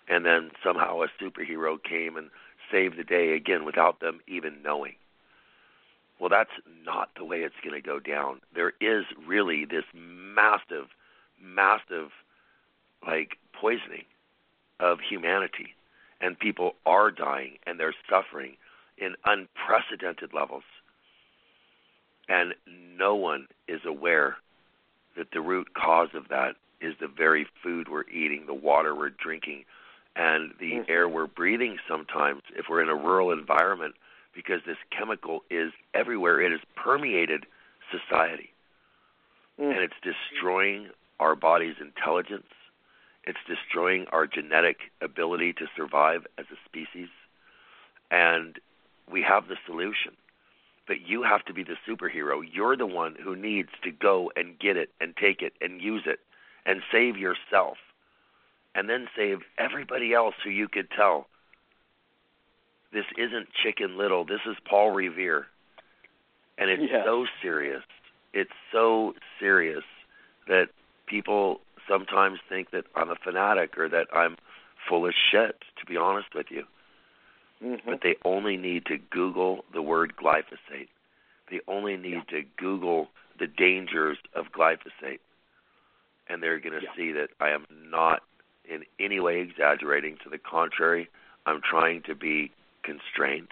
And 0.08 0.26
then 0.26 0.52
somehow 0.64 1.02
a 1.02 1.08
superhero 1.22 1.82
came 1.82 2.16
and 2.16 2.30
saved 2.72 2.98
the 2.98 3.04
day 3.04 3.34
again 3.34 3.66
without 3.66 4.00
them 4.00 4.20
even 4.28 4.62
knowing. 4.64 4.96
Well, 6.20 6.30
that's 6.30 6.52
not 6.86 7.10
the 7.18 7.26
way 7.26 7.40
it's 7.42 7.56
going 7.64 7.76
to 7.76 7.86
go 7.86 8.00
down. 8.00 8.40
There 8.56 8.74
is 8.80 9.06
really 9.28 9.66
this 9.66 9.84
massive, 9.94 10.88
massive, 11.42 12.12
like 13.06 13.38
poisoning 13.52 14.06
of 14.80 15.00
humanity, 15.00 15.76
and 16.22 16.40
people 16.40 16.76
are 16.86 17.12
dying 17.12 17.58
and 17.66 17.80
they're 17.80 17.96
suffering 18.10 18.56
in 18.98 19.16
unprecedented 19.26 20.34
levels 20.34 20.64
and 22.28 22.54
no 22.98 23.16
one 23.16 23.48
is 23.68 23.82
aware 23.86 24.38
that 25.18 25.32
the 25.32 25.42
root 25.42 25.74
cause 25.74 26.10
of 26.14 26.30
that 26.30 26.56
is 26.82 26.96
the 27.00 27.08
very 27.08 27.48
food 27.62 27.88
we're 27.90 28.08
eating, 28.10 28.46
the 28.46 28.54
water 28.54 28.96
we're 28.96 29.10
drinking, 29.10 29.64
and 30.16 30.52
the 30.60 30.72
mm-hmm. 30.72 30.92
air 30.92 31.08
we're 31.08 31.28
breathing 31.28 31.78
sometimes 31.88 32.42
if 32.56 32.66
we're 32.70 32.82
in 32.82 32.90
a 32.90 32.96
rural 32.96 33.32
environment 33.32 33.96
because 34.36 34.62
this 34.66 34.78
chemical 34.96 35.44
is 35.50 35.72
everywhere. 35.94 36.42
It 36.42 36.52
has 36.52 36.62
permeated 36.76 37.46
society. 37.92 38.52
Mm-hmm. 39.60 39.72
And 39.72 39.80
it's 39.80 39.94
destroying 40.02 40.90
our 41.20 41.36
body's 41.36 41.76
intelligence. 41.80 42.48
It's 43.26 43.40
destroying 43.48 44.06
our 44.12 44.28
genetic 44.28 44.78
ability 45.02 45.54
to 45.54 45.68
survive 45.78 46.26
as 46.38 46.46
a 46.52 46.58
species. 46.66 47.10
And 48.12 48.60
we 49.10 49.22
have 49.22 49.48
the 49.48 49.58
solution 49.66 50.14
but 50.88 51.08
you 51.08 51.24
have 51.24 51.46
to 51.46 51.54
be 51.54 51.64
the 51.64 51.78
superhero. 51.88 52.42
You're 52.52 52.76
the 52.76 52.86
one 52.86 53.16
who 53.24 53.36
needs 53.36 53.70
to 53.84 53.92
go 53.92 54.32
and 54.36 54.60
get 54.60 54.78
it 54.78 54.90
and 55.00 55.16
take 55.16 55.42
it 55.42 55.54
and 55.62 55.82
use 55.82 56.04
it 56.06 56.20
and 56.66 56.82
save 56.92 57.18
yourself 57.18 57.78
and 58.76 58.90
then 58.90 59.08
save 59.16 59.40
everybody 59.58 60.14
else 60.14 60.36
who 60.44 60.50
you 60.50 60.68
could 60.68 60.90
tell 60.92 61.28
this 62.92 63.06
isn't 63.18 63.48
chicken 63.52 63.98
little. 63.98 64.24
This 64.24 64.42
is 64.46 64.56
Paul 64.70 64.92
Revere. 64.92 65.48
And 66.58 66.70
it's 66.70 66.92
yeah. 66.92 67.04
so 67.04 67.26
serious. 67.42 67.82
It's 68.34 68.52
so 68.72 69.16
serious 69.40 69.84
that 70.48 70.70
people 71.08 71.62
sometimes 71.88 72.40
think 72.48 72.72
that 72.72 72.86
I'm 72.96 73.10
a 73.10 73.16
fanatic 73.16 73.78
or 73.78 73.90
that 73.90 74.08
I'm 74.14 74.38
full 74.88 75.06
of 75.06 75.14
shit, 75.32 75.64
to 75.80 75.86
be 75.86 75.98
honest 75.98 76.36
with 76.36 76.48
you. 76.50 76.66
Mm-hmm. 77.62 77.90
But 77.90 78.00
they 78.04 78.16
only 78.24 78.58
need 78.58 78.86
to 78.86 78.98
Google 79.10 79.66
the 79.74 79.82
word 79.82 80.14
glyphosate. 80.22 80.90
They 81.50 81.60
only 81.68 81.98
need 81.98 82.24
yeah. 82.32 82.40
to 82.40 82.42
Google 82.58 83.08
the 83.40 83.48
dangers 83.48 84.18
of 84.36 84.46
glyphosate. 84.58 85.20
And 86.30 86.42
they're 86.42 86.60
going 86.60 86.80
to 86.80 86.86
yeah. 86.86 86.96
see 86.96 87.12
that 87.12 87.30
I 87.40 87.50
am 87.50 87.66
not 87.90 88.22
in 88.70 88.84
any 89.00 89.20
way 89.20 89.42
exaggerating. 89.42 90.18
To 90.24 90.30
the 90.30 90.38
contrary, 90.38 91.10
I'm 91.46 91.62
trying 91.70 92.02
to 92.04 92.16
be 92.16 92.52
constrained. 92.84 93.50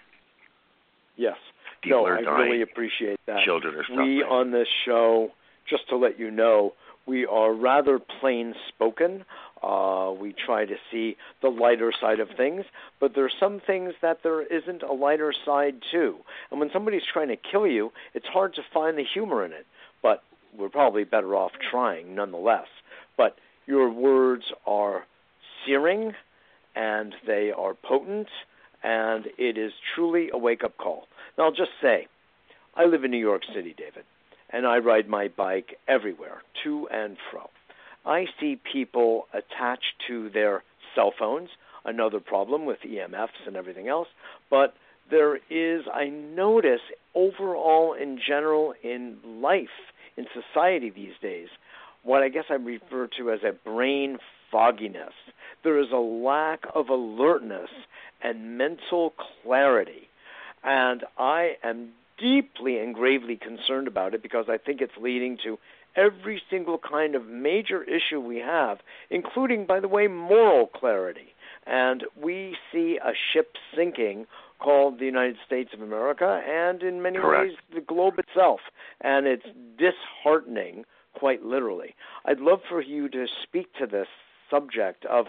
Yes. 1.18 1.36
People 1.84 2.06
no, 2.06 2.14
I 2.14 2.22
dying. 2.22 2.49
really 2.49 2.62
appreciate 2.62 3.20
that. 3.28 3.43
Children 3.43 3.76
are 3.76 3.84
suffering. 3.84 4.18
We 4.18 4.24
on 4.24 4.52
this 4.52 4.68
show, 4.86 5.30
just 5.70 5.89
to 5.89 5.97
let 5.97 6.20
you 6.20 6.32
know, 6.32 6.74
we 7.06 7.26
are 7.26 7.54
rather 7.54 7.99
plain 8.20 8.54
spoken. 8.70 9.26
Uh, 9.64 10.12
we 10.20 10.34
try 10.45 10.66
to 10.66 10.76
see 10.91 11.18
the 11.41 11.49
lighter 11.49 11.91
side 11.99 12.20
of 12.20 12.30
things, 12.36 12.66
but 12.99 13.14
there 13.14 13.26
are 13.26 13.32
some 13.39 13.62
things 13.66 13.93
that 14.01 14.20
there 14.24 14.41
isn't 14.41 14.82
a 14.82 14.91
lighter 14.91 15.34
side 15.45 15.76
to. 15.91 16.16
And 16.49 16.59
when 16.59 16.72
somebody's 16.74 17.03
trying 17.12 17.28
to 17.28 17.38
kill 17.38 17.68
you, 17.68 17.91
it's 18.14 18.26
hard 18.26 18.55
to 18.55 18.62
find 18.74 18.97
the 18.97 19.03
humor 19.03 19.45
in 19.45 19.51
it. 19.51 19.68
But 20.01 20.24
we're 20.57 20.70
probably 20.70 21.03
better 21.03 21.36
off 21.36 21.51
trying 21.70 22.16
nonetheless. 22.16 22.68
But 23.18 23.36
your 23.68 23.91
words 23.91 24.45
are 24.66 25.05
searing 25.66 26.14
and 26.76 27.14
they 27.28 27.51
are 27.55 27.74
potent, 27.74 28.28
and 28.84 29.26
it 29.38 29.57
is 29.57 29.74
truly 29.93 30.30
a 30.34 30.38
wake 30.38 30.64
up 30.64 30.78
call. 30.78 31.07
Now, 31.38 31.45
I'll 31.45 31.51
just 31.51 31.72
say, 31.82 32.07
I 32.76 32.86
live 32.86 33.03
in 33.03 33.12
New 33.12 33.18
York 33.18 33.41
City, 33.53 33.76
David, 33.78 34.05
and 34.49 34.66
I 34.66 34.78
ride 34.78 35.07
my 35.07 35.28
bike 35.28 35.78
everywhere, 35.88 36.41
to 36.64 36.88
and 36.89 37.18
fro. 37.30 37.49
I 38.06 38.26
see 38.39 38.60
people 38.72 39.28
attached 39.34 39.93
to 40.08 40.30
their 40.30 40.64
cell 40.95 41.14
phones, 41.18 41.49
another 41.86 42.20
problem 42.20 42.66
with 42.66 42.80
EMFs 42.82 43.47
and 43.47 43.56
everything 43.56 43.88
else, 43.88 44.08
but 44.49 44.74
there 45.10 45.36
is, 45.49 45.84
I 45.93 46.06
notice, 46.10 46.82
overall 47.14 47.93
in 47.93 48.20
general 48.26 48.74
in 48.84 49.18
life, 49.41 49.68
in 50.18 50.26
society 50.34 50.89
these 50.89 51.14
days, 51.22 51.49
what 52.04 52.24
I 52.24 52.30
guess 52.30 52.45
I 52.49 52.54
refer 52.54 53.08
to 53.18 53.32
as 53.32 53.39
a 53.43 53.52
brain 53.52 54.18
fogginess. 54.52 55.14
There 55.64 55.80
is 55.80 55.91
a 55.91 55.97
lack 55.97 56.64
of 56.74 56.89
alertness 56.89 57.70
and 58.24 58.58
mental 58.58 59.14
clarity. 59.43 60.10
And 60.64 61.04
I 61.18 61.58
am 61.64 61.89
deeply 62.18 62.78
and 62.78 62.93
gravely 62.93 63.36
concerned 63.36 63.88
about 63.88 64.14
it 64.14 64.22
because 64.22 64.45
I 64.49 64.58
think 64.58 64.82
it's 64.82 64.93
leading 64.99 65.38
to 65.43 65.58
every 65.96 66.42
single 66.50 66.78
kind 66.78 67.16
of 67.16 67.28
major 67.28 67.84
issue 67.84 68.20
we 68.20 68.38
have, 68.38 68.80
including, 69.10 69.66
by 69.66 69.80
the 69.80 69.88
way, 69.88 70.08
moral 70.08 70.68
clarity. 70.68 71.34
And 71.66 72.04
we 72.22 72.56
see 72.72 72.98
a 73.04 73.12
ship 73.34 73.56
sinking 73.76 74.26
called 74.60 75.00
the 75.00 75.06
United 75.06 75.38
States 75.46 75.72
of 75.74 75.82
America 75.82 76.42
and 76.48 76.84
in 76.84 77.02
many 77.02 77.18
Correct. 77.18 77.50
ways 77.50 77.58
the 77.74 77.82
globe 77.82 78.20
itself. 78.20 78.60
And 79.02 79.28
it's 79.28 79.46
disheartening, 79.78 80.86
quite 81.14 81.44
literally. 81.44 81.96
I'd 82.26 82.39
love 82.39 82.60
for 82.70 82.82
you 82.82 83.10
to 83.10 83.26
speak 83.44 83.74
to 83.80 83.88
this 83.88 84.08
subject 84.50 85.06
of 85.06 85.28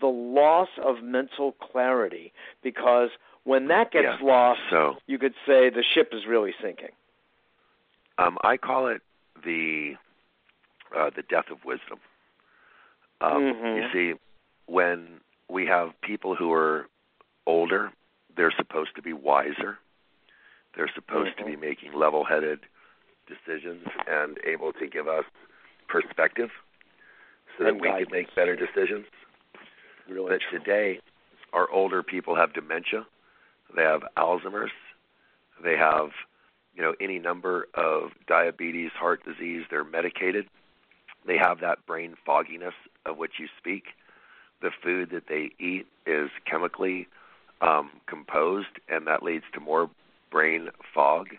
the 0.00 0.06
loss 0.06 0.68
of 0.82 1.02
mental 1.02 1.52
clarity 1.52 2.32
because 2.62 3.10
when 3.44 3.68
that 3.68 3.90
gets 3.90 4.06
yeah. 4.20 4.26
lost, 4.26 4.60
so, 4.70 4.94
you 5.06 5.18
could 5.18 5.34
say 5.46 5.70
the 5.70 5.84
ship 5.94 6.10
is 6.12 6.22
really 6.28 6.54
sinking. 6.62 6.90
Um, 8.18 8.36
I 8.42 8.56
call 8.56 8.88
it 8.88 9.00
the 9.44 9.94
uh, 10.96 11.10
the 11.14 11.22
death 11.22 11.46
of 11.50 11.64
wisdom. 11.64 11.98
Um, 13.20 13.42
mm-hmm. 13.42 13.76
You 13.76 13.84
see, 13.92 14.18
when 14.66 15.20
we 15.48 15.66
have 15.66 15.90
people 16.02 16.34
who 16.34 16.52
are 16.52 16.86
older, 17.46 17.92
they're 18.36 18.54
supposed 18.56 18.90
to 18.96 19.02
be 19.02 19.12
wiser. 19.12 19.78
They're 20.76 20.90
supposed 20.94 21.36
mm-hmm. 21.36 21.50
to 21.50 21.56
be 21.56 21.56
making 21.56 21.92
level-headed 21.94 22.60
decisions 23.26 23.86
and 24.08 24.38
able 24.46 24.72
to 24.74 24.86
give 24.86 25.08
us 25.08 25.24
perspective 25.88 26.50
so 27.56 27.64
that 27.64 27.70
and 27.70 27.80
we 27.80 27.88
guidance. 27.88 28.08
can 28.08 28.18
make 28.18 28.34
better 28.34 28.56
decisions. 28.56 29.06
Really 30.08 30.30
but 30.30 30.40
true. 30.48 30.58
today, 30.58 31.00
our 31.52 31.70
older 31.70 32.02
people 32.02 32.36
have 32.36 32.52
dementia. 32.52 33.06
They 33.74 33.82
have 33.82 34.02
Alzheimer's. 34.16 34.70
They 35.62 35.76
have 35.76 36.10
you 36.78 36.84
know 36.84 36.94
any 37.00 37.18
number 37.18 37.66
of 37.74 38.12
diabetes, 38.28 38.92
heart 38.92 39.20
disease. 39.24 39.64
They're 39.68 39.84
medicated. 39.84 40.46
They 41.26 41.36
have 41.36 41.60
that 41.60 41.84
brain 41.86 42.14
fogginess 42.24 42.74
of 43.04 43.18
which 43.18 43.32
you 43.38 43.48
speak. 43.58 43.88
The 44.62 44.70
food 44.82 45.10
that 45.10 45.24
they 45.28 45.50
eat 45.58 45.86
is 46.06 46.30
chemically 46.48 47.08
um, 47.60 47.90
composed, 48.06 48.78
and 48.88 49.06
that 49.08 49.22
leads 49.24 49.44
to 49.54 49.60
more 49.60 49.90
brain 50.30 50.68
fog. 50.94 51.30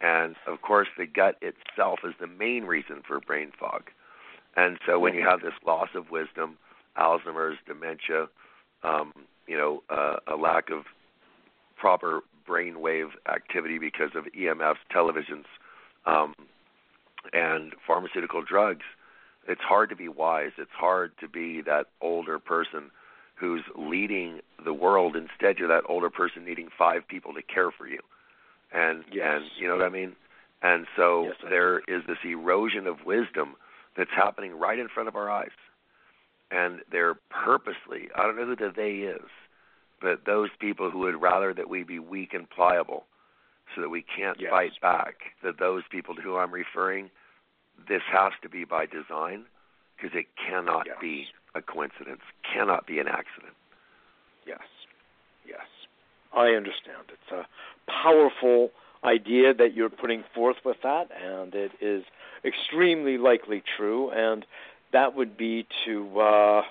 And 0.00 0.36
of 0.46 0.62
course, 0.62 0.88
the 0.96 1.06
gut 1.06 1.36
itself 1.42 2.00
is 2.04 2.14
the 2.20 2.26
main 2.28 2.64
reason 2.64 3.02
for 3.06 3.20
brain 3.20 3.50
fog. 3.58 3.90
And 4.56 4.78
so, 4.86 4.98
when 4.98 5.14
you 5.14 5.22
have 5.22 5.40
this 5.40 5.54
loss 5.66 5.88
of 5.94 6.10
wisdom, 6.10 6.56
Alzheimer's, 6.96 7.58
dementia, 7.66 8.28
um, 8.84 9.12
you 9.48 9.56
know, 9.56 9.82
uh, 9.90 10.16
a 10.26 10.36
lack 10.36 10.70
of 10.70 10.84
proper 11.76 12.20
brainwave 12.48 13.10
activity 13.28 13.78
because 13.78 14.10
of 14.14 14.24
EMFs, 14.38 14.76
televisions, 14.94 15.44
um, 16.06 16.34
and 17.32 17.72
pharmaceutical 17.86 18.42
drugs, 18.42 18.84
it's 19.46 19.60
hard 19.60 19.90
to 19.90 19.96
be 19.96 20.08
wise. 20.08 20.52
It's 20.58 20.70
hard 20.72 21.12
to 21.20 21.28
be 21.28 21.62
that 21.62 21.86
older 22.00 22.38
person 22.38 22.90
who's 23.34 23.62
leading 23.76 24.40
the 24.64 24.72
world. 24.72 25.16
Instead, 25.16 25.58
you're 25.58 25.68
that 25.68 25.84
older 25.88 26.10
person 26.10 26.44
needing 26.44 26.68
five 26.76 27.06
people 27.08 27.34
to 27.34 27.42
care 27.42 27.70
for 27.70 27.86
you, 27.86 27.98
and 28.72 29.04
yes. 29.12 29.26
and 29.26 29.44
you 29.58 29.66
know 29.68 29.76
what 29.76 29.84
I 29.84 29.90
mean. 29.90 30.14
And 30.62 30.86
so 30.96 31.24
yes, 31.24 31.34
there 31.50 31.78
is 31.80 32.02
this 32.06 32.18
erosion 32.24 32.86
of 32.86 33.04
wisdom 33.04 33.56
that's 33.96 34.10
happening 34.14 34.56
right 34.58 34.78
in 34.78 34.88
front 34.88 35.08
of 35.08 35.16
our 35.16 35.28
eyes, 35.28 35.50
and 36.52 36.80
they're 36.90 37.16
purposely. 37.30 38.08
I 38.14 38.22
don't 38.22 38.36
know 38.36 38.46
who 38.46 38.56
the 38.56 38.72
they 38.74 38.98
is 38.98 39.28
but 40.02 40.26
those 40.26 40.50
people 40.58 40.90
who 40.90 41.00
would 41.00 41.20
rather 41.20 41.54
that 41.54 41.68
we 41.68 41.84
be 41.84 41.98
weak 41.98 42.34
and 42.34 42.50
pliable 42.50 43.04
so 43.74 43.80
that 43.80 43.88
we 43.88 44.02
can't 44.02 44.38
yes. 44.40 44.50
fight 44.50 44.72
back, 44.82 45.14
that 45.42 45.58
those 45.58 45.82
people 45.90 46.14
to 46.14 46.20
whom 46.20 46.36
I'm 46.36 46.52
referring, 46.52 47.10
this 47.88 48.02
has 48.10 48.32
to 48.42 48.48
be 48.48 48.64
by 48.64 48.86
design 48.86 49.44
because 49.96 50.16
it 50.18 50.26
cannot 50.36 50.86
yes. 50.86 50.96
be 51.00 51.26
a 51.54 51.62
coincidence, 51.62 52.22
cannot 52.52 52.86
be 52.86 52.98
an 52.98 53.08
accident. 53.08 53.54
Yes, 54.46 54.60
yes. 55.46 55.60
I 56.34 56.48
understand. 56.48 57.04
It's 57.08 57.30
a 57.30 57.46
powerful 57.90 58.70
idea 59.04 59.54
that 59.54 59.74
you're 59.74 59.90
putting 59.90 60.24
forth 60.34 60.56
with 60.64 60.78
that, 60.82 61.10
and 61.22 61.54
it 61.54 61.72
is 61.80 62.04
extremely 62.44 63.18
likely 63.18 63.62
true. 63.76 64.10
And 64.10 64.44
that 64.92 65.14
would 65.14 65.36
be 65.36 65.66
to, 65.84 66.20
uh, 66.20 66.62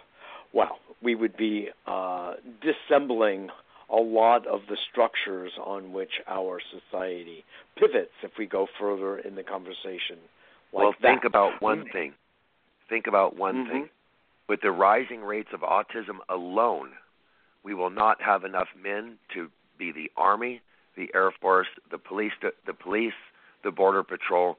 well, 0.54 0.80
we 1.02 1.16
would 1.16 1.36
be 1.36 1.70
uh, 1.88 2.34
dissembling 2.62 3.49
a 3.89 3.97
lot 3.97 4.47
of 4.47 4.62
the 4.70 4.78
structures 4.91 5.52
on 5.64 5.91
which 5.91 6.12
our 6.28 6.60
society 6.72 7.43
pivots 7.76 8.12
if 8.24 8.32
we 8.38 8.45
go 8.45 8.68
further 8.80 9.18
in 9.20 9.36
the 9.36 9.43
conversation. 9.43 10.18
Like 10.74 10.84
well, 10.84 10.93
that. 11.02 11.08
think 11.08 11.24
about 11.26 11.62
one 11.62 11.86
thing. 11.91 12.14
Think 12.89 13.08
about 13.08 13.36
one 13.36 13.56
mm-hmm. 13.56 13.72
thing. 13.72 13.89
With 14.47 14.62
the 14.62 14.72
rising 14.72 15.22
rates 15.22 15.49
of 15.54 15.62
autism 15.62 16.20
alone, 16.30 16.91
we 17.64 17.74
will 17.74 17.89
not 17.89 18.22
have 18.22 18.43
enough 18.43 18.68
men 18.82 19.18
to 19.34 19.49
be 19.78 19.91
the 19.91 20.12
army, 20.18 20.62
the 20.95 21.10
air 21.16 21.32
force, 21.41 21.68
the 21.89 21.97
police, 21.97 22.34
the, 22.41 22.52
the 22.66 22.74
police, 22.74 23.14
the 23.64 23.72
border 23.72 24.04
patrol. 24.04 24.58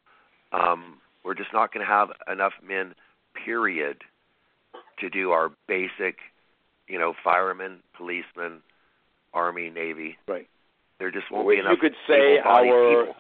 Um, 0.53 0.99
we're 1.25 1.35
just 1.35 1.53
not 1.53 1.73
going 1.73 1.87
to 1.87 1.93
have 1.93 2.09
enough 2.31 2.53
men, 2.67 2.95
period, 3.45 3.99
to 5.01 5.11
do 5.11 5.31
our 5.31 5.51
basic, 5.69 6.17
you 6.89 6.99
know, 6.99 7.15
firemen, 7.23 7.81
policemen, 7.97 8.61
army, 9.33 9.71
navy. 9.71 10.19
Right. 10.29 10.49
There 10.99 11.11
just 11.11 11.31
won't 11.31 11.47
well, 11.47 11.57
be 11.57 11.61
enough. 11.61 11.73
You 11.73 11.79
could 11.79 11.97
say 12.07 12.39
our 12.39 13.07
people. 13.07 13.15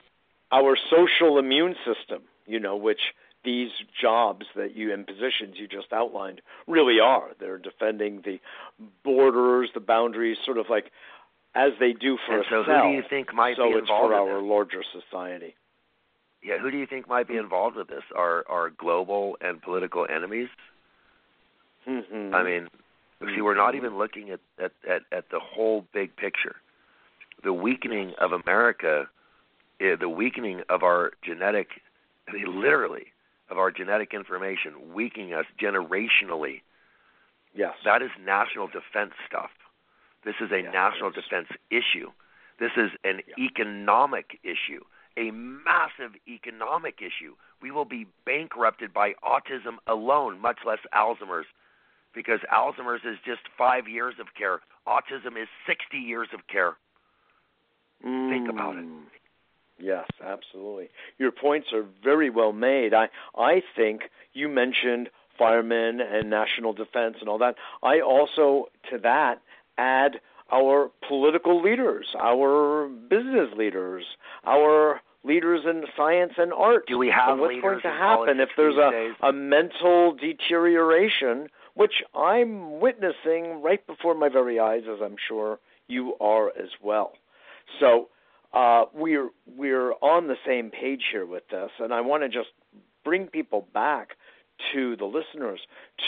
our 0.52 0.76
social 0.90 1.38
immune 1.38 1.74
system, 1.84 2.22
you 2.46 2.60
know, 2.60 2.76
which 2.76 3.00
these 3.44 3.70
jobs 4.00 4.46
that 4.54 4.76
you 4.76 4.92
in 4.92 5.04
positions 5.04 5.56
you 5.56 5.66
just 5.66 5.92
outlined 5.92 6.40
really 6.68 7.00
are. 7.00 7.30
They're 7.40 7.58
defending 7.58 8.22
the 8.24 8.38
borders, 9.04 9.70
the 9.74 9.80
boundaries, 9.80 10.36
sort 10.44 10.58
of 10.58 10.66
like 10.70 10.92
as 11.54 11.72
they 11.80 11.92
do 11.92 12.18
for 12.26 12.36
and 12.36 12.46
a 12.46 12.48
so 12.48 12.64
cell. 12.64 12.82
who 12.82 12.90
do 12.90 12.96
you 12.96 13.02
think 13.08 13.34
might 13.34 13.56
so 13.56 13.64
be 13.64 13.70
it's 13.70 13.80
involved 13.80 14.12
for 14.12 14.14
in 14.14 14.18
our 14.18 14.40
this? 14.40 14.48
larger 14.48 14.82
society. 14.92 15.54
Yeah, 16.42 16.58
who 16.58 16.70
do 16.70 16.78
you 16.78 16.86
think 16.86 17.08
might 17.08 17.28
be 17.28 17.36
involved 17.36 17.76
with 17.76 17.88
this? 17.88 18.02
Our 18.16 18.44
our 18.48 18.70
global 18.70 19.36
and 19.40 19.60
political 19.60 20.06
enemies? 20.08 20.48
Mm-hmm. 21.88 22.34
I 22.34 22.42
mean, 22.42 22.68
see, 23.34 23.40
we're 23.40 23.54
not 23.54 23.74
even 23.74 23.98
looking 23.98 24.30
at, 24.30 24.40
at 24.58 24.72
at 24.88 25.02
at 25.12 25.30
the 25.30 25.40
whole 25.40 25.86
big 25.92 26.16
picture. 26.16 26.56
The 27.44 27.52
weakening 27.52 28.14
of 28.20 28.32
America, 28.32 29.08
eh, 29.80 29.96
the 29.98 30.08
weakening 30.08 30.62
of 30.68 30.82
our 30.82 31.12
genetic, 31.22 31.68
I 32.28 32.32
mean, 32.32 32.60
literally 32.60 33.06
of 33.50 33.58
our 33.58 33.70
genetic 33.70 34.14
information, 34.14 34.92
weakening 34.94 35.34
us 35.34 35.46
generationally. 35.60 36.62
Yes. 37.54 37.74
That 37.84 38.00
is 38.02 38.10
national 38.24 38.68
defense 38.68 39.12
stuff. 39.26 39.50
This 40.24 40.36
is 40.40 40.50
a 40.52 40.62
Yeah, 40.62 40.70
national 40.70 41.10
is. 41.10 41.16
defense 41.16 41.48
issue. 41.70 42.10
This 42.58 42.72
is 42.76 42.92
an 43.04 43.22
Yeah. 43.26 43.34
economic 43.38 44.38
issue, 44.42 44.84
a 45.16 45.30
massive 45.32 46.16
economic 46.26 47.02
issue. 47.02 47.36
We 47.60 47.70
will 47.70 47.84
be 47.84 48.06
bankrupted 48.24 48.94
by 48.94 49.14
autism 49.14 49.78
alone, 49.86 50.40
much 50.40 50.64
less 50.64 50.80
Alzheimer's, 50.94 51.46
because 52.14 52.40
Alzheimer's 52.52 53.02
is 53.04 53.18
just 53.24 53.42
five 53.56 53.88
years 53.88 54.14
of 54.20 54.26
care. 54.36 54.60
Autism 54.86 55.40
is 55.40 55.48
60 55.66 55.96
years 55.96 56.28
of 56.34 56.46
care. 56.48 56.76
Think 58.02 58.48
about 58.50 58.76
it. 58.76 58.84
Mm. 58.84 59.02
Yes, 59.78 60.06
absolutely. 60.24 60.88
Your 61.18 61.30
points 61.32 61.68
are 61.72 61.84
very 62.02 62.30
well 62.30 62.52
made. 62.52 62.94
I 62.94 63.08
I 63.36 63.62
think 63.76 64.02
you 64.32 64.48
mentioned 64.48 65.08
firemen 65.38 66.00
and 66.00 66.30
national 66.30 66.72
defense 66.72 67.16
and 67.20 67.28
all 67.28 67.38
that. 67.38 67.56
I 67.82 68.00
also 68.00 68.66
to 68.90 68.98
that 68.98 69.40
add 69.78 70.20
our 70.52 70.90
political 71.08 71.62
leaders, 71.62 72.08
our 72.20 72.88
business 72.88 73.48
leaders, 73.56 74.04
our 74.44 75.00
leaders 75.24 75.62
in 75.64 75.84
science 75.96 76.34
and 76.36 76.52
art. 76.52 76.86
Do 76.86 76.98
we 76.98 77.08
have 77.08 77.30
and 77.30 77.40
what's 77.40 77.60
going 77.60 77.80
to 77.80 77.88
happen 77.88 78.40
if 78.40 78.50
there's 78.56 78.76
a, 78.76 79.26
a 79.26 79.32
mental 79.32 80.14
deterioration, 80.14 81.48
which 81.74 82.02
I'm 82.14 82.80
witnessing 82.80 83.62
right 83.62 83.84
before 83.86 84.14
my 84.14 84.28
very 84.28 84.58
eyes, 84.58 84.82
as 84.92 85.00
I'm 85.02 85.16
sure 85.28 85.58
you 85.88 86.14
are 86.20 86.48
as 86.48 86.70
well. 86.82 87.12
So 87.80 88.08
uh, 88.52 88.84
we're 88.94 89.30
we're 89.56 89.92
on 89.92 90.28
the 90.28 90.36
same 90.46 90.70
page 90.70 91.04
here 91.10 91.26
with 91.26 91.48
this, 91.48 91.70
and 91.78 91.92
I 91.92 92.00
want 92.02 92.22
to 92.22 92.28
just 92.28 92.50
bring 93.04 93.26
people 93.26 93.66
back 93.72 94.10
to 94.72 94.96
the 94.96 95.06
listeners 95.06 95.60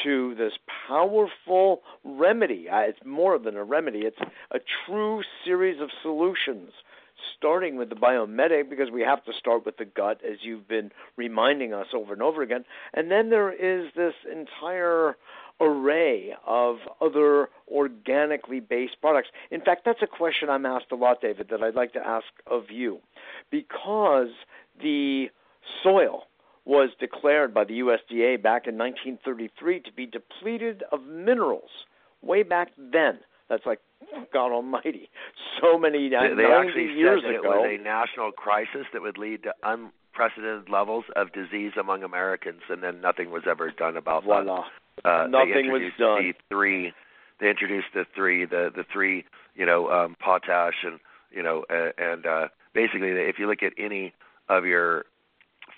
to 0.04 0.34
this 0.36 0.52
powerful 0.86 1.82
remedy. 2.04 2.68
Uh, 2.68 2.80
it's 2.80 3.04
more 3.04 3.38
than 3.38 3.56
a 3.56 3.64
remedy; 3.64 4.00
it's 4.00 4.20
a 4.50 4.58
true 4.86 5.22
series 5.44 5.80
of 5.80 5.90
solutions. 6.02 6.70
Starting 7.38 7.76
with 7.76 7.88
the 7.88 7.94
Biome 7.94 8.30
Medic, 8.30 8.68
because 8.68 8.90
we 8.90 9.00
have 9.00 9.24
to 9.24 9.32
start 9.32 9.64
with 9.64 9.76
the 9.76 9.84
gut, 9.84 10.20
as 10.28 10.38
you've 10.42 10.68
been 10.68 10.90
reminding 11.16 11.72
us 11.72 11.86
over 11.94 12.12
and 12.12 12.20
over 12.20 12.42
again. 12.42 12.64
And 12.92 13.10
then 13.10 13.30
there 13.30 13.52
is 13.52 13.90
this 13.94 14.14
entire 14.30 15.16
array 15.60 16.34
of 16.46 16.76
other 17.00 17.48
organically 17.68 18.60
based 18.60 19.00
products. 19.00 19.28
In 19.50 19.60
fact, 19.60 19.82
that's 19.84 20.02
a 20.02 20.06
question 20.06 20.48
I'm 20.48 20.66
asked 20.66 20.92
a 20.92 20.96
lot, 20.96 21.20
David, 21.20 21.48
that 21.50 21.62
I'd 21.62 21.74
like 21.74 21.92
to 21.94 22.06
ask 22.06 22.26
of 22.46 22.70
you. 22.70 23.00
Because 23.50 24.28
the 24.80 25.28
soil 25.82 26.24
was 26.64 26.90
declared 26.98 27.52
by 27.52 27.64
the 27.64 27.80
USDA 27.80 28.42
back 28.42 28.66
in 28.66 28.78
1933 28.78 29.80
to 29.80 29.92
be 29.92 30.06
depleted 30.06 30.82
of 30.90 31.02
minerals 31.02 31.70
way 32.22 32.42
back 32.42 32.70
then. 32.78 33.18
That's 33.48 33.66
like 33.66 33.80
God 34.32 34.50
Almighty, 34.52 35.10
so 35.60 35.78
many 35.78 36.14
uh, 36.14 36.22
They, 36.22 36.34
they 36.34 36.52
actually 36.52 36.92
years 36.94 37.22
said 37.22 37.34
that 37.34 37.40
ago. 37.40 37.52
it 37.52 37.56
was 37.56 37.78
a 37.80 37.82
national 37.82 38.32
crisis 38.32 38.86
that 38.92 39.02
would 39.02 39.18
lead 39.18 39.42
to 39.42 39.54
unprecedented 39.62 40.70
levels 40.70 41.04
of 41.16 41.32
disease 41.32 41.72
among 41.78 42.02
Americans, 42.02 42.62
and 42.70 42.82
then 42.82 43.00
nothing 43.00 43.30
was 43.30 43.42
ever 43.48 43.70
done 43.70 43.96
about 43.96 44.24
that. 44.46 44.64
Uh, 45.04 45.26
Nothing 45.28 45.70
was 45.70 45.82
done. 45.98 46.22
The 46.22 46.34
three, 46.48 46.92
they 47.40 47.50
introduced 47.50 47.88
the 47.94 48.04
three, 48.14 48.44
the 48.44 48.70
the 48.74 48.84
three, 48.92 49.24
you 49.54 49.66
know, 49.66 49.90
um, 49.90 50.16
potash 50.20 50.84
and 50.84 50.98
you 51.30 51.42
know, 51.42 51.64
uh, 51.68 51.90
and 51.98 52.26
uh, 52.26 52.48
basically, 52.74 53.08
if 53.10 53.38
you 53.38 53.48
look 53.48 53.62
at 53.62 53.72
any 53.76 54.12
of 54.48 54.64
your 54.64 55.04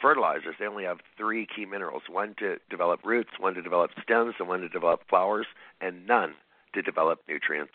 fertilizers, 0.01 0.57
they 0.59 0.67
only 0.67 0.85
have 0.85 0.99
three 1.17 1.47
key 1.47 1.65
minerals: 1.65 2.03
one 2.11 2.35
to 2.39 2.57
develop 2.69 3.01
roots, 3.05 3.31
one 3.39 3.55
to 3.55 3.63
develop 3.63 3.91
stems, 4.03 4.35
and 4.39 4.49
one 4.49 4.61
to 4.61 4.69
develop 4.69 5.01
flowers, 5.09 5.47
and 5.81 6.07
none 6.07 6.35
to 6.75 6.83
develop 6.83 7.21
nutrients. 7.29 7.73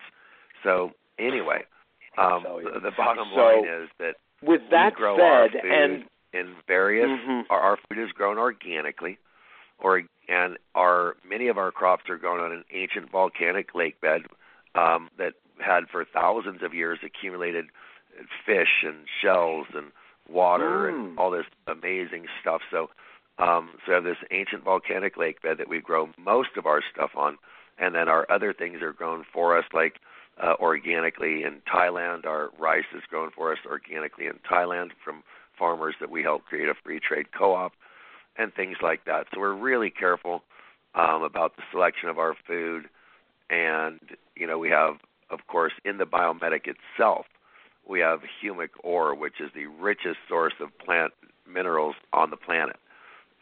So 0.64 0.92
anyway, 1.18 1.64
um, 2.18 2.44
the, 2.44 2.80
the 2.80 2.92
bottom 2.96 3.28
So, 3.34 3.42
line 3.42 3.66
is 3.66 3.90
that 4.00 4.16
With 4.44 4.62
that 4.70 4.94
we 4.94 4.98
grow 4.98 5.20
our 5.22 5.50
said, 5.52 5.62
food 5.62 5.72
and 5.72 6.04
in 6.34 6.56
various 6.68 7.10
Mhm. 7.10 7.44
our, 7.50 7.60
our 7.60 7.78
food 7.78 7.98
is 7.98 8.12
grown 8.12 8.38
organically 8.38 9.18
or 9.82 10.04
and 10.30 10.58
our 10.76 11.16
many 11.28 11.48
of 11.48 11.58
our 11.58 11.72
crops 11.72 12.10
are 12.10 12.18
grown 12.18 12.40
on 12.40 12.52
an 12.52 12.64
ancient 12.74 13.12
volcanic 13.12 13.74
lake 13.76 14.00
bed 14.02 14.22
um, 14.76 15.10
that 15.18 15.34
had 15.60 15.88
for 15.92 16.06
thousands 16.06 16.62
of 16.64 16.74
years 16.74 17.00
accumulated 17.04 17.66
fish 18.46 18.84
and 18.84 19.06
shells 19.22 19.68
and 19.74 19.92
water 20.30 20.90
Mm. 20.92 21.10
and 21.10 21.20
all 21.20 21.32
this 21.32 21.46
amazing 21.68 22.26
stuff 22.42 22.62
so 22.72 22.90
um, 23.40 23.72
so 23.86 23.92
we 23.92 23.94
have 23.96 24.04
this 24.04 24.18
ancient 24.32 24.64
volcanic 24.64 25.18
lake 25.18 25.42
bed 25.42 25.58
that 25.58 25.68
we 25.68 25.80
grow 25.80 26.10
most 26.18 26.50
of 26.58 26.66
our 26.66 26.82
stuff 26.94 27.12
on 27.16 27.38
and 27.78 27.96
then 27.96 28.08
our 28.08 28.26
other 28.32 28.54
things 28.54 28.82
are 28.82 28.94
grown 28.94 29.26
for 29.34 29.58
us 29.58 29.66
like 29.74 29.96
uh, 30.42 30.54
organically 30.60 31.44
in 31.44 31.62
Thailand. 31.72 32.26
Our 32.26 32.50
rice 32.60 32.86
is 32.96 33.04
grown 33.10 33.32
for 33.32 33.52
us 33.52 33.60
organically 33.66 34.26
in 34.28 34.40
Thailand 34.50 34.92
from 35.04 35.24
farmers 35.58 35.96
that 36.00 36.10
we 36.10 36.24
help 36.24 36.46
create 36.46 36.70
a 36.70 36.74
free 36.84 37.00
trade 37.00 37.28
co-op 37.38 37.74
and 38.38 38.54
things 38.54 38.78
like 38.82 39.06
that. 39.06 39.28
So 39.34 39.40
we're 39.40 39.54
really 39.54 39.90
careful 39.90 40.44
um, 40.96 41.24
about 41.24 41.56
the 41.56 41.64
selection 41.72 42.10
of 42.10 42.18
our 42.18 42.36
food, 42.48 42.86
and 43.50 44.00
you 44.36 44.48
know 44.48 44.58
we 44.58 44.70
have, 44.70 44.96
of 45.30 45.48
course, 45.48 45.74
in 45.86 45.98
the 45.98 46.06
Biome 46.06 46.42
Medic 46.42 46.68
itself, 46.68 47.26
we 47.88 48.00
have 48.00 48.22
humic 48.44 48.70
ore, 48.84 49.16
which 49.16 49.40
is 49.40 49.50
the 49.54 49.68
richest 49.68 50.18
source 50.28 50.54
of 50.60 50.78
plant 50.78 51.14
minerals 51.52 51.96
on 52.14 52.30
the 52.30 52.38
planet. 52.38 52.78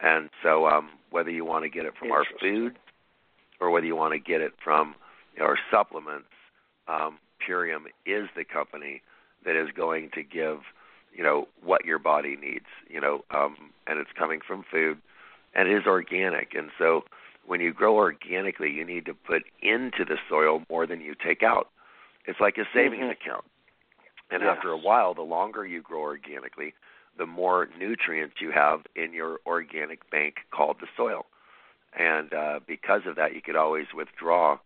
And 0.01 0.29
so, 0.41 0.67
um, 0.67 0.89
whether 1.11 1.29
you 1.29 1.43
want 1.43 1.63
to 1.63 1.69
get 1.69 1.85
it 1.85 1.93
from 1.99 2.11
our 2.11 2.25
food 2.39 2.77
or 3.59 3.69
whether 3.69 3.85
you 3.85 3.95
want 3.95 4.13
to 4.13 4.19
get 4.19 4.41
it 4.41 4.53
from 4.63 4.95
our 5.41 5.57
supplements, 5.69 6.29
um, 6.87 7.19
Purium 7.45 7.85
is 8.05 8.29
the 8.35 8.43
company 8.43 9.01
that 9.45 9.55
is 9.55 9.69
going 9.75 10.09
to 10.13 10.23
give, 10.23 10.59
you 11.13 11.23
know, 11.23 11.47
what 11.63 11.85
your 11.85 11.99
body 11.99 12.35
needs, 12.35 12.65
you 12.89 12.99
know, 12.99 13.23
um, 13.31 13.55
and 13.87 13.99
it's 13.99 14.11
coming 14.17 14.39
from 14.45 14.63
food, 14.71 14.97
and 15.53 15.67
it 15.67 15.75
is 15.75 15.85
organic. 15.85 16.53
And 16.53 16.69
so, 16.77 17.03
when 17.45 17.61
you 17.61 17.73
grow 17.73 17.95
organically, 17.95 18.69
you 18.69 18.85
need 18.85 19.05
to 19.05 19.13
put 19.13 19.43
into 19.61 20.05
the 20.05 20.17
soil 20.29 20.63
more 20.69 20.85
than 20.85 21.01
you 21.01 21.15
take 21.15 21.41
out. 21.41 21.69
It's 22.25 22.39
like 22.39 22.57
a 22.57 22.67
savings 22.73 23.03
Mhm. 23.05 23.11
account. 23.11 23.45
And 24.29 24.43
Yes. 24.43 24.57
after 24.57 24.69
a 24.69 24.77
while, 24.77 25.13
the 25.15 25.23
longer 25.23 25.65
you 25.65 25.81
grow 25.81 26.01
organically, 26.01 26.73
the 27.17 27.25
more 27.25 27.67
nutrients 27.77 28.39
you 28.39 28.51
have 28.51 28.85
in 28.95 29.13
your 29.13 29.39
organic 29.45 30.07
bank 30.11 30.45
called 30.51 30.79
the 30.79 30.87
soil. 30.95 31.25
And 31.93 32.33
uh, 32.33 32.59
because 32.67 33.05
of 33.07 33.15
that, 33.15 33.33
you 33.33 33.41
could 33.41 33.55
always 33.55 33.93
withdraw, 33.93 34.59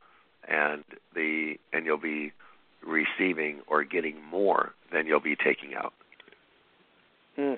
and 0.48 0.84
the 1.14 1.58
and 1.72 1.86
you'll 1.86 1.98
be 1.98 2.34
receiving 2.82 3.62
or 3.68 3.86
getting 3.86 4.22
more 4.22 4.74
than 4.92 5.08
you'll 5.08 5.22
be 5.22 5.38
taking 5.38 5.74
out. 5.74 5.94
Mm. 7.38 7.58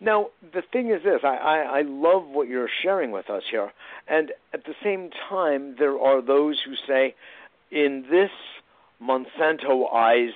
Now, 0.00 0.28
the 0.52 0.62
thing 0.72 0.90
is 0.90 1.02
this 1.04 1.20
I, 1.24 1.36
I, 1.36 1.78
I 1.78 1.82
love 1.82 2.26
what 2.26 2.48
you're 2.48 2.68
sharing 2.82 3.10
with 3.12 3.30
us 3.30 3.42
here. 3.50 3.72
And 4.06 4.32
at 4.52 4.64
the 4.64 4.74
same 4.82 5.10
time, 5.28 5.76
there 5.78 5.98
are 5.98 6.20
those 6.20 6.60
who 6.64 6.74
say, 6.86 7.14
in 7.70 8.04
this 8.10 8.30
Monsantoized 9.02 10.32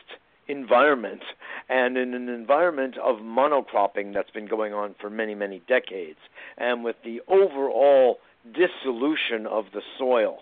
environment 0.48 1.22
and 1.68 1.96
in 1.96 2.14
an 2.14 2.28
environment 2.28 2.96
of 2.98 3.16
monocropping 3.18 4.12
that's 4.12 4.30
been 4.30 4.46
going 4.46 4.74
on 4.74 4.94
for 5.00 5.08
many, 5.08 5.34
many 5.34 5.62
decades, 5.68 6.18
and 6.58 6.82
with 6.82 6.96
the 7.04 7.20
overall 7.28 8.18
dissolution 8.52 9.46
of 9.46 9.66
the 9.72 9.82
soil 9.98 10.38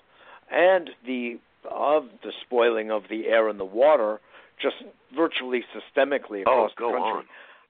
and 0.51 0.91
the 1.07 1.39
of 1.71 2.05
the 2.23 2.33
spoiling 2.47 2.91
of 2.91 3.03
the 3.11 3.27
air 3.27 3.49
and 3.49 3.61
the 3.61 3.65
water 3.65 4.21
just 4.61 4.77
virtually 5.15 5.65
systemically 5.75 6.43
oh, 6.47 6.65
across 6.65 6.71
oh, 6.81 6.87
the 6.87 6.93
country. 6.93 7.19
On. 7.19 7.25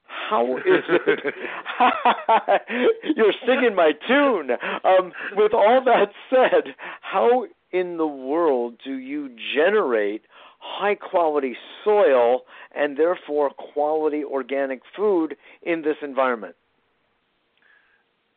How 0.08 0.56
is 0.56 0.84
it? 0.88 1.34
You're 3.16 3.32
singing 3.46 3.74
my 3.74 3.92
tune. 4.06 4.50
Um, 4.84 5.12
with 5.36 5.52
all 5.54 5.82
that 5.84 6.10
said, 6.30 6.74
how 7.00 7.44
in 7.72 7.96
the 7.98 8.06
world 8.06 8.74
do 8.84 8.94
you 8.94 9.30
generate 9.54 10.22
high 10.60 10.94
quality 10.94 11.56
soil 11.84 12.42
and 12.74 12.96
therefore 12.96 13.50
quality 13.50 14.24
organic 14.24 14.80
food 14.96 15.36
in 15.62 15.82
this 15.82 15.96
environment? 16.02 16.56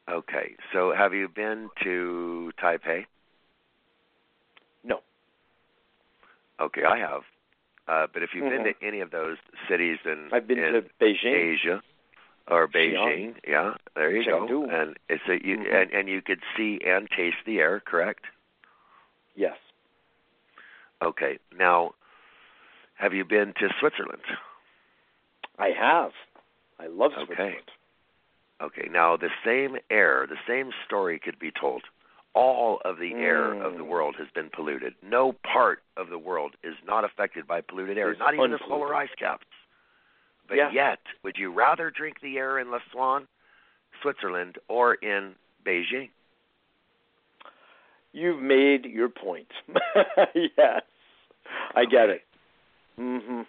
Okay, 0.10 0.56
so 0.74 0.94
have 0.98 1.14
you 1.14 1.28
been 1.28 1.70
to 1.84 2.52
Taipei? 2.62 3.06
No. 4.84 5.00
Okay, 6.60 6.82
I 6.84 6.98
have. 6.98 7.22
Uh, 7.88 8.08
but 8.14 8.24
if 8.24 8.30
you've 8.34 8.46
mm-hmm. 8.46 8.64
been 8.64 8.74
to 8.74 8.88
any 8.88 9.02
of 9.02 9.12
those 9.12 9.38
cities 9.70 9.98
in, 10.06 10.30
I've 10.32 10.48
been 10.48 10.60
in 10.60 10.74
to 10.74 10.82
Beijing, 11.02 11.56
Asia, 11.56 11.82
or 12.48 12.68
Beijing, 12.68 13.36
yeah, 13.48 13.74
there 13.96 14.12
you 14.12 14.24
Chengdu. 14.24 14.48
go. 14.48 14.70
And 14.70 14.98
it's 15.10 15.24
a, 15.28 15.46
you 15.46 15.58
mm-hmm. 15.58 15.76
and 15.76 15.92
and 15.92 16.10
you 16.10 16.22
could 16.22 16.40
see 16.56 16.80
and 16.86 17.10
taste 17.10 17.38
the 17.46 17.60
air, 17.60 17.82
correct? 17.86 18.26
Yes. 19.36 19.58
Okay. 21.02 21.40
Now, 21.58 21.92
have 22.96 23.14
you 23.14 23.26
been 23.26 23.54
to 23.60 23.70
Switzerland? 23.80 24.22
I 25.58 25.70
have. 25.70 26.12
I 26.80 26.88
love 26.88 27.12
Switzerland. 27.16 27.32
okay. 27.32 27.58
Switzerland. 27.58 27.70
Okay. 28.62 28.90
Now, 28.92 29.18
the 29.18 29.30
same 29.44 29.78
air, 29.90 30.28
the 30.30 30.38
same 30.48 30.72
story 30.86 31.20
could 31.20 31.40
be 31.40 31.52
told. 31.52 31.84
All 32.34 32.80
of 32.86 32.98
the 32.98 33.12
mm. 33.12 33.22
air 33.22 33.62
of 33.62 33.78
the 33.78 33.84
world 33.84 34.16
has 34.18 34.28
been 34.34 34.50
polluted. 34.54 34.94
No 35.04 35.34
part 35.34 35.80
of 35.98 36.10
the 36.10 36.18
world 36.18 36.54
is 36.64 36.76
not 36.86 37.04
affected 37.04 37.46
by 37.46 37.60
polluted 37.62 37.98
air, 37.98 38.12
It's 38.12 38.20
not 38.20 38.34
even 38.34 38.54
unpolluted. 38.54 38.68
the 38.68 38.70
polar 38.70 38.96
ice 38.96 39.10
caps. 39.20 39.46
But 40.48 40.56
Yeah. 40.58 40.72
yet, 40.72 41.00
would 41.24 41.38
you 41.38 41.52
rather 41.52 41.90
drink 41.92 42.22
the 42.22 42.38
air 42.38 42.58
in 42.60 42.72
Lausanne, 42.72 43.28
Switzerland, 44.02 44.58
or 44.70 44.94
in 44.96 45.36
Beijing? 45.66 46.10
You've 48.14 48.42
made 48.42 48.86
your 48.86 49.10
point. 49.10 49.48
yes, 50.36 50.82
I 51.76 51.86
get 51.86 52.10
it. 52.10 52.24
hmm 52.98 53.42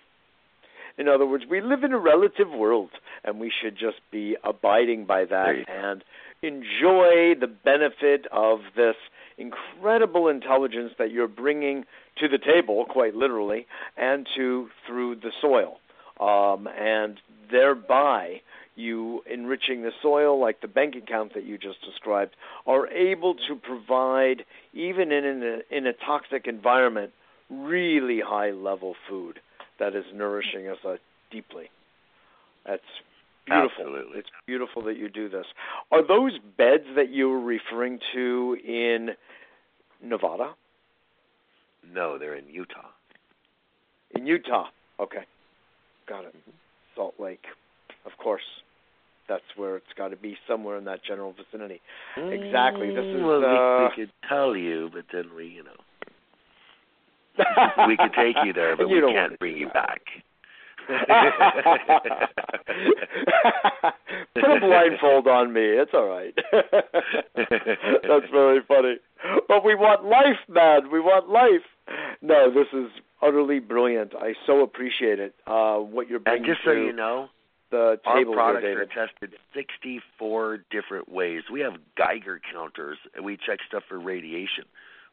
In 0.99 1.09
other 1.09 1.27
words, 1.27 1.45
we 1.49 1.61
live 1.61 1.83
in 1.85 1.93
a 1.93 1.99
relative 1.99 2.49
world, 2.51 2.91
and 3.25 3.41
we 3.41 3.51
should 3.51 3.77
just 3.77 4.01
be 4.11 4.37
abiding 4.45 5.05
by 5.07 5.25
that 5.25 5.45
There 5.47 5.55
you 5.57 5.65
go. 5.65 5.73
and 5.73 6.05
enjoy 6.43 7.35
the 7.39 7.51
benefit 7.65 8.27
of 8.33 8.61
this 8.77 8.97
incredible 9.39 10.29
intelligence 10.29 10.93
that 10.99 11.11
you're 11.11 11.29
bringing 11.29 11.85
to 12.19 12.29
the 12.29 12.39
table, 12.39 12.85
quite 12.89 13.15
literally, 13.15 13.67
and 13.97 14.27
to 14.37 14.69
through 14.87 15.17
the 15.17 15.31
soil, 15.41 15.79
um, 16.21 16.69
and 16.69 17.19
thereby 17.51 18.41
you 18.75 19.23
enriching 19.31 19.83
the 19.83 19.93
soil, 20.01 20.41
like 20.41 20.61
the 20.61 20.69
bank 20.69 20.95
account 20.97 21.35
that 21.35 21.45
you 21.45 21.59
just 21.59 21.81
described, 21.85 22.35
are 22.67 22.89
able 22.89 23.35
to 23.35 23.55
provide, 23.55 24.45
even 24.73 25.13
in 25.13 25.43
a, 25.43 25.77
in 25.77 25.87
a 25.87 25.93
toxic 25.93 26.47
environment, 26.47 27.13
really 27.51 28.21
high 28.25 28.51
level 28.51 28.95
food 29.09 29.41
that 29.79 29.95
is 29.95 30.05
nourishing 30.15 30.69
us 30.69 30.79
uh, 30.87 30.97
deeply. 31.31 31.71
That's 32.67 32.83
beautiful. 33.47 33.71
Absolutely. 33.79 34.19
It's 34.19 34.29
beautiful 34.47 34.83
that 34.85 34.97
you 34.97 35.09
do 35.09 35.29
this. 35.29 35.47
Are 35.91 36.07
those 36.07 36.33
beds 36.57 36.85
that 36.97 37.11
you 37.11 37.29
were 37.29 37.41
referring 37.41 37.99
to 38.15 38.57
in 38.67 39.11
Nevada? 40.03 40.55
No, 41.93 42.19
they're 42.19 42.37
in 42.37 42.49
Utah. 42.49 42.89
In 44.15 44.27
Utah. 44.27 44.67
Okay. 45.01 45.25
Got 46.09 46.25
it. 46.27 46.35
Salt 46.95 47.15
Lake. 47.19 47.45
Of 48.07 48.13
course. 48.19 48.43
That's 49.29 49.43
where 49.57 49.77
it's 49.77 49.87
got 49.97 50.09
to 50.09 50.17
be 50.17 50.37
somewhere 50.49 50.77
in 50.77 50.85
that 50.85 51.01
general 51.07 51.33
vicinity. 51.33 51.81
Exactly. 52.17 52.89
This 52.89 53.05
is 53.05 53.23
well, 53.23 53.41
we, 53.41 53.47
uh, 53.47 53.89
we 53.89 54.05
could 54.05 54.13
tell 54.29 54.57
you, 54.57 54.91
but 54.93 55.05
then 55.13 55.31
we, 55.35 55.47
you 55.47 55.63
know, 55.65 55.71
we 57.89 57.97
could 57.97 58.13
take 58.15 58.37
you 58.45 58.53
there, 58.53 58.77
but 58.77 58.89
You 58.89 59.07
we 59.07 59.13
can't 59.13 59.39
bring 59.39 59.57
you 59.57 59.67
that. 59.67 59.75
back. 59.75 60.01
Put 64.35 64.45
a 64.45 64.61
blindfold 64.61 65.29
on 65.29 65.53
me. 65.53 65.63
It's 65.63 65.93
all 65.95 66.09
right. 66.09 66.35
That's 67.37 68.31
very 68.31 68.61
funny. 68.67 68.97
But 69.49 69.65
we 69.65 69.75
want 69.75 70.05
life, 70.05 70.39
man. 70.49 70.91
We 70.91 71.01
want 71.01 71.29
life. 71.29 71.63
No, 72.21 72.53
this 72.53 72.67
is 72.73 72.91
utterly 73.21 73.61
brilliant. 73.61 74.15
I 74.15 74.35
so 74.47 74.63
appreciate 74.63 75.19
it. 75.19 75.35
Uh, 75.47 75.77
what 75.77 76.09
you're 76.09 76.21
bringing 76.21 76.45
and 76.45 76.55
just 76.55 76.65
so 76.65 76.73
you 76.73 76.93
know, 76.93 77.29
the 77.71 77.99
our 78.05 78.19
table 78.19 78.35
products 78.35 78.65
here, 78.65 78.83
are 78.83 78.87
tested 78.87 79.35
64 79.55 80.65
different 80.71 81.11
ways. 81.11 81.43
We 81.51 81.61
have 81.61 81.75
Geiger 81.97 82.41
counters, 82.53 82.99
and 83.15 83.25
we 83.25 83.37
check 83.37 83.59
stuff 83.67 83.85
for 83.89 83.99
radiation. 83.99 84.65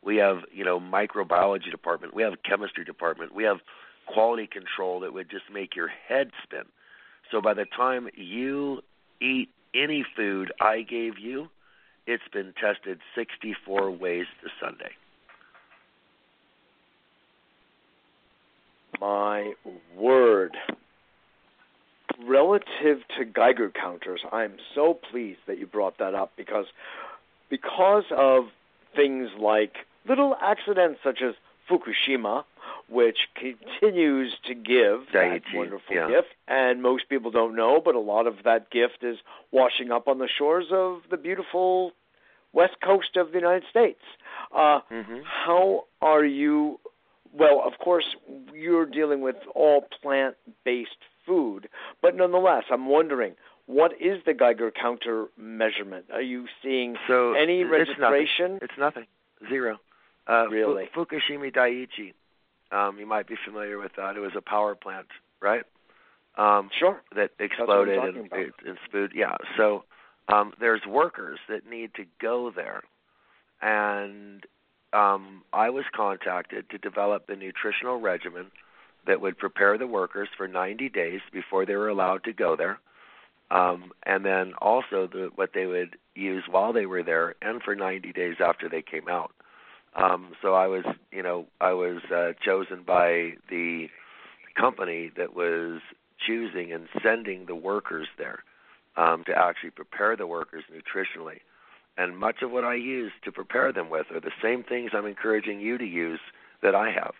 We 0.04 0.18
have, 0.18 0.40
you 0.52 0.64
know, 0.64 0.80
microbiology 0.80 1.72
department. 1.72 2.14
We 2.14 2.24
have 2.24 2.34
chemistry 2.48 2.86
department. 2.86 3.36
We 3.36 3.44
have 3.44 3.58
quality 4.14 4.48
control 4.48 5.02
that 5.02 5.14
would 5.14 5.30
just 5.30 5.46
make 5.52 5.76
your 5.76 5.88
head 5.88 6.32
spin. 6.44 6.64
So 7.32 7.42
by 7.42 7.54
the 7.54 7.66
time 7.66 8.10
you 8.16 8.82
eat 9.22 9.50
any 9.76 10.06
food 10.16 10.52
I 10.60 10.82
gave 10.82 11.20
you, 11.20 11.50
it's 12.08 12.24
been 12.34 12.54
tested 12.60 13.00
64 13.16 13.92
ways 13.92 14.26
to 14.42 14.50
Sunday. 14.60 14.92
My 19.00 19.54
word. 19.96 20.58
Relative 22.28 22.98
to 23.18 23.26
Geiger 23.26 23.72
counters, 23.72 24.22
I'm 24.32 24.58
so 24.76 25.00
pleased 25.10 25.40
that 25.48 25.58
you 25.58 25.66
brought 25.66 26.00
that 26.00 26.16
up 26.16 26.34
because 26.36 26.66
because 27.50 28.04
of 28.12 28.46
things 28.94 29.30
like 29.40 29.74
little 30.08 30.36
accidents 30.42 31.00
such 31.02 31.20
as 31.26 31.36
Fukushima, 31.70 32.44
which 32.90 33.18
continues 33.36 34.34
to 34.46 34.54
give 34.56 35.02
that 35.14 35.42
wonderful 35.54 35.96
yeah. 35.96 36.08
gift, 36.10 36.30
and 36.48 36.82
most 36.82 37.08
people 37.10 37.32
don't 37.32 37.56
know, 37.56 37.82
but 37.84 37.96
a 37.96 38.00
lot 38.00 38.28
of 38.28 38.36
that 38.46 38.70
gift 38.72 39.04
is 39.04 39.18
washing 39.52 39.92
up 39.92 40.08
on 40.08 40.18
the 40.20 40.28
shores 40.28 40.66
of 40.72 41.02
the 41.10 41.18
beautiful 41.18 41.92
west 42.54 42.76
coast 42.84 43.16
of 43.16 43.32
the 43.32 43.38
United 43.38 43.64
States. 43.70 44.02
Uh, 44.56 44.80
Mm-hmm. 44.92 45.20
how 45.24 45.86
are 46.02 46.26
you? 46.26 46.80
Well, 47.32 47.62
of 47.64 47.74
course, 47.78 48.16
you're 48.54 48.88
dealing 48.88 49.22
with 49.22 49.36
all 49.54 49.86
plant 50.02 50.36
based 50.66 50.98
food, 51.28 51.70
but 52.02 52.16
nonetheless, 52.16 52.64
I'm 52.72 52.88
wondering 52.88 53.36
what 53.68 53.92
is 54.02 54.20
the 54.26 54.34
Geiger 54.34 54.72
counter 54.72 55.28
measurement? 55.38 56.06
Are 56.12 56.24
you 56.24 56.48
seeing 56.64 56.96
So 57.08 57.34
any 57.34 57.62
it's 57.62 57.70
registration? 57.70 58.54
Nothing. 58.54 58.60
It's 58.64 58.80
nothing. 58.80 59.06
Zero. 59.48 59.80
Uh, 60.28 60.48
Really? 60.50 60.90
Fukushima 60.96 61.54
Daiichi. 61.54 62.14
Um, 62.72 63.00
you 63.00 63.06
might 63.06 63.28
be 63.28 63.36
familiar 63.46 63.80
with 63.80 63.94
that. 63.98 64.16
It 64.16 64.20
was 64.20 64.34
a 64.36 64.42
power 64.42 64.76
plant, 64.76 65.08
right? 65.42 65.64
Um, 66.38 66.70
Sure. 66.78 67.02
that 67.16 67.32
exploded 67.40 67.98
and, 67.98 68.30
and 68.32 68.78
spewed. 68.86 69.12
Yeah. 69.16 69.36
So 69.58 69.84
um, 70.28 70.54
there's 70.60 70.86
workers 70.88 71.40
that 71.50 71.68
need 71.68 71.94
to 71.96 72.06
go 72.22 72.52
there, 72.56 72.84
and 73.62 74.46
um, 74.94 75.44
I 75.52 75.70
was 75.70 75.86
contacted 75.96 76.70
to 76.70 76.78
develop 76.78 77.28
the 77.28 77.36
nutritional 77.36 78.00
regimen 78.00 78.52
that 79.06 79.22
would 79.22 79.38
prepare 79.38 79.78
the 79.78 79.88
workers 79.88 80.30
for 80.38 80.48
90 80.48 80.90
days 80.90 81.22
before 81.32 81.66
they 81.66 81.76
were 81.76 81.90
allowed 81.90 82.24
to 82.26 82.34
go 82.34 82.56
there, 82.56 82.80
um, 83.52 83.92
and 84.04 84.24
then 84.24 84.54
also 84.62 85.08
the, 85.12 85.30
what 85.36 85.52
they 85.54 85.66
would 85.66 85.98
use 86.16 86.44
while 86.50 86.74
they 86.74 86.86
were 86.86 87.04
there 87.04 87.36
and 87.42 87.62
for 87.64 87.76
90 87.76 88.12
days 88.14 88.36
after 88.40 88.70
they 88.70 88.82
came 88.82 89.08
out. 89.10 89.32
Um, 89.96 90.34
so 90.42 90.54
I 90.54 90.68
was, 90.68 90.86
you 91.12 91.24
know, 91.24 91.46
I 91.60 91.74
was 91.74 92.02
uh, 92.14 92.34
chosen 92.44 92.84
by 92.86 93.34
the 93.50 93.88
company 94.56 95.12
that 95.18 95.36
was 95.36 95.82
choosing 96.26 96.72
and 96.72 96.88
sending 97.02 97.46
the 97.46 97.56
workers 97.56 98.08
there 98.18 98.44
um, 98.98 99.24
to 99.26 99.38
actually 99.38 99.72
prepare 99.72 100.16
the 100.16 100.28
workers 100.28 100.64
nutritionally. 100.72 101.40
And 101.98 102.18
much 102.18 102.42
of 102.42 102.52
what 102.52 102.64
I 102.64 102.76
use 102.76 103.12
to 103.24 103.32
prepare 103.32 103.74
them 103.74 103.90
with 103.90 104.08
are 104.12 104.20
the 104.22 104.32
same 104.42 104.64
things 104.64 104.92
I'm 104.94 105.06
encouraging 105.06 105.60
you 105.60 105.78
to 105.78 105.86
use 105.86 106.20
that 106.62 106.76
I 106.76 106.92
have. 106.92 107.14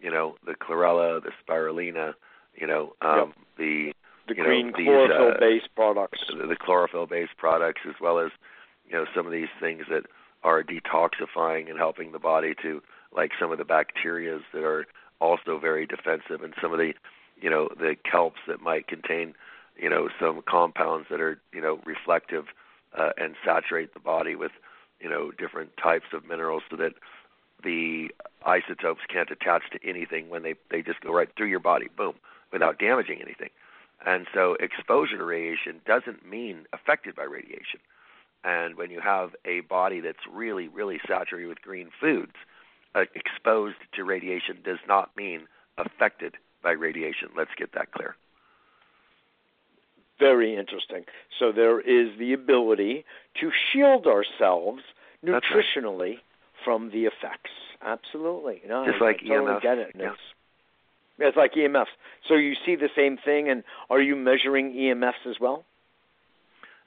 You 0.00 0.10
know, 0.10 0.36
the 0.46 0.54
chlorella, 0.54 1.20
the 1.22 1.32
spirulina, 1.44 2.14
you 2.54 2.66
know, 2.66 2.94
um, 3.02 3.32
the 3.56 3.92
the 4.28 4.36
you 4.36 4.44
green 4.44 4.66
know, 4.68 4.76
these, 4.76 4.86
chlorophyll-based 4.86 5.64
uh, 5.64 5.74
products. 5.74 6.20
The, 6.28 6.46
the 6.46 6.56
chlorophyll-based 6.56 7.36
products, 7.36 7.80
as 7.88 7.94
well 8.00 8.18
as 8.18 8.30
you 8.86 8.92
know 8.92 9.06
some 9.14 9.26
of 9.26 9.32
these 9.32 9.48
things 9.60 9.84
that 9.90 10.04
are 10.42 10.62
detoxifying 10.62 11.68
and 11.68 11.78
helping 11.78 12.12
the 12.12 12.18
body 12.18 12.54
to, 12.62 12.82
like 13.14 13.32
some 13.40 13.50
of 13.52 13.58
the 13.58 13.64
bacterias 13.64 14.42
that 14.52 14.64
are 14.64 14.86
also 15.20 15.58
very 15.58 15.86
defensive, 15.86 16.42
and 16.42 16.54
some 16.60 16.72
of 16.72 16.78
the, 16.78 16.94
you 17.40 17.50
know, 17.50 17.68
the 17.76 17.96
kelps 18.10 18.42
that 18.46 18.60
might 18.60 18.86
contain, 18.86 19.34
you 19.76 19.90
know, 19.90 20.08
some 20.20 20.42
compounds 20.48 21.06
that 21.10 21.20
are, 21.20 21.40
you 21.52 21.60
know, 21.60 21.80
reflective 21.84 22.46
uh, 22.96 23.10
and 23.16 23.34
saturate 23.44 23.94
the 23.94 24.00
body 24.00 24.34
with, 24.34 24.52
you 25.00 25.08
know, 25.08 25.30
different 25.32 25.76
types 25.76 26.06
of 26.12 26.26
minerals, 26.26 26.62
so 26.70 26.76
that 26.76 26.92
the 27.64 28.08
isotopes 28.46 29.00
can't 29.08 29.30
attach 29.30 29.62
to 29.72 29.78
anything 29.88 30.28
when 30.28 30.42
they 30.44 30.54
they 30.70 30.82
just 30.82 31.00
go 31.00 31.12
right 31.12 31.28
through 31.36 31.48
your 31.48 31.58
body, 31.58 31.88
boom, 31.96 32.14
without 32.52 32.78
damaging 32.78 33.20
anything. 33.20 33.50
And 34.06 34.26
so 34.32 34.56
exposure 34.60 35.18
to 35.18 35.24
radiation 35.24 35.80
doesn't 35.84 36.28
mean 36.28 36.66
affected 36.72 37.16
by 37.16 37.24
radiation. 37.24 37.80
And 38.44 38.76
when 38.76 38.90
you 38.90 39.00
have 39.00 39.30
a 39.44 39.60
body 39.60 40.00
that's 40.00 40.18
really, 40.32 40.68
really 40.68 41.00
saturated 41.06 41.48
with 41.48 41.60
green 41.60 41.90
foods, 42.00 42.32
uh, 42.94 43.04
exposed 43.14 43.76
to 43.94 44.04
radiation 44.04 44.58
does 44.64 44.78
not 44.86 45.10
mean 45.16 45.42
affected 45.76 46.36
by 46.62 46.72
radiation. 46.72 47.28
Let's 47.36 47.50
get 47.56 47.72
that 47.74 47.92
clear. 47.92 48.16
Very 50.18 50.56
interesting. 50.56 51.04
So 51.38 51.52
there 51.52 51.80
is 51.80 52.18
the 52.18 52.32
ability 52.32 53.04
to 53.40 53.50
shield 53.72 54.06
ourselves 54.06 54.82
nutritionally 55.24 56.14
right. 56.14 56.18
from 56.64 56.90
the 56.90 57.04
effects. 57.04 57.50
Absolutely. 57.82 58.62
No, 58.66 58.84
Just 58.84 59.00
I, 59.00 59.04
like 59.04 59.20
I 59.24 59.28
totally 59.28 59.52
EMF. 59.52 59.62
get 59.62 59.78
it. 59.78 59.92
Yeah. 59.96 60.10
It's, 60.10 60.20
it's 61.18 61.36
like 61.36 61.54
EMFs. 61.54 61.86
So 62.28 62.34
you 62.34 62.54
see 62.66 62.74
the 62.74 62.88
same 62.96 63.16
thing, 63.24 63.48
and 63.48 63.62
are 63.90 64.00
you 64.00 64.16
measuring 64.16 64.72
EMFs 64.72 65.26
as 65.28 65.36
well? 65.40 65.64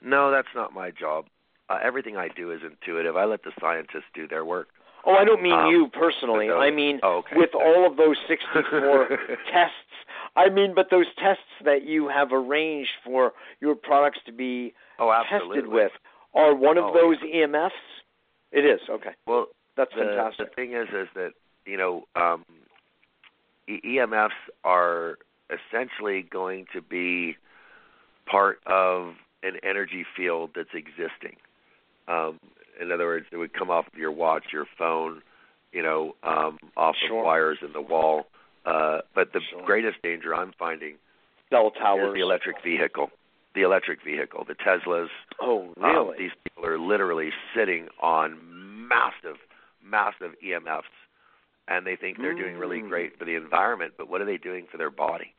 No, 0.02 0.32
that's 0.32 0.48
not 0.56 0.74
my 0.74 0.92
job. 0.92 1.26
Uh, 1.72 1.78
everything 1.82 2.18
I 2.18 2.28
do 2.28 2.52
is 2.52 2.60
intuitive. 2.64 3.16
I 3.16 3.24
let 3.24 3.44
the 3.44 3.52
scientists 3.60 4.12
do 4.14 4.28
their 4.28 4.44
work. 4.44 4.68
Oh, 5.06 5.14
I 5.14 5.24
don't 5.24 5.42
mean 5.42 5.54
um, 5.54 5.68
you 5.68 5.88
personally. 5.88 6.48
those, 6.48 6.58
I 6.60 6.70
mean 6.70 7.00
oh, 7.02 7.20
okay. 7.20 7.36
with 7.38 7.52
all 7.56 7.88
of 7.90 7.96
those 7.96 8.18
64 8.28 9.08
tests. 9.54 9.76
I 10.36 10.50
mean, 10.50 10.74
but 10.76 10.88
those 10.92 11.06
tests 11.18 11.44
that 11.64 11.84
you 11.84 12.10
have 12.10 12.34
arranged 12.34 12.92
for 13.06 13.32
your 13.62 13.76
products 13.76 14.20
to 14.26 14.34
be 14.34 14.74
oh, 15.00 15.14
tested 15.30 15.68
with 15.68 15.92
are 16.34 16.54
one 16.54 16.78
of 16.78 16.86
oh, 16.86 16.94
those 16.94 17.18
yeah. 17.24 17.46
EMFs. 17.46 17.70
It 18.52 18.66
is 18.66 18.82
okay. 18.90 19.12
Well, 19.26 19.48
That's 19.78 19.92
the, 19.94 20.04
fantastic. 20.04 20.50
The 20.50 20.56
thing 20.56 20.74
is, 20.74 20.90
is 20.90 21.08
that 21.16 21.32
you 21.66 21.78
know, 21.78 22.04
um, 22.18 22.44
e- 23.70 23.80
EMFs 23.86 24.30
are 24.66 25.18
essentially 25.50 26.22
going 26.22 26.66
to 26.74 26.82
be 26.82 27.38
part 28.30 28.60
of 28.66 29.14
an 29.42 29.54
energy 29.64 30.06
field 30.18 30.52
that's 30.54 30.74
existing. 30.74 31.38
Um, 32.08 32.40
in 32.80 32.92
other 32.92 33.06
words, 33.06 33.26
it 33.32 33.38
would 33.38 33.54
come 33.54 33.70
off 33.70 33.88
of 33.88 33.98
your 33.98 34.12
watch, 34.12 34.46
your 34.52 34.66
phone, 34.78 35.22
you 35.72 35.82
know, 35.84 36.16
um, 36.24 36.58
off 36.76 36.96
Sure. 37.08 37.20
of 37.20 37.26
wires 37.26 37.60
in 37.62 37.74
the 37.74 37.82
wall. 37.82 38.28
Uh, 38.66 39.02
but 39.16 39.34
the 39.34 39.42
Sure. 39.42 39.64
greatest 39.64 40.02
danger 40.04 40.36
I'm 40.36 40.52
finding 40.54 40.98
Cell 41.50 41.68
is 41.68 41.74
towers. 41.74 42.14
the 42.14 42.22
electric 42.22 42.62
vehicle. 42.62 43.12
The 43.54 43.64
electric 43.64 44.02
vehicle, 44.04 44.46
the 44.46 44.56
Teslas. 44.56 45.10
oh, 45.40 45.74
Um, 45.82 45.84
really? 45.84 46.18
these 46.18 46.32
people 46.44 46.66
are 46.66 46.78
literally 46.78 47.34
sitting 47.54 47.90
on 48.00 48.40
massive, 48.88 49.38
massive 49.84 50.36
EMFs, 50.42 50.84
and 51.68 51.86
they 51.86 51.96
think 51.98 52.18
they're 52.18 52.34
doing 52.34 52.58
really 52.58 52.82
Mm. 52.82 52.88
great 52.90 53.18
for 53.18 53.26
the 53.26 53.36
environment. 53.36 53.94
But 53.98 54.08
what 54.08 54.22
are 54.22 54.26
they 54.26 54.38
doing 54.38 54.68
for 54.68 54.78
their 54.78 54.90
body? 54.92 55.34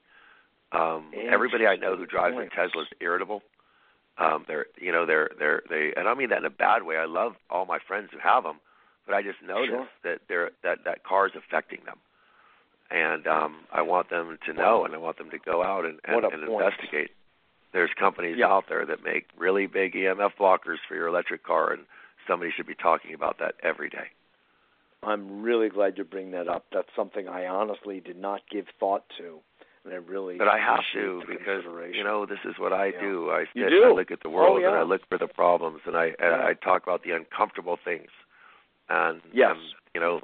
Um, 0.72 1.12
everybody 1.14 1.66
I 1.66 1.76
know 1.76 1.96
who 1.96 2.06
drives 2.06 2.36
a 2.36 2.46
Tesla 2.48 2.82
is 2.82 2.88
irritable. 3.00 3.42
Um, 4.18 4.44
they're, 4.46 4.66
you 4.78 4.92
know, 4.92 5.06
they're, 5.06 5.30
they're, 5.38 5.62
they, 5.70 5.92
and 5.96 6.06
I 6.06 6.10
don't 6.10 6.18
mean 6.18 6.28
that 6.30 6.38
in 6.38 6.44
a 6.44 6.50
bad 6.50 6.82
way. 6.84 6.96
I 6.96 7.06
love 7.06 7.32
all 7.50 7.64
my 7.64 7.78
friends 7.86 8.10
who 8.12 8.18
have 8.18 8.44
them, 8.44 8.56
but 9.06 9.14
I 9.14 9.22
just 9.22 9.42
notice 9.42 9.68
Sure. 9.70 9.88
that 10.04 10.20
they're 10.28 10.50
that 10.62 10.84
that 10.84 11.02
car 11.04 11.26
is 11.26 11.32
affecting 11.34 11.80
them, 11.86 11.98
and 12.90 13.26
um, 13.26 13.60
I 13.72 13.80
want 13.82 14.10
them 14.10 14.38
to 14.46 14.52
know, 14.52 14.84
and 14.84 14.94
I 14.94 14.98
want 14.98 15.16
them 15.18 15.30
to 15.30 15.38
go 15.38 15.62
out 15.64 15.84
and, 15.86 15.98
and, 16.04 16.24
and 16.24 16.46
point. 16.46 16.62
investigate. 16.62 17.10
There's 17.72 17.90
companies 17.98 18.36
Yeah. 18.38 18.48
out 18.48 18.64
there 18.68 18.84
that 18.84 19.02
make 19.02 19.28
really 19.36 19.66
big 19.66 19.94
EMF 19.94 20.32
blockers 20.38 20.76
for 20.86 20.94
your 20.94 21.06
electric 21.08 21.42
car, 21.42 21.72
and 21.72 21.86
somebody 22.26 22.50
should 22.54 22.66
be 22.66 22.74
talking 22.74 23.14
about 23.14 23.38
that 23.38 23.54
every 23.62 23.88
day. 23.88 24.08
I'm 25.02 25.42
really 25.42 25.68
glad 25.70 25.96
you 25.98 26.04
bring 26.04 26.30
that 26.32 26.48
up. 26.48 26.66
That's 26.72 26.94
something 26.94 27.26
I 27.28 27.46
honestly 27.46 27.98
did 28.00 28.16
not 28.18 28.42
give 28.50 28.66
thought 28.78 29.04
to, 29.18 29.40
and 29.84 29.94
I 29.94 29.96
really. 29.96 30.38
But 30.38 30.48
I 30.48 30.58
have 30.58 30.80
to 30.94 31.22
because 31.28 31.64
you 31.92 32.04
know 32.04 32.26
this 32.26 32.38
is 32.44 32.58
what 32.58 32.72
I 32.72 32.86
Yeah. 32.86 33.00
do. 33.00 33.30
I 33.30 33.40
You 33.54 33.64
sit 33.64 33.70
do? 33.70 33.84
I 33.84 33.92
look 33.92 34.10
at 34.10 34.20
the 34.20 34.28
world 34.30 34.56
Oh, 34.56 34.60
yeah. 34.60 34.68
and 34.68 34.76
I 34.76 34.82
look 34.82 35.02
for 35.08 35.18
the 35.18 35.26
problems 35.28 35.80
and 35.86 35.96
I 35.96 36.06
and 36.06 36.16
Yeah. 36.20 36.46
I 36.46 36.54
talk 36.54 36.82
about 36.82 37.02
the 37.02 37.12
uncomfortable 37.12 37.76
things. 37.76 38.10
And 38.88 39.22
Yes. 39.32 39.56
and, 39.56 39.74
you 39.94 40.00
know, 40.00 40.20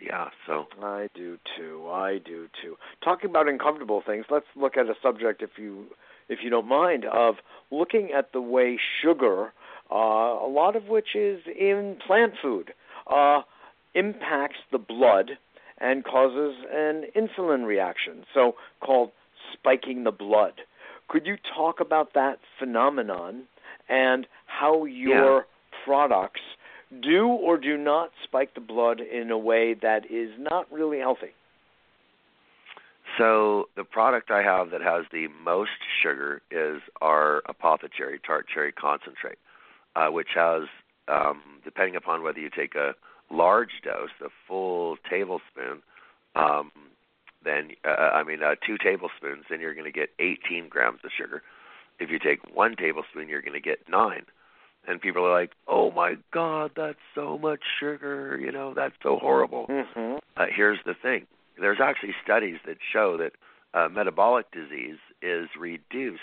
yeah. 0.00 0.30
So 0.46 0.68
I 0.82 1.08
do 1.14 1.38
too. 1.56 1.88
I 1.90 2.18
do 2.18 2.48
too. 2.62 2.76
Talking 3.02 3.30
about 3.30 3.48
uncomfortable 3.48 4.00
things, 4.00 4.26
let's 4.30 4.46
look 4.54 4.76
at 4.76 4.88
a 4.88 4.94
subject, 5.00 5.42
if 5.42 5.58
you 5.58 5.86
if 6.28 6.42
you 6.42 6.50
don't 6.50 6.66
mind, 6.66 7.04
of 7.04 7.36
looking 7.70 8.12
at 8.12 8.32
the 8.32 8.40
way 8.40 8.76
sugar, 9.00 9.52
uh, 9.92 9.94
a 9.94 10.48
lot 10.48 10.74
of 10.74 10.88
which 10.88 11.14
is 11.14 11.46
in 11.46 11.96
plant 12.04 12.36
food, 12.42 12.74
uh, 13.06 13.42
impacts 13.94 14.58
the 14.72 14.78
blood 14.78 15.38
and 15.78 16.04
causes 16.04 16.54
an 16.72 17.04
insulin 17.14 17.66
reaction, 17.66 18.24
so 18.32 18.54
called 18.80 19.10
spiking 19.52 20.04
the 20.04 20.10
blood. 20.10 20.54
Could 21.08 21.26
you 21.26 21.36
talk 21.54 21.80
about 21.80 22.14
that 22.14 22.38
phenomenon 22.58 23.42
and 23.88 24.26
how 24.46 24.84
your 24.84 25.46
products 25.84 26.40
do 27.02 27.26
or 27.26 27.58
do 27.58 27.76
not 27.76 28.10
spike 28.24 28.54
the 28.54 28.60
blood 28.60 29.00
in 29.00 29.30
a 29.30 29.38
way 29.38 29.74
that 29.74 30.10
is 30.10 30.30
not 30.38 30.70
really 30.72 30.98
healthy? 30.98 31.32
so 33.18 33.68
the 33.76 33.84
product 33.84 34.30
I 34.30 34.42
have 34.42 34.70
that 34.70 34.82
has 34.82 35.04
the 35.10 35.28
most 35.42 35.70
sugar 36.02 36.42
is 36.50 36.82
our 37.00 37.42
Apothe-Cherry 37.48 38.20
tart 38.26 38.46
cherry 38.52 38.72
concentrate, 38.72 39.38
uh, 39.94 40.08
which 40.08 40.28
has 40.34 40.62
um, 41.08 41.42
depending 41.64 41.96
upon 41.96 42.22
whether 42.22 42.40
you 42.40 42.50
take 42.50 42.74
a 42.74 42.94
large 43.30 43.80
dose, 43.82 44.10
a 44.24 44.28
full 44.46 44.96
tablespoon, 45.08 45.82
um, 46.34 46.70
then 47.44 47.70
uh, 47.84 48.10
I 48.12 48.24
mean 48.24 48.42
uh, 48.42 48.54
two 48.66 48.76
tablespoons, 48.78 49.44
then 49.48 49.60
you're 49.60 49.74
going 49.74 49.90
to 49.90 49.98
get 49.98 50.10
18 50.18 50.68
grams 50.68 51.00
of 51.04 51.10
sugar. 51.16 51.42
If 51.98 52.10
you 52.10 52.18
take 52.18 52.54
one 52.54 52.76
tablespoon, 52.76 53.28
you're 53.28 53.42
going 53.42 53.54
to 53.54 53.60
get 53.60 53.88
nine. 53.88 54.24
And 54.88 55.00
people 55.00 55.24
are 55.24 55.32
like, 55.32 55.52
"Oh 55.66 55.90
my 55.90 56.16
God, 56.32 56.72
that's 56.76 56.98
so 57.14 57.38
much 57.38 57.60
sugar! 57.80 58.38
You 58.40 58.52
know, 58.52 58.72
that's 58.74 58.94
so 59.02 59.18
horrible." 59.18 59.66
Mm-hmm. 59.66 60.18
Uh, 60.36 60.46
here's 60.54 60.78
the 60.86 60.94
thing: 60.94 61.26
there's 61.58 61.80
actually 61.82 62.14
studies 62.22 62.58
that 62.66 62.76
show 62.92 63.16
that 63.16 63.32
uh, 63.74 63.88
metabolic 63.88 64.50
disease 64.52 64.98
is 65.22 65.48
reduced 65.58 66.20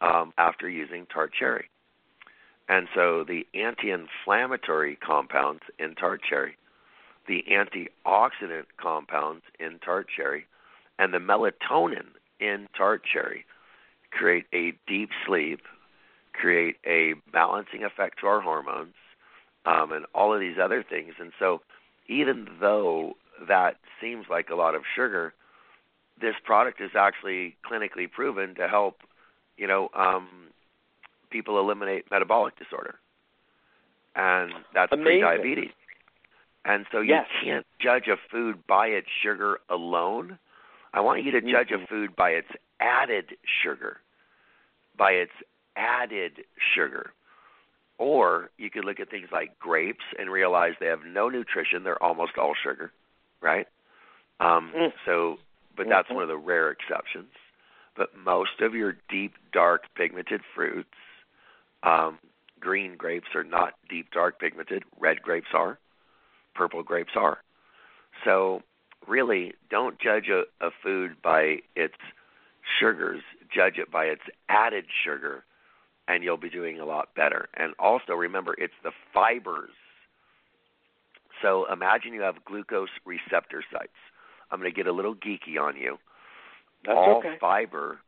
um, 0.00 0.32
after 0.38 0.68
using 0.68 1.06
tart 1.06 1.32
cherry. 1.36 1.68
And 2.68 2.88
so 2.94 3.24
the 3.24 3.46
anti-inflammatory 3.54 4.96
compounds 4.96 5.62
in 5.78 5.94
tart 5.94 6.22
cherry, 6.28 6.56
the 7.28 7.44
antioxidant 7.50 8.66
compounds 8.78 9.42
in 9.60 9.78
tart 9.80 10.08
cherry, 10.14 10.46
and 10.98 11.12
the 11.12 11.18
melatonin 11.18 12.06
in 12.40 12.68
tart 12.76 13.02
cherry 13.04 13.44
create 14.10 14.46
a 14.54 14.72
deep 14.86 15.10
sleep, 15.26 15.60
create 16.32 16.76
a 16.86 17.14
balancing 17.32 17.84
effect 17.84 18.20
to 18.20 18.26
our 18.26 18.40
hormones, 18.40 18.94
um, 19.66 19.92
and 19.92 20.06
all 20.14 20.32
of 20.32 20.40
these 20.40 20.56
other 20.62 20.82
things. 20.82 21.14
And 21.18 21.32
so 21.38 21.60
even 22.06 22.48
though 22.60 23.14
that 23.48 23.76
seems 24.00 24.26
like 24.30 24.50
a 24.50 24.54
lot 24.54 24.74
of 24.74 24.82
sugar, 24.94 25.34
this 26.20 26.34
product 26.44 26.80
is 26.80 26.92
actually 26.96 27.56
clinically 27.68 28.10
proven 28.10 28.54
to 28.54 28.68
help, 28.68 28.98
you 29.56 29.66
know, 29.66 29.88
um, 29.94 30.28
people 31.34 31.58
eliminate 31.58 32.08
metabolic 32.12 32.56
disorder, 32.56 32.94
and 34.14 34.52
that's 34.72 34.92
Amazing. 34.92 35.22
prediabetes. 35.24 35.72
And 36.64 36.86
so 36.92 37.00
you 37.00 37.14
Yes. 37.14 37.28
can't 37.42 37.66
judge 37.80 38.06
a 38.06 38.16
food 38.16 38.64
by 38.68 38.86
its 38.86 39.10
sugar 39.10 39.60
alone. 39.68 40.38
I 40.94 41.00
want 41.00 41.24
you 41.24 41.32
to 41.32 41.40
judge 41.40 41.72
a 41.72 41.84
food 41.88 42.14
by 42.14 42.30
its 42.30 42.48
added 42.78 43.36
sugar, 43.44 44.00
by 44.96 45.10
its 45.12 45.32
added 45.74 46.44
sugar. 46.72 47.12
Or 47.98 48.50
you 48.56 48.70
could 48.70 48.84
look 48.84 49.00
at 49.00 49.10
things 49.10 49.30
like 49.32 49.58
grapes 49.58 50.04
and 50.18 50.30
realize 50.30 50.74
they 50.78 50.86
have 50.86 51.04
no 51.04 51.28
nutrition; 51.28 51.82
they're 51.82 52.02
almost 52.02 52.38
all 52.38 52.54
sugar, 52.54 52.92
right? 53.40 53.66
Um, 54.38 54.72
Mm. 54.72 54.92
So, 55.04 55.38
but 55.76 55.88
that's 55.88 56.08
Mhm. 56.08 56.14
one 56.14 56.22
of 56.22 56.28
the 56.28 56.36
rare 56.36 56.70
exceptions. 56.70 57.34
But 57.96 58.14
most 58.16 58.60
of 58.60 58.74
your 58.74 58.92
deep, 59.08 59.34
dark, 59.52 59.92
pigmented 59.94 60.44
fruits, 60.44 60.94
um, 61.84 62.18
green 62.60 62.96
grapes 62.96 63.28
are 63.34 63.44
not 63.44 63.74
deep, 63.88 64.10
dark, 64.12 64.40
pigmented. 64.40 64.84
Red 64.98 65.22
grapes 65.22 65.48
are. 65.54 65.78
Purple 66.54 66.82
grapes 66.82 67.12
are. 67.16 67.38
So, 68.24 68.62
really, 69.06 69.52
don't 69.70 69.98
judge 70.00 70.28
a, 70.28 70.44
a 70.64 70.70
food 70.82 71.16
by 71.22 71.58
its 71.76 71.94
sugars. 72.80 73.22
judge 73.54 73.78
it 73.78 73.90
by 73.90 74.04
its 74.04 74.22
added 74.48 74.86
sugar, 75.04 75.44
and 76.08 76.24
you'll 76.24 76.36
be 76.36 76.50
doing 76.50 76.80
a 76.80 76.84
lot 76.84 77.14
better. 77.14 77.48
And 77.54 77.74
also 77.78 78.12
remember, 78.12 78.54
it's 78.58 78.74
the 78.82 78.92
fibers. 79.12 79.70
So 81.42 81.70
imagine 81.70 82.14
you 82.14 82.22
have 82.22 82.44
glucose 82.44 82.88
receptor 83.04 83.62
sites. 83.72 83.92
I'm 84.50 84.60
going 84.60 84.70
to 84.70 84.76
get 84.76 84.86
a 84.86 84.92
little 84.92 85.14
geeky 85.14 85.60
on 85.60 85.76
you. 85.76 85.98
That's 86.84 86.96
all 86.96 87.18
okay. 87.18 87.36
fiber, 87.40 87.98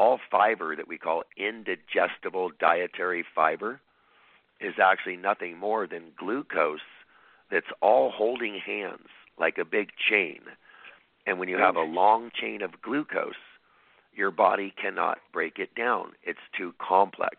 all 0.00 0.18
fiber 0.30 0.74
that 0.74 0.88
we 0.88 0.96
call 0.96 1.24
indigestible 1.36 2.50
dietary 2.58 3.22
fiber 3.34 3.82
is 4.58 4.72
actually 4.82 5.18
nothing 5.18 5.58
more 5.58 5.86
than 5.86 6.12
glucose 6.18 6.80
that's 7.50 7.66
all 7.82 8.10
holding 8.10 8.58
hands 8.58 9.08
like 9.38 9.58
a 9.58 9.64
big 9.64 9.90
chain. 10.08 10.40
And 11.26 11.38
when 11.38 11.50
you 11.50 11.58
have 11.58 11.76
a 11.76 11.82
long 11.82 12.30
chain 12.32 12.62
of 12.62 12.80
glucose, 12.80 13.34
your 14.14 14.30
body 14.30 14.72
cannot 14.80 15.18
break 15.34 15.58
it 15.58 15.74
down. 15.74 16.12
It's 16.22 16.38
too 16.56 16.72
complex. 16.80 17.36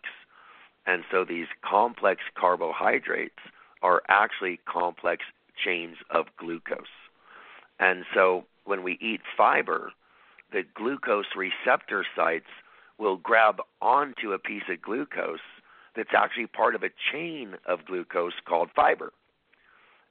And 0.86 1.04
so 1.10 1.26
these 1.26 1.48
complex 1.68 2.22
carbohydrates 2.36 3.42
are 3.82 4.04
actually 4.08 4.60
complex 4.72 5.24
chains 5.66 5.98
of 6.12 6.28
glucose. 6.38 6.86
And 7.80 8.06
so 8.14 8.46
when 8.66 8.84
we 8.84 9.00
eat 9.02 9.22
fiber, 9.36 9.94
the 10.52 10.64
glucose 10.76 11.26
receptor 11.36 12.06
sites 12.16 12.46
will 12.98 13.18
grab 13.18 13.62
onto 13.82 14.32
a 14.32 14.40
piece 14.40 14.64
of 14.70 14.82
glucose 14.82 15.40
that's 15.96 16.14
actually 16.16 16.48
part 16.48 16.76
of 16.76 16.84
a 16.84 16.90
chain 17.12 17.56
of 17.66 17.86
glucose 17.86 18.34
called 18.46 18.70
fiber. 18.76 19.12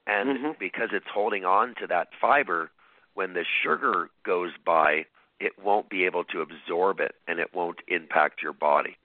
And 0.06 0.38
mm-hmm. 0.38 0.50
because 0.58 0.88
it's 0.92 1.06
holding 1.12 1.44
on 1.44 1.74
to 1.80 1.86
that 1.86 2.08
fiber, 2.20 2.70
when 3.14 3.34
the 3.34 3.44
sugar 3.62 4.10
goes 4.24 4.50
by, 4.64 5.04
it 5.38 5.52
won't 5.62 5.88
be 5.88 6.04
able 6.04 6.24
to 6.24 6.40
absorb 6.40 7.00
it 7.00 7.14
and 7.26 7.38
it 7.38 7.54
won't 7.54 7.78
impact 7.88 8.42
your 8.42 8.52
body. 8.52 8.96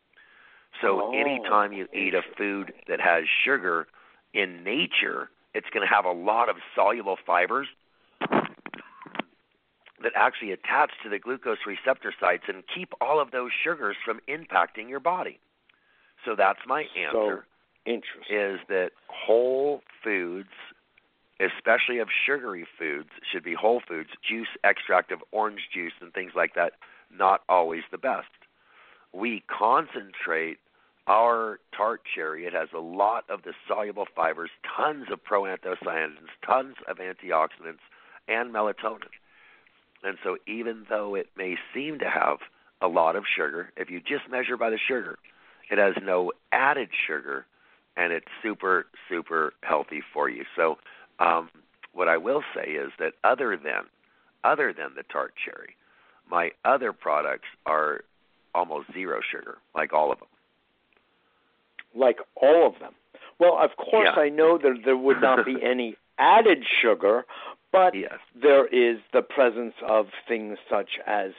So 0.81 1.01
oh, 1.05 1.13
anytime 1.13 1.71
you 1.71 1.87
eat 1.93 2.13
a 2.13 2.21
food 2.37 2.73
that 2.87 2.99
has 2.99 3.23
sugar 3.45 3.87
in 4.33 4.63
nature, 4.63 5.29
it's 5.53 5.67
going 5.73 5.87
to 5.87 5.93
have 5.93 6.05
a 6.05 6.11
lot 6.11 6.49
of 6.49 6.57
soluble 6.75 7.17
fibers 7.25 7.67
that 10.05 10.13
actually 10.15 10.51
attach 10.51 10.91
to 11.01 11.09
the 11.09 11.17
glucose 11.17 11.57
receptor 11.65 12.13
sites 12.19 12.43
and 12.47 12.63
keep 12.73 12.93
all 13.01 13.19
of 13.19 13.31
those 13.31 13.49
sugars 13.51 13.97
from 14.05 14.21
impacting 14.29 14.87
your 14.87 14.99
body. 14.99 15.39
So 16.23 16.35
that's 16.35 16.59
my 16.67 16.81
answer. 16.95 17.43
So 17.87 17.91
interesting. 17.91 18.37
Is 18.37 18.59
that 18.69 18.91
whole 19.07 19.81
foods, 20.03 20.49
especially 21.39 21.97
of 21.97 22.09
sugary 22.23 22.67
foods, 22.77 23.09
should 23.31 23.43
be 23.43 23.55
whole 23.55 23.81
foods, 23.87 24.11
juice 24.21 24.47
extract 24.63 25.11
of 25.11 25.23
orange 25.31 25.69
juice 25.73 25.93
and 25.99 26.13
things 26.13 26.33
like 26.35 26.53
that, 26.53 26.73
not 27.11 27.41
always 27.49 27.81
the 27.89 27.97
best. 27.97 28.27
We 29.11 29.43
concentrate 29.47 30.59
our 31.07 31.59
tart 31.75 32.01
cherry. 32.13 32.45
It 32.45 32.53
has 32.53 32.69
a 32.75 32.79
lot 32.79 33.25
of 33.27 33.41
the 33.41 33.53
soluble 33.67 34.05
fibers, 34.15 34.51
tons 34.77 35.07
of 35.11 35.23
proanthocyanins, 35.23 36.29
tons 36.45 36.75
of 36.87 36.97
antioxidants, 36.97 37.81
and 38.27 38.53
melatonin. 38.53 39.09
And 40.05 40.17
so, 40.23 40.37
even 40.47 40.85
though 40.87 41.15
it 41.15 41.27
may 41.35 41.55
seem 41.73 41.97
to 41.99 42.09
have 42.09 42.37
a 42.81 42.87
lot 42.87 43.15
of 43.15 43.23
sugar, 43.35 43.71
if 43.75 43.89
you 43.89 43.99
just 43.99 44.29
measure 44.29 44.55
by 44.55 44.69
the 44.69 44.77
sugar, 44.77 45.17
it 45.71 45.79
has 45.79 45.95
no 46.03 46.31
added 46.51 46.89
sugar, 47.07 47.45
and 47.97 48.13
it's 48.13 48.27
super, 48.43 48.85
super 49.09 49.53
healthy 49.61 50.01
for 50.13 50.29
you. 50.29 50.43
So, 50.55 50.77
um, 51.19 51.49
what 51.93 52.07
I 52.07 52.17
will 52.17 52.43
say 52.53 52.71
is 52.71 52.91
that 52.99 53.13
other 53.23 53.57
than 53.57 53.85
other 54.43 54.73
than 54.73 54.89
the 54.95 55.03
tart 55.11 55.33
cherry, 55.43 55.75
my 56.29 56.51
other 56.63 56.93
products 56.93 57.47
are 57.65 58.01
almost 58.53 58.93
zero 58.93 59.21
sugar, 59.31 59.57
like 59.73 59.91
all 59.91 60.11
of 60.11 60.19
them. 60.19 60.27
Like 61.95 62.17
all 62.35 62.67
of 62.67 62.79
them. 62.79 62.93
Well, 63.39 63.57
of 63.59 63.71
course, 63.77 64.09
yeah. 64.15 64.21
I 64.21 64.29
know 64.29 64.57
that 64.57 64.81
there 64.85 64.97
would 64.97 65.21
not 65.21 65.45
be 65.45 65.55
any 65.63 65.95
added 66.19 66.63
sugar, 66.81 67.25
but 67.75 67.95
yes. 67.95 68.19
there 68.41 68.65
is 68.67 68.99
the 69.13 69.21
presence 69.21 69.73
of 69.87 70.07
things 70.27 70.57
such 70.69 70.91
as 71.05 71.31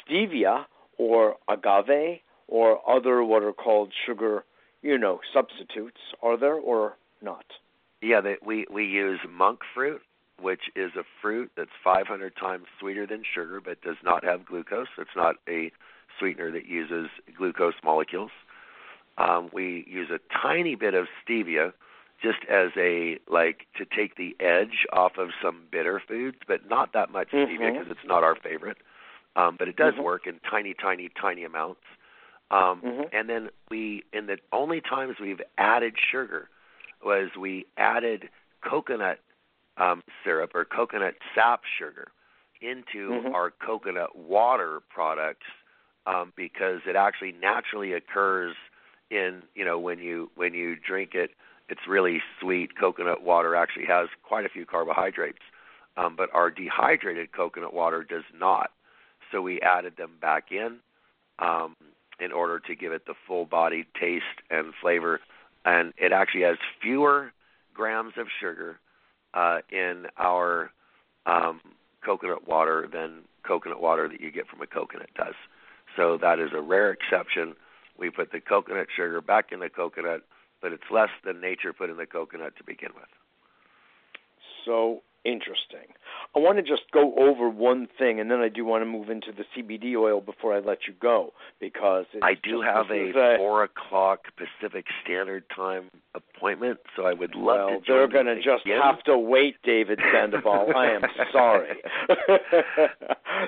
stevia 0.00 0.64
or 0.98 1.36
agave 1.48 2.20
or 2.48 2.78
other 2.88 3.24
what 3.24 3.42
are 3.42 3.52
called 3.52 3.92
sugar, 4.06 4.44
you 4.82 4.98
know, 4.98 5.20
substitutes. 5.32 6.00
Are 6.22 6.36
there 6.36 6.54
or 6.54 6.96
not? 7.22 7.44
Yeah, 8.00 8.20
they, 8.20 8.36
we 8.44 8.66
we 8.70 8.84
use 8.84 9.20
monk 9.30 9.60
fruit, 9.74 10.02
which 10.40 10.62
is 10.74 10.92
a 10.96 11.04
fruit 11.20 11.50
that's 11.56 11.70
500 11.82 12.34
times 12.36 12.64
sweeter 12.80 13.06
than 13.06 13.22
sugar, 13.34 13.60
but 13.64 13.80
does 13.82 13.96
not 14.04 14.24
have 14.24 14.44
glucose. 14.44 14.88
It's 14.98 15.10
not 15.16 15.36
a 15.48 15.70
sweetener 16.18 16.50
that 16.52 16.66
uses 16.66 17.08
glucose 17.36 17.74
molecules. 17.84 18.30
Um, 19.18 19.50
we 19.52 19.84
use 19.86 20.08
a 20.10 20.18
tiny 20.42 20.74
bit 20.74 20.94
of 20.94 21.06
stevia, 21.22 21.72
just 22.22 22.38
as 22.50 22.70
a 22.76 23.18
like 23.28 23.66
to 23.76 23.84
take 23.84 24.16
the 24.16 24.36
edge 24.40 24.86
off 24.92 25.12
of 25.18 25.30
some 25.42 25.62
bitter 25.70 26.00
foods, 26.06 26.38
but 26.46 26.68
not 26.68 26.92
that 26.92 27.10
much 27.10 27.30
mm-hmm. 27.30 27.62
stevia 27.62 27.72
because 27.72 27.90
it's 27.90 28.06
not 28.06 28.22
our 28.22 28.36
favorite. 28.36 28.78
Um, 29.34 29.56
but 29.58 29.66
it 29.66 29.76
does 29.76 29.94
mm-hmm. 29.94 30.02
work 30.02 30.26
in 30.26 30.40
tiny, 30.48 30.74
tiny, 30.74 31.08
tiny 31.20 31.44
amounts. 31.44 31.80
Um, 32.50 32.82
mm-hmm. 32.84 33.02
And 33.12 33.28
then 33.30 33.48
we, 33.70 34.04
in 34.12 34.26
the 34.26 34.36
only 34.52 34.82
times 34.82 35.16
we've 35.20 35.40
added 35.56 35.94
sugar, 36.10 36.48
was 37.02 37.30
we 37.38 37.66
added 37.78 38.28
coconut 38.62 39.20
um, 39.78 40.02
syrup 40.22 40.52
or 40.54 40.64
coconut 40.64 41.14
sap 41.34 41.62
sugar 41.78 42.08
into 42.60 43.10
mm-hmm. 43.10 43.34
our 43.34 43.50
coconut 43.50 44.16
water 44.16 44.80
products 44.88 45.46
um, 46.06 46.32
because 46.36 46.80
it 46.86 46.94
actually 46.94 47.32
naturally 47.32 47.92
occurs 47.92 48.54
in 49.10 49.42
you 49.54 49.64
know 49.64 49.78
when 49.78 49.98
you 49.98 50.30
when 50.36 50.54
you 50.54 50.76
drink 50.76 51.14
it 51.14 51.30
it's 51.72 51.88
really 51.88 52.20
sweet. 52.38 52.76
Coconut 52.78 53.22
water 53.22 53.56
actually 53.56 53.86
has 53.86 54.08
quite 54.22 54.44
a 54.44 54.50
few 54.50 54.66
carbohydrates, 54.66 55.38
um, 55.96 56.16
but 56.16 56.28
our 56.34 56.50
dehydrated 56.50 57.32
coconut 57.32 57.72
water 57.72 58.04
does 58.04 58.24
not. 58.38 58.72
So 59.30 59.40
we 59.40 59.58
added 59.62 59.96
them 59.96 60.10
back 60.20 60.52
in 60.52 60.80
um, 61.38 61.74
in 62.20 62.30
order 62.30 62.60
to 62.60 62.74
give 62.74 62.92
it 62.92 63.06
the 63.06 63.14
full 63.26 63.46
body 63.46 63.86
taste 63.98 64.42
and 64.50 64.74
flavor. 64.82 65.20
And 65.64 65.94
it 65.96 66.12
actually 66.12 66.42
has 66.42 66.58
fewer 66.82 67.32
grams 67.72 68.12
of 68.18 68.26
sugar 68.38 68.78
uh, 69.32 69.60
in 69.70 70.08
our 70.18 70.72
um, 71.24 71.62
coconut 72.04 72.46
water 72.46 72.86
than 72.92 73.22
coconut 73.44 73.80
water 73.80 74.08
that 74.08 74.20
you 74.20 74.30
get 74.30 74.46
from 74.46 74.60
a 74.60 74.66
coconut 74.66 75.08
does. 75.16 75.34
So 75.96 76.18
that 76.20 76.38
is 76.38 76.50
a 76.54 76.60
rare 76.60 76.90
exception. 76.90 77.54
We 77.98 78.10
put 78.10 78.30
the 78.30 78.40
coconut 78.40 78.88
sugar 78.94 79.22
back 79.22 79.52
in 79.52 79.60
the 79.60 79.70
coconut 79.70 80.22
but 80.62 80.72
it's 80.72 80.90
less 80.90 81.10
than 81.24 81.40
nature 81.40 81.72
put 81.72 81.90
in 81.90 81.96
the 81.96 82.06
coconut 82.06 82.56
to 82.56 82.64
begin 82.64 82.90
with. 82.94 83.08
So 84.64 85.02
interesting. 85.24 85.94
I 86.34 86.38
want 86.38 86.56
to 86.56 86.62
just 86.62 86.90
go 86.92 87.14
over 87.16 87.48
one 87.48 87.88
thing, 87.98 88.20
and 88.20 88.30
then 88.30 88.40
I 88.40 88.48
do 88.48 88.64
want 88.64 88.82
to 88.82 88.86
move 88.86 89.10
into 89.10 89.32
the 89.32 89.44
CBD 89.54 89.96
oil 89.96 90.20
before 90.20 90.54
I 90.54 90.60
let 90.60 90.86
you 90.86 90.94
go 91.00 91.32
because 91.60 92.06
I 92.22 92.34
do 92.34 92.62
have 92.62 92.90
a, 92.90 93.10
a 93.10 93.36
four 93.36 93.64
o'clock 93.64 94.20
Pacific 94.36 94.86
Standard 95.04 95.44
Time 95.54 95.90
appointment, 96.14 96.78
so 96.96 97.04
I 97.06 97.12
would 97.12 97.34
love 97.34 97.68
well, 97.70 97.80
to. 97.80 97.84
they're 97.86 98.08
going 98.08 98.26
to 98.26 98.36
just 98.36 98.64
begin. 98.64 98.80
have 98.82 99.02
to 99.04 99.18
wait, 99.18 99.56
David 99.62 100.00
Sandoval. 100.12 100.74
I 100.74 100.86
am 100.86 101.02
sorry. 101.32 101.76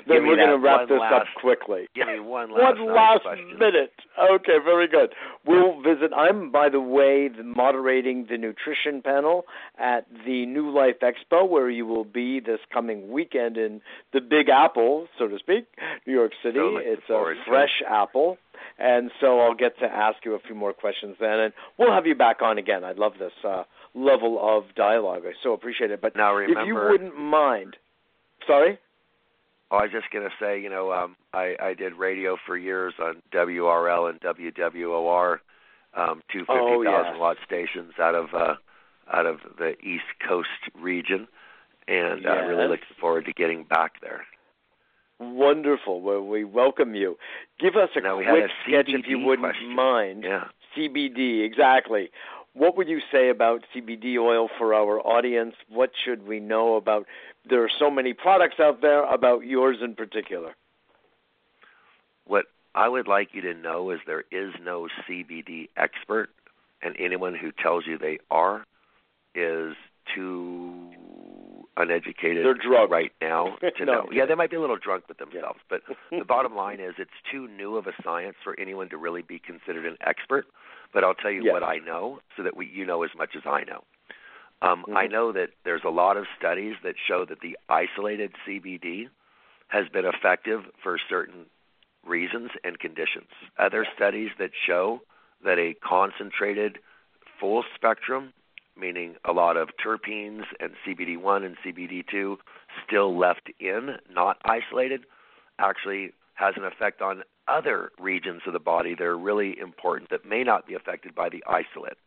then 0.06 0.26
we're 0.26 0.36
going 0.36 0.48
to 0.48 0.58
wrap 0.58 0.88
this 0.88 0.98
last, 1.00 1.14
up 1.14 1.26
quickly. 1.40 1.88
Give 1.94 2.06
me 2.06 2.20
one 2.20 2.50
last, 2.50 2.78
one 2.78 2.94
last 2.94 3.22
question. 3.22 3.58
minute. 3.58 3.92
Okay, 4.18 4.58
very 4.62 4.88
good. 4.88 5.14
We'll 5.46 5.80
visit. 5.80 6.12
I'm, 6.16 6.50
by 6.50 6.68
the 6.68 6.80
way, 6.80 7.28
the 7.28 7.42
moderating 7.42 8.26
the 8.30 8.38
nutrition 8.38 9.02
panel 9.02 9.44
at 9.78 10.06
the 10.26 10.46
New 10.46 10.70
Life 10.70 10.96
Expo, 11.02 11.48
where 11.48 11.63
you 11.70 11.86
will 11.86 12.04
be 12.04 12.40
this 12.40 12.60
coming 12.72 13.10
weekend 13.10 13.56
in 13.56 13.80
the 14.12 14.20
Big 14.20 14.48
Apple, 14.48 15.06
so 15.18 15.28
to 15.28 15.38
speak, 15.38 15.66
New 16.06 16.12
York 16.12 16.32
City. 16.42 16.58
It's 16.60 17.08
a 17.08 17.34
fresh 17.46 17.82
apple. 17.88 18.38
And 18.78 19.10
so 19.20 19.40
I'll 19.40 19.54
get 19.54 19.78
to 19.80 19.86
ask 19.86 20.24
you 20.24 20.34
a 20.34 20.40
few 20.40 20.54
more 20.54 20.72
questions 20.72 21.16
then, 21.20 21.38
and 21.38 21.52
we'll 21.78 21.92
have 21.92 22.06
you 22.06 22.14
back 22.14 22.42
on 22.42 22.58
again. 22.58 22.82
I 22.84 22.92
love 22.92 23.12
this 23.18 23.32
uh, 23.44 23.64
level 23.94 24.38
of 24.40 24.74
dialogue. 24.74 25.22
I 25.26 25.32
so 25.42 25.52
appreciate 25.52 25.90
it. 25.90 26.00
But 26.00 26.16
now 26.16 26.34
remember, 26.34 26.60
if 26.60 26.66
you 26.66 26.74
wouldn't 26.74 27.16
mind, 27.16 27.76
sorry. 28.46 28.78
Oh, 29.70 29.78
I 29.78 29.82
was 29.82 29.92
just 29.92 30.10
going 30.10 30.24
to 30.24 30.34
say, 30.40 30.60
you 30.60 30.68
know, 30.68 30.92
um, 30.92 31.16
I, 31.32 31.56
I 31.60 31.74
did 31.74 31.94
radio 31.94 32.36
for 32.46 32.56
years 32.56 32.94
on 33.00 33.22
WRL 33.32 34.10
and 34.10 34.20
WWOR, 34.20 35.38
um, 35.96 36.22
two 36.32 36.40
fifty 36.40 36.52
thousand 36.52 36.86
oh, 36.86 37.12
yes. 37.12 37.16
watt 37.18 37.36
stations 37.46 37.92
out 38.00 38.14
of 38.14 38.34
uh, 38.34 38.54
out 39.12 39.26
of 39.26 39.38
the 39.58 39.74
East 39.80 40.04
Coast 40.26 40.48
region, 40.78 41.28
and 41.88 42.22
yes. 42.22 42.30
uh, 42.30 42.46
really 42.46 42.68
looking 42.68 42.96
forward 43.00 43.26
to 43.26 43.32
getting 43.32 43.64
back 43.64 44.00
there. 44.00 44.24
Wonderful. 45.20 46.00
Well, 46.00 46.22
we 46.22 46.44
welcome 46.44 46.94
you. 46.94 47.16
Give 47.60 47.76
us 47.76 47.90
a 47.94 48.00
now, 48.00 48.16
quick 48.16 48.44
a 48.44 48.68
sketch, 48.68 48.86
if 48.88 49.06
you 49.06 49.18
wouldn't 49.18 49.46
question. 49.46 49.74
mind. 49.74 50.24
Yeah. 50.24 50.44
CBD, 50.76 51.44
exactly. 51.44 52.10
What 52.52 52.76
would 52.76 52.88
you 52.88 53.00
say 53.12 53.30
about 53.30 53.62
CBD 53.74 54.16
oil 54.18 54.48
for 54.58 54.74
our 54.74 55.00
audience? 55.00 55.54
What 55.68 55.90
should 56.04 56.26
we 56.26 56.40
know 56.40 56.76
about? 56.76 57.06
There 57.48 57.62
are 57.62 57.70
so 57.78 57.90
many 57.90 58.12
products 58.12 58.56
out 58.60 58.80
there. 58.80 59.04
About 59.04 59.44
yours 59.44 59.78
in 59.82 59.94
particular. 59.94 60.54
What 62.26 62.46
I 62.74 62.88
would 62.88 63.06
like 63.06 63.30
you 63.32 63.40
to 63.42 63.54
know 63.54 63.90
is 63.90 64.00
there 64.06 64.24
is 64.32 64.52
no 64.62 64.88
CBD 65.08 65.68
expert, 65.76 66.30
and 66.82 66.96
anyone 66.98 67.34
who 67.34 67.52
tells 67.52 67.86
you 67.86 67.98
they 67.98 68.18
are 68.30 68.64
is 69.34 69.74
too 70.14 70.90
uneducated 71.76 72.44
They're 72.44 72.54
drunk. 72.54 72.90
right 72.90 73.12
now 73.20 73.56
to 73.78 73.84
No, 73.84 73.92
know. 73.92 74.08
Yeah, 74.12 74.26
they 74.26 74.34
might 74.34 74.50
be 74.50 74.56
a 74.56 74.60
little 74.60 74.76
drunk 74.78 75.08
with 75.08 75.18
themselves, 75.18 75.60
but 75.68 75.82
the 76.10 76.24
bottom 76.24 76.54
line 76.54 76.80
is 76.80 76.94
it's 76.98 77.10
too 77.30 77.48
new 77.48 77.76
of 77.76 77.86
a 77.86 77.92
science 78.02 78.36
for 78.42 78.58
anyone 78.58 78.88
to 78.90 78.96
really 78.96 79.22
be 79.22 79.38
considered 79.38 79.86
an 79.86 79.96
expert. 80.06 80.46
But 80.92 81.04
I'll 81.04 81.14
tell 81.14 81.30
you 81.30 81.44
Yes. 81.44 81.52
what 81.52 81.62
I 81.64 81.78
know 81.78 82.20
so 82.36 82.42
that 82.44 82.56
we, 82.56 82.66
you 82.66 82.86
know 82.86 83.02
as 83.02 83.10
much 83.16 83.30
as 83.36 83.42
I 83.44 83.64
know. 83.64 83.84
Um, 84.62 84.84
I 84.94 85.06
Mhm. 85.06 85.10
know 85.12 85.32
that 85.32 85.50
there's 85.64 85.84
a 85.84 85.90
lot 85.90 86.16
of 86.16 86.26
studies 86.38 86.76
that 86.84 86.94
show 86.98 87.24
that 87.24 87.40
the 87.40 87.58
isolated 87.68 88.34
CBD 88.46 89.08
has 89.68 89.88
been 89.88 90.04
effective 90.04 90.64
for 90.82 90.96
certain 91.08 91.46
reasons 92.06 92.50
and 92.62 92.78
conditions. 92.78 93.28
Other 93.58 93.84
studies 93.96 94.30
that 94.38 94.50
show 94.54 95.02
that 95.42 95.58
a 95.58 95.74
concentrated 95.74 96.78
full 97.40 97.64
spectrum, 97.74 98.32
meaning 98.76 99.14
a 99.24 99.32
lot 99.32 99.56
of 99.56 99.70
terpenes 99.84 100.44
and 100.60 100.72
CBD1 100.86 101.44
and 101.44 101.56
CBD2 101.64 102.36
still 102.86 103.16
left 103.16 103.50
in, 103.60 103.96
not 104.10 104.38
isolated, 104.44 105.04
actually 105.58 106.12
has 106.34 106.54
an 106.56 106.64
effect 106.64 107.00
on 107.00 107.22
other 107.46 107.92
regions 107.98 108.42
of 108.46 108.52
the 108.52 108.58
body 108.58 108.94
that 108.94 109.04
are 109.04 109.18
really 109.18 109.58
important 109.58 110.10
that 110.10 110.24
may 110.24 110.42
not 110.42 110.66
be 110.66 110.74
affected 110.74 111.14
by 111.14 111.28
the 111.28 111.44
isolate. 111.46 111.98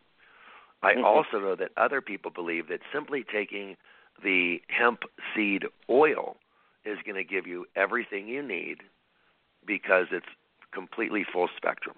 I 0.83 0.95
Mhm. 0.95 1.03
also 1.03 1.39
know 1.39 1.55
that 1.55 1.71
other 1.77 2.01
people 2.01 2.31
believe 2.31 2.67
that 2.67 2.81
simply 2.91 3.23
taking 3.23 3.77
the 4.21 4.61
hemp 4.67 5.03
seed 5.33 5.65
oil 5.89 6.37
is 6.85 7.01
going 7.03 7.15
to 7.15 7.23
give 7.23 7.47
you 7.47 7.67
everything 7.75 8.27
you 8.27 8.41
need 8.41 8.83
because 9.65 10.11
it's 10.11 10.29
completely 10.71 11.23
full 11.23 11.47
spectrum. 11.49 11.97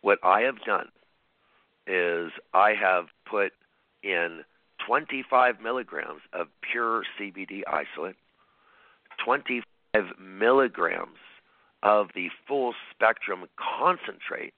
What 0.00 0.18
I 0.22 0.42
have 0.42 0.62
done 0.64 0.90
is 1.86 2.32
I 2.52 2.74
have 2.74 3.06
put 3.24 3.52
in 4.02 4.44
25 4.86 5.60
milligrams 5.60 6.20
of 6.32 6.48
pure 6.60 7.04
CBD 7.18 7.62
isolate, 7.66 8.16
25 9.24 9.64
milligrams 10.18 11.18
of 11.82 12.08
the 12.14 12.28
full 12.46 12.74
spectrum 12.90 13.44
concentrate, 13.56 14.54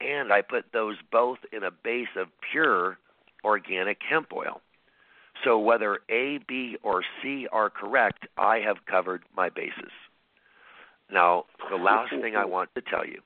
and 0.00 0.32
I 0.32 0.42
put 0.42 0.72
those 0.72 0.96
both 1.10 1.38
in 1.52 1.62
a 1.62 1.70
base 1.70 2.08
of 2.16 2.28
pure 2.52 2.98
organic 3.44 3.98
hemp 4.08 4.32
oil. 4.34 4.60
So 5.44 5.58
whether 5.58 6.00
A, 6.08 6.38
B, 6.48 6.78
or 6.82 7.04
C 7.22 7.46
are 7.52 7.70
correct, 7.70 8.26
I 8.38 8.60
have 8.60 8.86
covered 8.86 9.22
my 9.36 9.50
bases. 9.50 9.92
Now, 11.10 11.44
the 11.70 11.76
last 11.76 12.10
thing 12.10 12.36
I 12.36 12.44
want 12.44 12.74
to 12.74 12.80
tell 12.80 13.06
you 13.06 13.22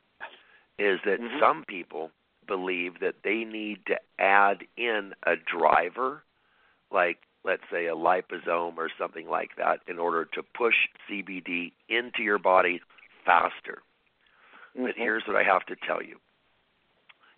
is 0.79 1.01
that 1.05 1.21
Mhm. 1.21 1.39
some 1.41 1.65
people 1.65 2.11
believe 2.51 2.99
that 2.99 3.23
they 3.23 3.45
need 3.45 3.79
to 3.87 3.97
add 4.19 4.65
in 4.77 5.15
a 5.23 5.37
driver, 5.37 6.25
like 6.91 7.19
let's 7.45 7.63
say 7.71 7.87
a 7.87 7.95
liposome 7.95 8.77
or 8.77 8.91
something 8.99 9.29
like 9.29 9.51
that, 9.57 9.79
in 9.87 10.01
order 10.01 10.25
to 10.25 10.43
push 10.43 10.75
CBD 11.09 11.71
into 11.89 12.25
your 12.25 12.41
body 12.41 12.83
faster. 13.25 13.83
But 14.75 14.97
Mhm. 14.97 14.99
here's 14.99 15.27
what 15.29 15.37
I 15.37 15.45
have 15.45 15.65
to 15.67 15.77
tell 15.77 16.03
you 16.03 16.19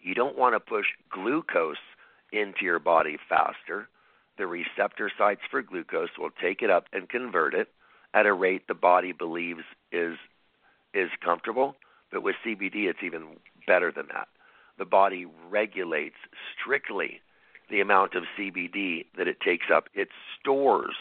you 0.01 0.15
don't 0.15 0.37
want 0.37 0.55
to 0.55 0.61
push 0.61 0.87
glucose 1.11 1.77
into 2.33 2.65
your 2.65 2.79
body 2.79 3.19
faster. 3.29 3.89
The 4.39 4.47
receptor 4.47 5.11
sites 5.11 5.43
for 5.51 5.63
glucose 5.63 6.17
will 6.19 6.31
take 6.31 6.63
it 6.63 6.71
up 6.71 6.89
and 6.93 7.09
convert 7.09 7.55
it 7.55 7.69
at 8.15 8.27
a 8.27 8.33
rate 8.33 8.67
the 8.67 8.75
body 8.75 9.13
believes 9.13 9.65
is 9.93 10.17
is 10.95 11.11
comfortable. 11.21 11.77
But 12.11 12.23
with 12.23 12.37
CBD, 12.43 12.89
it's 12.89 13.03
even 13.03 13.39
better 13.67 13.93
than 13.93 14.09
that. 14.09 14.29
The 14.79 14.85
body 14.85 15.27
regulates 15.51 16.17
strictly 16.59 17.21
the 17.71 17.81
amount 17.81 18.15
of 18.15 18.25
CBD 18.39 19.07
that 19.17 19.29
it 19.29 19.41
takes 19.41 19.67
up. 19.73 19.89
It 19.95 20.09
stores 20.41 20.95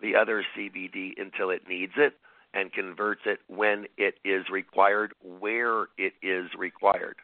the 0.00 0.16
other 0.16 0.44
CBD 0.56 1.12
until 1.20 1.50
it 1.50 1.62
needs 1.68 1.92
it 1.96 2.14
and 2.52 2.72
converts 2.72 3.22
it 3.26 3.40
when 3.48 3.86
it 3.96 4.14
is 4.24 4.48
required, 4.50 5.12
where 5.22 5.86
it 5.96 6.14
is 6.22 6.48
required. 6.58 7.16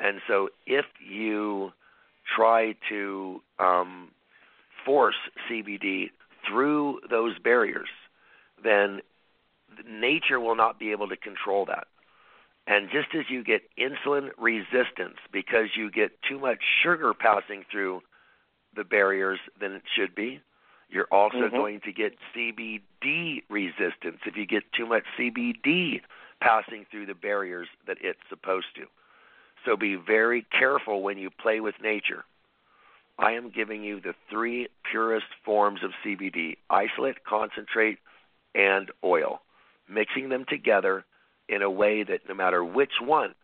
And 0.00 0.20
so 0.28 0.48
if 0.66 0.84
you 1.00 1.72
try 2.36 2.74
to 2.88 3.40
um, 3.58 4.10
force 4.84 5.16
CBD 5.50 6.10
through 6.48 7.00
those 7.10 7.38
barriers, 7.38 7.88
then 8.62 9.00
nature 9.88 10.40
will 10.40 10.56
not 10.56 10.78
be 10.78 10.92
able 10.92 11.08
to 11.08 11.16
control 11.16 11.64
that. 11.66 11.86
And 12.68 12.90
just 12.90 13.08
as 13.14 13.24
you 13.30 13.42
get 13.42 13.62
insulin 13.78 14.28
resistance 14.36 15.16
because 15.32 15.68
you 15.74 15.90
get 15.90 16.10
too 16.22 16.38
much 16.38 16.58
sugar 16.82 17.14
passing 17.14 17.64
through 17.72 18.02
the 18.76 18.84
barriers 18.84 19.40
than 19.58 19.72
it 19.72 19.82
should 19.96 20.14
be, 20.14 20.42
you're 20.90 21.08
also 21.10 21.48
Mhm. 21.48 21.56
going 21.56 21.80
to 21.80 21.92
get 21.92 22.18
CBD 22.34 23.42
resistance 23.48 24.20
if 24.26 24.36
you 24.36 24.44
get 24.44 24.70
too 24.72 24.84
much 24.84 25.06
CBD 25.16 26.02
passing 26.40 26.84
through 26.84 27.06
the 27.06 27.14
barriers 27.14 27.68
that 27.86 27.96
it's 28.02 28.20
supposed 28.28 28.74
to. 28.74 28.86
So 29.64 29.74
be 29.74 29.94
very 29.94 30.42
careful 30.42 31.00
when 31.02 31.16
you 31.16 31.30
play 31.30 31.60
with 31.60 31.80
nature. 31.80 32.26
I 33.18 33.32
am 33.32 33.48
giving 33.48 33.82
you 33.82 33.98
the 33.98 34.14
three 34.28 34.68
purest 34.82 35.26
forms 35.42 35.82
of 35.82 35.94
CBD 36.04 36.58
isolate, 36.68 37.24
concentrate, 37.24 37.98
and 38.54 38.90
oil, 39.02 39.40
mixing 39.88 40.28
them 40.28 40.44
together 40.44 41.06
in 41.48 41.62
a 41.62 41.70
way 41.70 42.02
that 42.02 42.20
no 42.28 42.34
matter 42.34 42.64
which 42.64 43.00
one, 43.00 43.34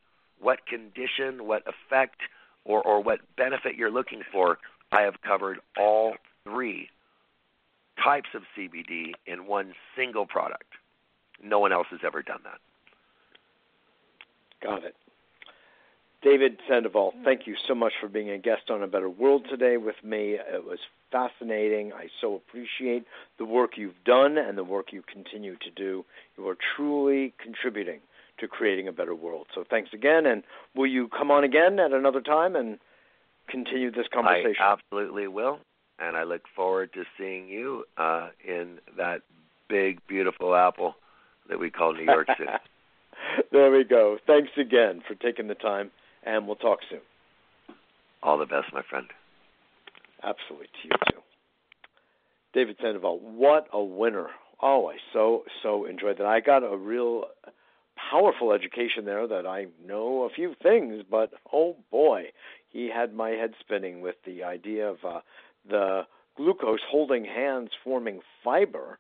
what 0.41 0.67
condition, 0.67 1.47
what 1.47 1.63
effect, 1.67 2.21
or, 2.65 2.83
or 2.83 3.03
what 3.03 3.21
benefit 3.37 3.77
you're 3.77 3.91
looking 3.91 4.23
for, 4.33 4.59
I 4.93 5.03
have 5.03 5.21
covered 5.23 5.59
all 5.79 6.15
three 6.45 6.89
types 8.03 8.29
of 8.35 8.43
CBD 8.57 9.13
in 9.27 9.47
one 9.47 9.75
single 9.97 10.27
product. 10.27 10.73
No 11.43 11.59
one 11.59 11.73
else 11.73 11.87
has 11.91 12.01
ever 12.05 12.23
done 12.23 12.41
that. 12.45 12.59
Got 14.63 14.85
it. 14.85 14.97
David 16.25 16.59
Sandoval, 16.67 17.13
thank 17.23 17.47
you 17.47 17.55
so 17.69 17.75
much 17.75 17.93
for 18.01 18.09
being 18.09 18.31
a 18.31 18.39
guest 18.39 18.71
on 18.71 18.83
A 18.83 18.87
Better 18.87 19.11
World 19.11 19.45
today 19.49 19.77
with 19.77 20.03
me. 20.03 20.39
It 20.41 20.65
was 20.65 20.79
fascinating. 21.13 21.93
I 21.93 22.09
so 22.19 22.35
appreciate 22.35 23.05
the 23.37 23.45
work 23.45 23.73
you've 23.77 24.03
done 24.07 24.39
and 24.39 24.57
the 24.57 24.65
work 24.65 24.91
you 24.91 25.03
continue 25.03 25.57
to 25.57 25.71
do. 25.71 26.03
You 26.39 26.49
are 26.49 26.57
truly 26.75 27.35
contributing 27.39 28.01
to 28.39 28.49
creating 28.49 28.89
a 28.89 28.93
better 28.93 29.15
world. 29.15 29.49
So 29.55 29.65
thanks 29.69 29.91
again, 29.93 30.25
and 30.25 30.43
will 30.75 30.87
you 30.87 31.09
come 31.09 31.31
on 31.31 31.45
again 31.45 31.79
at 31.79 31.93
another 31.93 32.23
time 32.23 32.57
and 32.57 32.79
continue 33.49 33.91
this 33.91 34.07
conversation? 34.11 34.57
I 34.59 34.73
absolutely 34.73 35.29
will, 35.29 35.59
and 35.99 36.17
I 36.17 36.23
look 36.23 36.43
forward 36.57 36.95
to 36.95 37.05
seeing 37.19 37.49
you 37.49 37.85
uh, 37.99 38.31
in 38.43 38.79
that 38.97 39.21
big, 39.69 40.01
beautiful 40.07 40.55
apple 40.55 40.95
that 41.51 41.61
we 41.61 41.69
call 41.71 41.93
New 41.93 42.05
York 42.05 42.29
City. 42.39 42.51
there 43.53 43.71
we 43.71 43.85
go. 43.85 44.17
Thanks 44.27 44.53
again 44.57 45.03
for 45.07 45.15
taking 45.15 45.49
the 45.49 45.55
time, 45.55 45.91
and 46.25 46.47
we'll 46.47 46.57
talk 46.57 46.81
soon. 46.91 47.01
All 48.23 48.39
the 48.39 48.47
best, 48.47 48.73
my 48.73 48.83
friend. 48.89 49.07
Absolutely 50.23 50.67
to 50.67 50.89
you 50.89 50.91
too. 51.13 51.21
David 52.55 52.77
Sandoval, 52.81 53.21
what 53.21 53.67
a 53.73 53.83
winner. 53.83 54.29
Oh, 54.63 54.89
I 54.89 54.97
so, 55.13 55.45
so 55.63 55.85
enjoyed 55.85 56.19
that. 56.19 56.27
I 56.27 56.41
got 56.41 56.63
a 56.63 56.77
real 56.77 57.25
powerful 58.11 58.53
education 58.53 59.05
there 59.05 59.27
that 59.27 59.47
I 59.47 59.67
know 59.85 60.23
a 60.23 60.31
few 60.31 60.55
things, 60.63 61.05
but 61.11 61.31
oh 61.53 61.77
boy, 61.91 62.27
he 62.71 62.91
had 62.95 63.15
my 63.15 63.31
head 63.31 63.53
spinning 63.61 64.01
with 64.01 64.17
the 64.25 64.45
idea 64.45 64.89
of 64.89 64.97
uh, 65.07 65.21
the 65.69 66.03
glucose 66.37 66.81
holding 66.89 67.25
hands 67.25 67.71
forming 67.83 68.21
fiber 68.43 68.99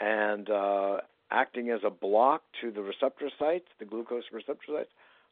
and 0.00 0.50
uh, 0.50 0.98
acting 1.30 1.70
as 1.70 1.80
a 1.84 1.90
block 1.90 2.42
to 2.60 2.70
the 2.70 2.82
receptor 2.82 3.30
sites, 3.38 3.66
the 3.78 3.84
glucose 3.84 4.24
receptor 4.32 4.66
sites, 4.74 4.90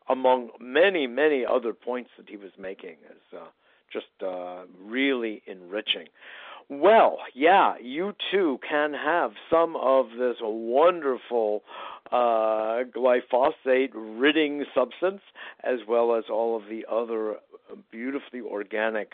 among 0.08 0.50
many, 0.60 1.06
many 1.06 1.44
other 1.44 1.72
points 1.72 2.10
that 2.16 2.28
he 2.28 2.36
was 2.36 2.50
making. 2.58 2.96
Is 3.10 3.38
uh, 3.38 3.46
just 3.92 4.06
uh, 4.22 4.64
really 4.82 5.42
enriching. 5.46 6.08
Well, 6.68 7.18
yeah, 7.34 7.74
you 7.80 8.14
too 8.30 8.58
can 8.68 8.94
have 8.94 9.32
some 9.50 9.76
of 9.76 10.06
this 10.18 10.36
wonderful 10.40 11.62
uh, 12.10 12.84
glyphosate 12.96 13.90
ridding 13.94 14.64
substance, 14.74 15.20
as 15.62 15.80
well 15.86 16.16
as 16.16 16.24
all 16.30 16.56
of 16.56 16.62
the 16.70 16.86
other 16.90 17.36
beautifully 17.90 18.40
organic 18.40 19.12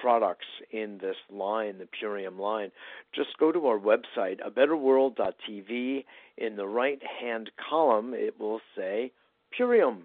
products 0.00 0.46
in 0.70 0.98
this 0.98 1.16
line, 1.30 1.78
the 1.78 1.88
Purium 2.00 2.38
line. 2.38 2.70
Just 3.14 3.36
go 3.38 3.52
to 3.52 3.66
our 3.66 3.78
website, 3.78 4.38
abetterworld.tv. 4.40 6.04
In 6.38 6.56
the 6.56 6.66
right 6.66 7.00
hand 7.20 7.50
column, 7.68 8.14
it 8.14 8.38
will 8.40 8.60
say 8.76 9.12
Purium. 9.58 10.02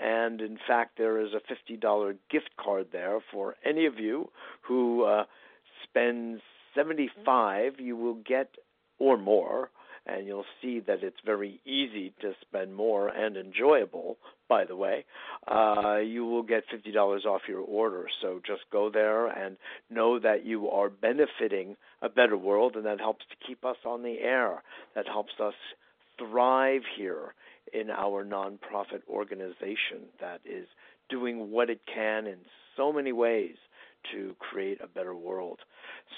And 0.00 0.40
in 0.40 0.58
fact, 0.66 0.96
there 0.96 1.20
is 1.20 1.30
a 1.34 1.72
$50 1.72 2.16
gift 2.30 2.50
card 2.58 2.88
there 2.92 3.18
for 3.32 3.56
any 3.64 3.86
of 3.86 3.98
you 3.98 4.30
who 4.62 5.04
uh, 5.04 5.24
spends 5.84 6.40
75 6.74 7.80
you 7.80 7.96
will 7.96 8.18
get 8.24 8.54
or 8.98 9.16
more 9.16 9.70
and 10.06 10.26
you'll 10.26 10.44
see 10.62 10.80
that 10.80 11.02
it's 11.02 11.20
very 11.24 11.60
easy 11.64 12.12
to 12.20 12.32
spend 12.40 12.74
more 12.74 13.08
and 13.08 13.36
enjoyable. 13.36 14.16
By 14.48 14.64
the 14.64 14.76
way, 14.76 15.04
uh, 15.46 15.98
you 15.98 16.24
will 16.24 16.42
get 16.42 16.64
fifty 16.70 16.90
dollars 16.90 17.24
off 17.24 17.42
your 17.48 17.60
order. 17.60 18.06
So 18.20 18.40
just 18.44 18.62
go 18.72 18.90
there 18.90 19.26
and 19.26 19.56
know 19.90 20.18
that 20.18 20.44
you 20.44 20.68
are 20.70 20.90
benefiting 20.90 21.76
a 22.02 22.08
better 22.08 22.36
world, 22.36 22.74
and 22.76 22.84
that 22.86 22.98
helps 22.98 23.24
to 23.30 23.46
keep 23.46 23.64
us 23.64 23.76
on 23.86 24.02
the 24.02 24.18
air. 24.20 24.62
That 24.94 25.06
helps 25.06 25.32
us 25.40 25.54
thrive 26.18 26.82
here 26.96 27.34
in 27.72 27.90
our 27.90 28.24
nonprofit 28.24 29.02
organization 29.08 30.08
that 30.20 30.40
is 30.44 30.66
doing 31.08 31.50
what 31.50 31.70
it 31.70 31.80
can 31.92 32.26
in 32.26 32.38
so 32.76 32.92
many 32.92 33.12
ways 33.12 33.56
to 34.12 34.34
create 34.38 34.80
a 34.82 34.86
better 34.86 35.14
world. 35.14 35.58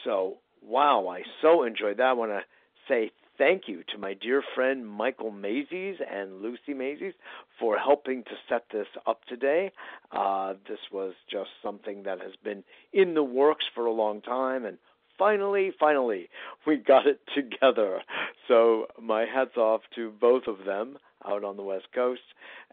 So, 0.04 0.38
wow, 0.62 1.08
I 1.08 1.22
so 1.40 1.64
enjoyed 1.64 1.96
that. 1.98 2.04
I 2.04 2.12
want 2.12 2.32
to 2.32 2.40
say 2.88 3.10
thank 3.38 3.62
you 3.66 3.82
to 3.92 3.98
my 3.98 4.14
dear 4.14 4.42
friend 4.54 4.86
Michael 4.86 5.32
Mazies 5.32 5.96
and 6.08 6.42
Lucy 6.42 6.74
Mazies 6.74 7.14
for 7.58 7.76
helping 7.76 8.22
to 8.24 8.30
set 8.48 8.64
this 8.72 8.86
up 9.06 9.24
today. 9.28 9.72
Uh, 10.10 10.54
this 10.68 10.78
was 10.92 11.14
just 11.30 11.50
something 11.62 12.04
that 12.04 12.20
has 12.20 12.32
been 12.44 12.62
in 12.92 13.14
the 13.14 13.22
works 13.22 13.64
for 13.74 13.86
a 13.86 13.92
long 13.92 14.20
time, 14.20 14.64
and 14.64 14.78
finally, 15.22 15.70
finally, 15.78 16.28
we 16.66 16.76
got 16.76 17.06
it 17.06 17.20
together. 17.34 18.00
So, 18.48 18.86
my 19.00 19.24
hats 19.24 19.56
off 19.56 19.82
to 19.94 20.10
both 20.20 20.48
of 20.48 20.64
them 20.66 20.98
out 21.24 21.44
on 21.44 21.56
the 21.56 21.62
West 21.62 21.86
Coast. 21.94 22.22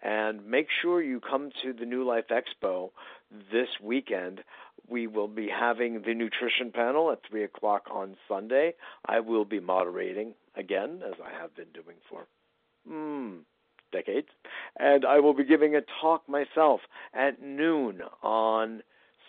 And 0.02 0.46
make 0.48 0.68
sure 0.82 1.04
you 1.04 1.20
come 1.20 1.52
to 1.64 1.74
the 1.74 1.86
New 1.86 2.04
Life 2.04 2.26
Expo 2.32 2.90
this 3.52 3.68
weekend. 3.84 4.42
We 4.88 5.06
will 5.06 5.28
be 5.28 5.48
having 5.48 6.02
the 6.02 6.16
nutrition 6.16 6.72
panel 6.74 7.12
at 7.12 7.20
3 7.30 7.44
o'clock 7.44 7.84
on 7.92 8.16
Sunday. 8.28 8.74
I 9.06 9.20
will 9.20 9.46
be 9.46 9.60
moderating 9.60 10.34
again, 10.56 11.02
as 11.06 11.14
I 11.24 11.40
have 11.40 11.56
been 11.56 11.68
doing 11.74 11.98
for 12.10 12.26
mm, 12.90 13.42
decades. 13.92 14.30
And 14.80 15.06
I 15.06 15.20
will 15.20 15.36
be 15.36 15.44
giving 15.44 15.76
a 15.76 15.82
talk 16.02 16.28
myself 16.28 16.82
at 17.14 17.40
noon 17.44 18.02
on 18.24 18.82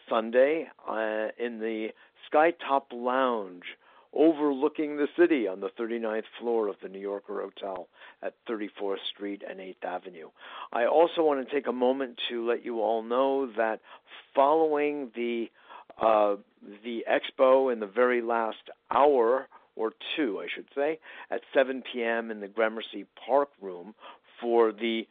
Sunday 0.08 0.68
uh, 0.88 1.28
in 1.38 1.58
the 1.60 1.88
Skytop 2.32 2.84
Lounge 2.92 3.64
overlooking 4.12 4.96
the 4.96 5.06
city 5.16 5.46
on 5.46 5.60
the 5.60 5.68
39th 5.78 6.24
floor 6.40 6.68
of 6.68 6.76
the 6.82 6.88
New 6.88 6.98
Yorker 6.98 7.40
Hotel 7.40 7.88
at 8.22 8.34
34th 8.48 8.96
Street 9.14 9.42
and 9.48 9.60
8th 9.60 9.84
Avenue. 9.84 10.28
I 10.72 10.86
also 10.86 11.22
want 11.22 11.46
to 11.46 11.54
take 11.54 11.68
a 11.68 11.72
moment 11.72 12.18
to 12.28 12.46
let 12.46 12.64
you 12.64 12.80
all 12.80 13.02
know 13.02 13.50
that 13.56 13.80
following 14.34 15.10
the 15.14 15.50
uh, 16.00 16.36
the 16.82 17.04
expo 17.10 17.72
in 17.72 17.78
the 17.78 17.86
very 17.86 18.22
last 18.22 18.70
hour 18.90 19.48
or 19.76 19.92
two, 20.16 20.40
I 20.40 20.46
should 20.54 20.66
say, 20.74 20.98
at 21.30 21.40
7 21.54 21.82
p.m. 21.92 22.30
in 22.30 22.40
the 22.40 22.48
Gramercy 22.48 23.06
Park 23.26 23.50
Room 23.60 23.94
for 24.40 24.72
the 24.72 25.06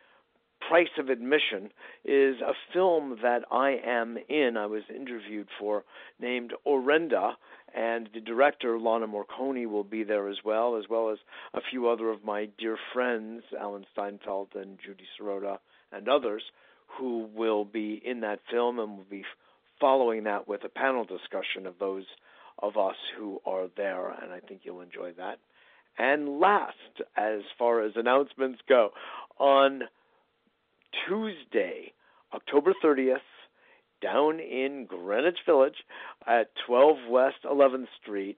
price 0.68 0.89
of 0.97 1.10
admission 1.10 1.70
is 2.05 2.36
a 2.41 2.53
film 2.74 3.18
that 3.22 3.43
I 3.51 3.78
am 3.86 4.18
in. 4.28 4.57
I 4.57 4.66
was 4.66 4.84
interviewed 4.93 5.47
for 5.60 5.84
named 6.20 6.53
Orenda, 6.66 7.34
and 7.76 8.10
the 8.14 8.22
director 8.22 8.80
Lana 8.80 9.07
Morcone 9.07 9.70
will 9.70 9.84
be 9.84 10.03
there 10.03 10.28
as 10.30 10.38
well, 10.43 10.76
as 10.76 10.86
well 10.89 11.10
as 11.10 11.18
a 11.53 11.62
few 11.70 11.89
other 11.89 12.10
of 12.10 12.24
my 12.24 12.49
dear 12.57 12.78
friends, 12.93 13.43
Alan 13.60 13.86
Steinfeld 13.93 14.49
and 14.55 14.78
Judy 14.84 15.05
Sirota, 15.20 15.60
and 15.91 16.07
others, 16.07 16.43
who 16.97 17.30
will 17.36 17.66
be 17.66 18.01
in 18.03 18.22
that 18.22 18.39
film, 18.49 18.80
and 18.80 18.97
will 18.97 19.05
be 19.10 19.26
following 19.80 20.24
that 20.24 20.47
with 20.47 20.64
a 20.64 20.70
panel 20.70 21.05
discussion 21.05 21.66
of 21.66 21.76
those 21.80 22.05
of 22.62 22.78
us 22.78 22.95
who 23.18 23.39
are 23.45 23.68
there, 23.78 24.10
and 24.10 24.34
I 24.34 24.39
think 24.39 24.62
you'll 24.64 24.82
enjoy 24.82 25.14
that. 25.18 25.39
And 25.97 26.39
last, 26.39 26.76
as 27.18 27.41
far 27.57 27.82
as 27.82 27.93
announcements 27.95 28.60
go, 28.68 28.91
on 29.38 29.84
Tuesday, 31.08 31.94
October 32.34 32.74
30th, 32.84 33.18
down 34.02 34.40
in 34.40 34.86
Greenwich 34.86 35.40
Village 35.46 35.84
at 36.28 36.52
12 36.66 36.98
West 37.10 37.44
11th 37.46 37.88
Street 38.02 38.38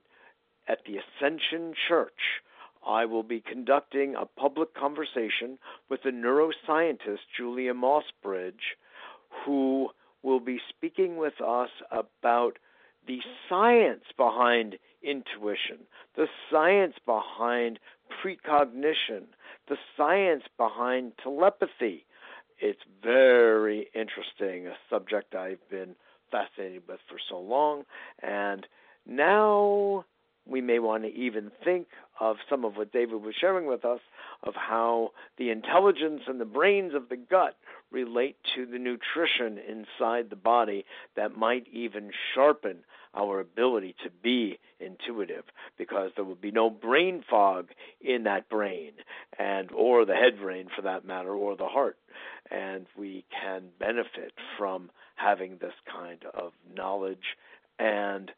at 0.68 0.78
the 0.86 0.98
Ascension 0.98 1.74
Church. 1.88 2.40
I 2.86 3.04
will 3.04 3.22
be 3.22 3.40
conducting 3.40 4.14
a 4.16 4.26
public 4.26 4.74
conversation 4.74 5.58
with 5.88 6.02
the 6.02 6.10
neuroscientist 6.10 7.20
Julia 7.36 7.74
Mossbridge, 7.74 8.76
who 9.44 9.90
will 10.22 10.40
be 10.40 10.60
speaking 10.68 11.16
with 11.16 11.40
us 11.40 11.70
about 11.90 12.58
the 13.06 13.20
science 13.48 14.04
behind 14.16 14.78
intuition, 15.02 15.78
the 16.16 16.26
science 16.50 16.94
behind 17.04 17.78
precognition, 18.20 19.26
the 19.68 19.76
science 19.96 20.44
behind 20.56 21.12
telepathy, 21.22 22.04
it's 22.62 22.80
very 23.02 23.88
interesting, 23.92 24.68
a 24.68 24.74
subject 24.88 25.34
I've 25.34 25.68
been 25.68 25.96
fascinated 26.30 26.82
with 26.88 27.00
for 27.08 27.18
so 27.28 27.38
long. 27.38 27.82
And 28.22 28.66
now 29.04 30.04
we 30.46 30.60
may 30.60 30.78
want 30.78 31.02
to 31.02 31.12
even 31.12 31.50
think 31.64 31.88
of 32.20 32.36
some 32.48 32.64
of 32.64 32.76
what 32.76 32.92
David 32.92 33.20
was 33.20 33.34
sharing 33.38 33.66
with 33.66 33.84
us 33.84 33.98
of 34.44 34.54
how 34.54 35.10
the 35.38 35.50
intelligence 35.50 36.22
and 36.28 36.40
the 36.40 36.44
brains 36.44 36.94
of 36.94 37.08
the 37.08 37.16
gut 37.16 37.56
relate 37.92 38.36
to 38.54 38.66
the 38.66 38.78
nutrition 38.78 39.58
inside 39.58 40.30
the 40.30 40.36
body 40.36 40.84
that 41.16 41.36
might 41.36 41.66
even 41.72 42.10
sharpen 42.34 42.78
our 43.14 43.40
ability 43.40 43.94
to 44.04 44.10
be 44.22 44.58
intuitive 44.80 45.44
because 45.76 46.10
there 46.16 46.24
will 46.24 46.34
be 46.34 46.50
no 46.50 46.70
brain 46.70 47.22
fog 47.28 47.68
in 48.00 48.24
that 48.24 48.48
brain 48.48 48.92
and 49.38 49.70
or 49.72 50.04
the 50.04 50.14
head 50.14 50.40
brain 50.40 50.68
for 50.74 50.82
that 50.82 51.04
matter 51.04 51.32
or 51.34 51.56
the 51.56 51.66
heart. 51.66 51.98
And 52.50 52.86
we 52.96 53.24
can 53.30 53.64
benefit 53.78 54.32
from 54.58 54.90
having 55.16 55.58
this 55.58 55.74
kind 55.90 56.24
of 56.34 56.52
knowledge. 56.74 57.36
And 57.78 58.30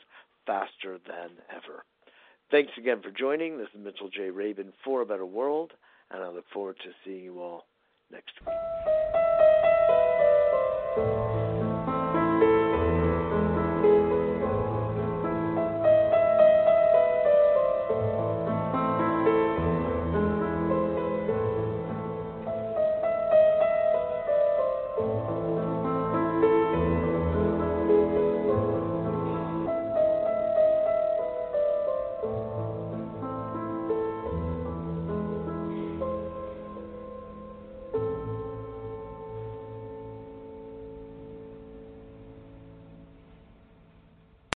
faster 0.47 0.99
than 1.07 1.31
ever. 1.51 1.85
Thanks 2.51 2.73
again 2.79 3.03
for 3.03 3.11
joining. 3.11 3.59
This 3.59 3.69
is 3.75 3.85
Mitchell 3.85 4.09
J. 4.09 4.31
Rabin 4.31 4.73
for 4.83 5.03
A 5.03 5.07
Better 5.07 5.27
World, 5.27 5.73
and 6.11 6.23
I 6.23 6.29
look 6.29 6.47
forward 6.53 6.77
to 6.85 6.91
seeing 7.05 7.25
you 7.25 7.41
all 7.41 7.67
next 8.11 8.33
week. 8.47 9.28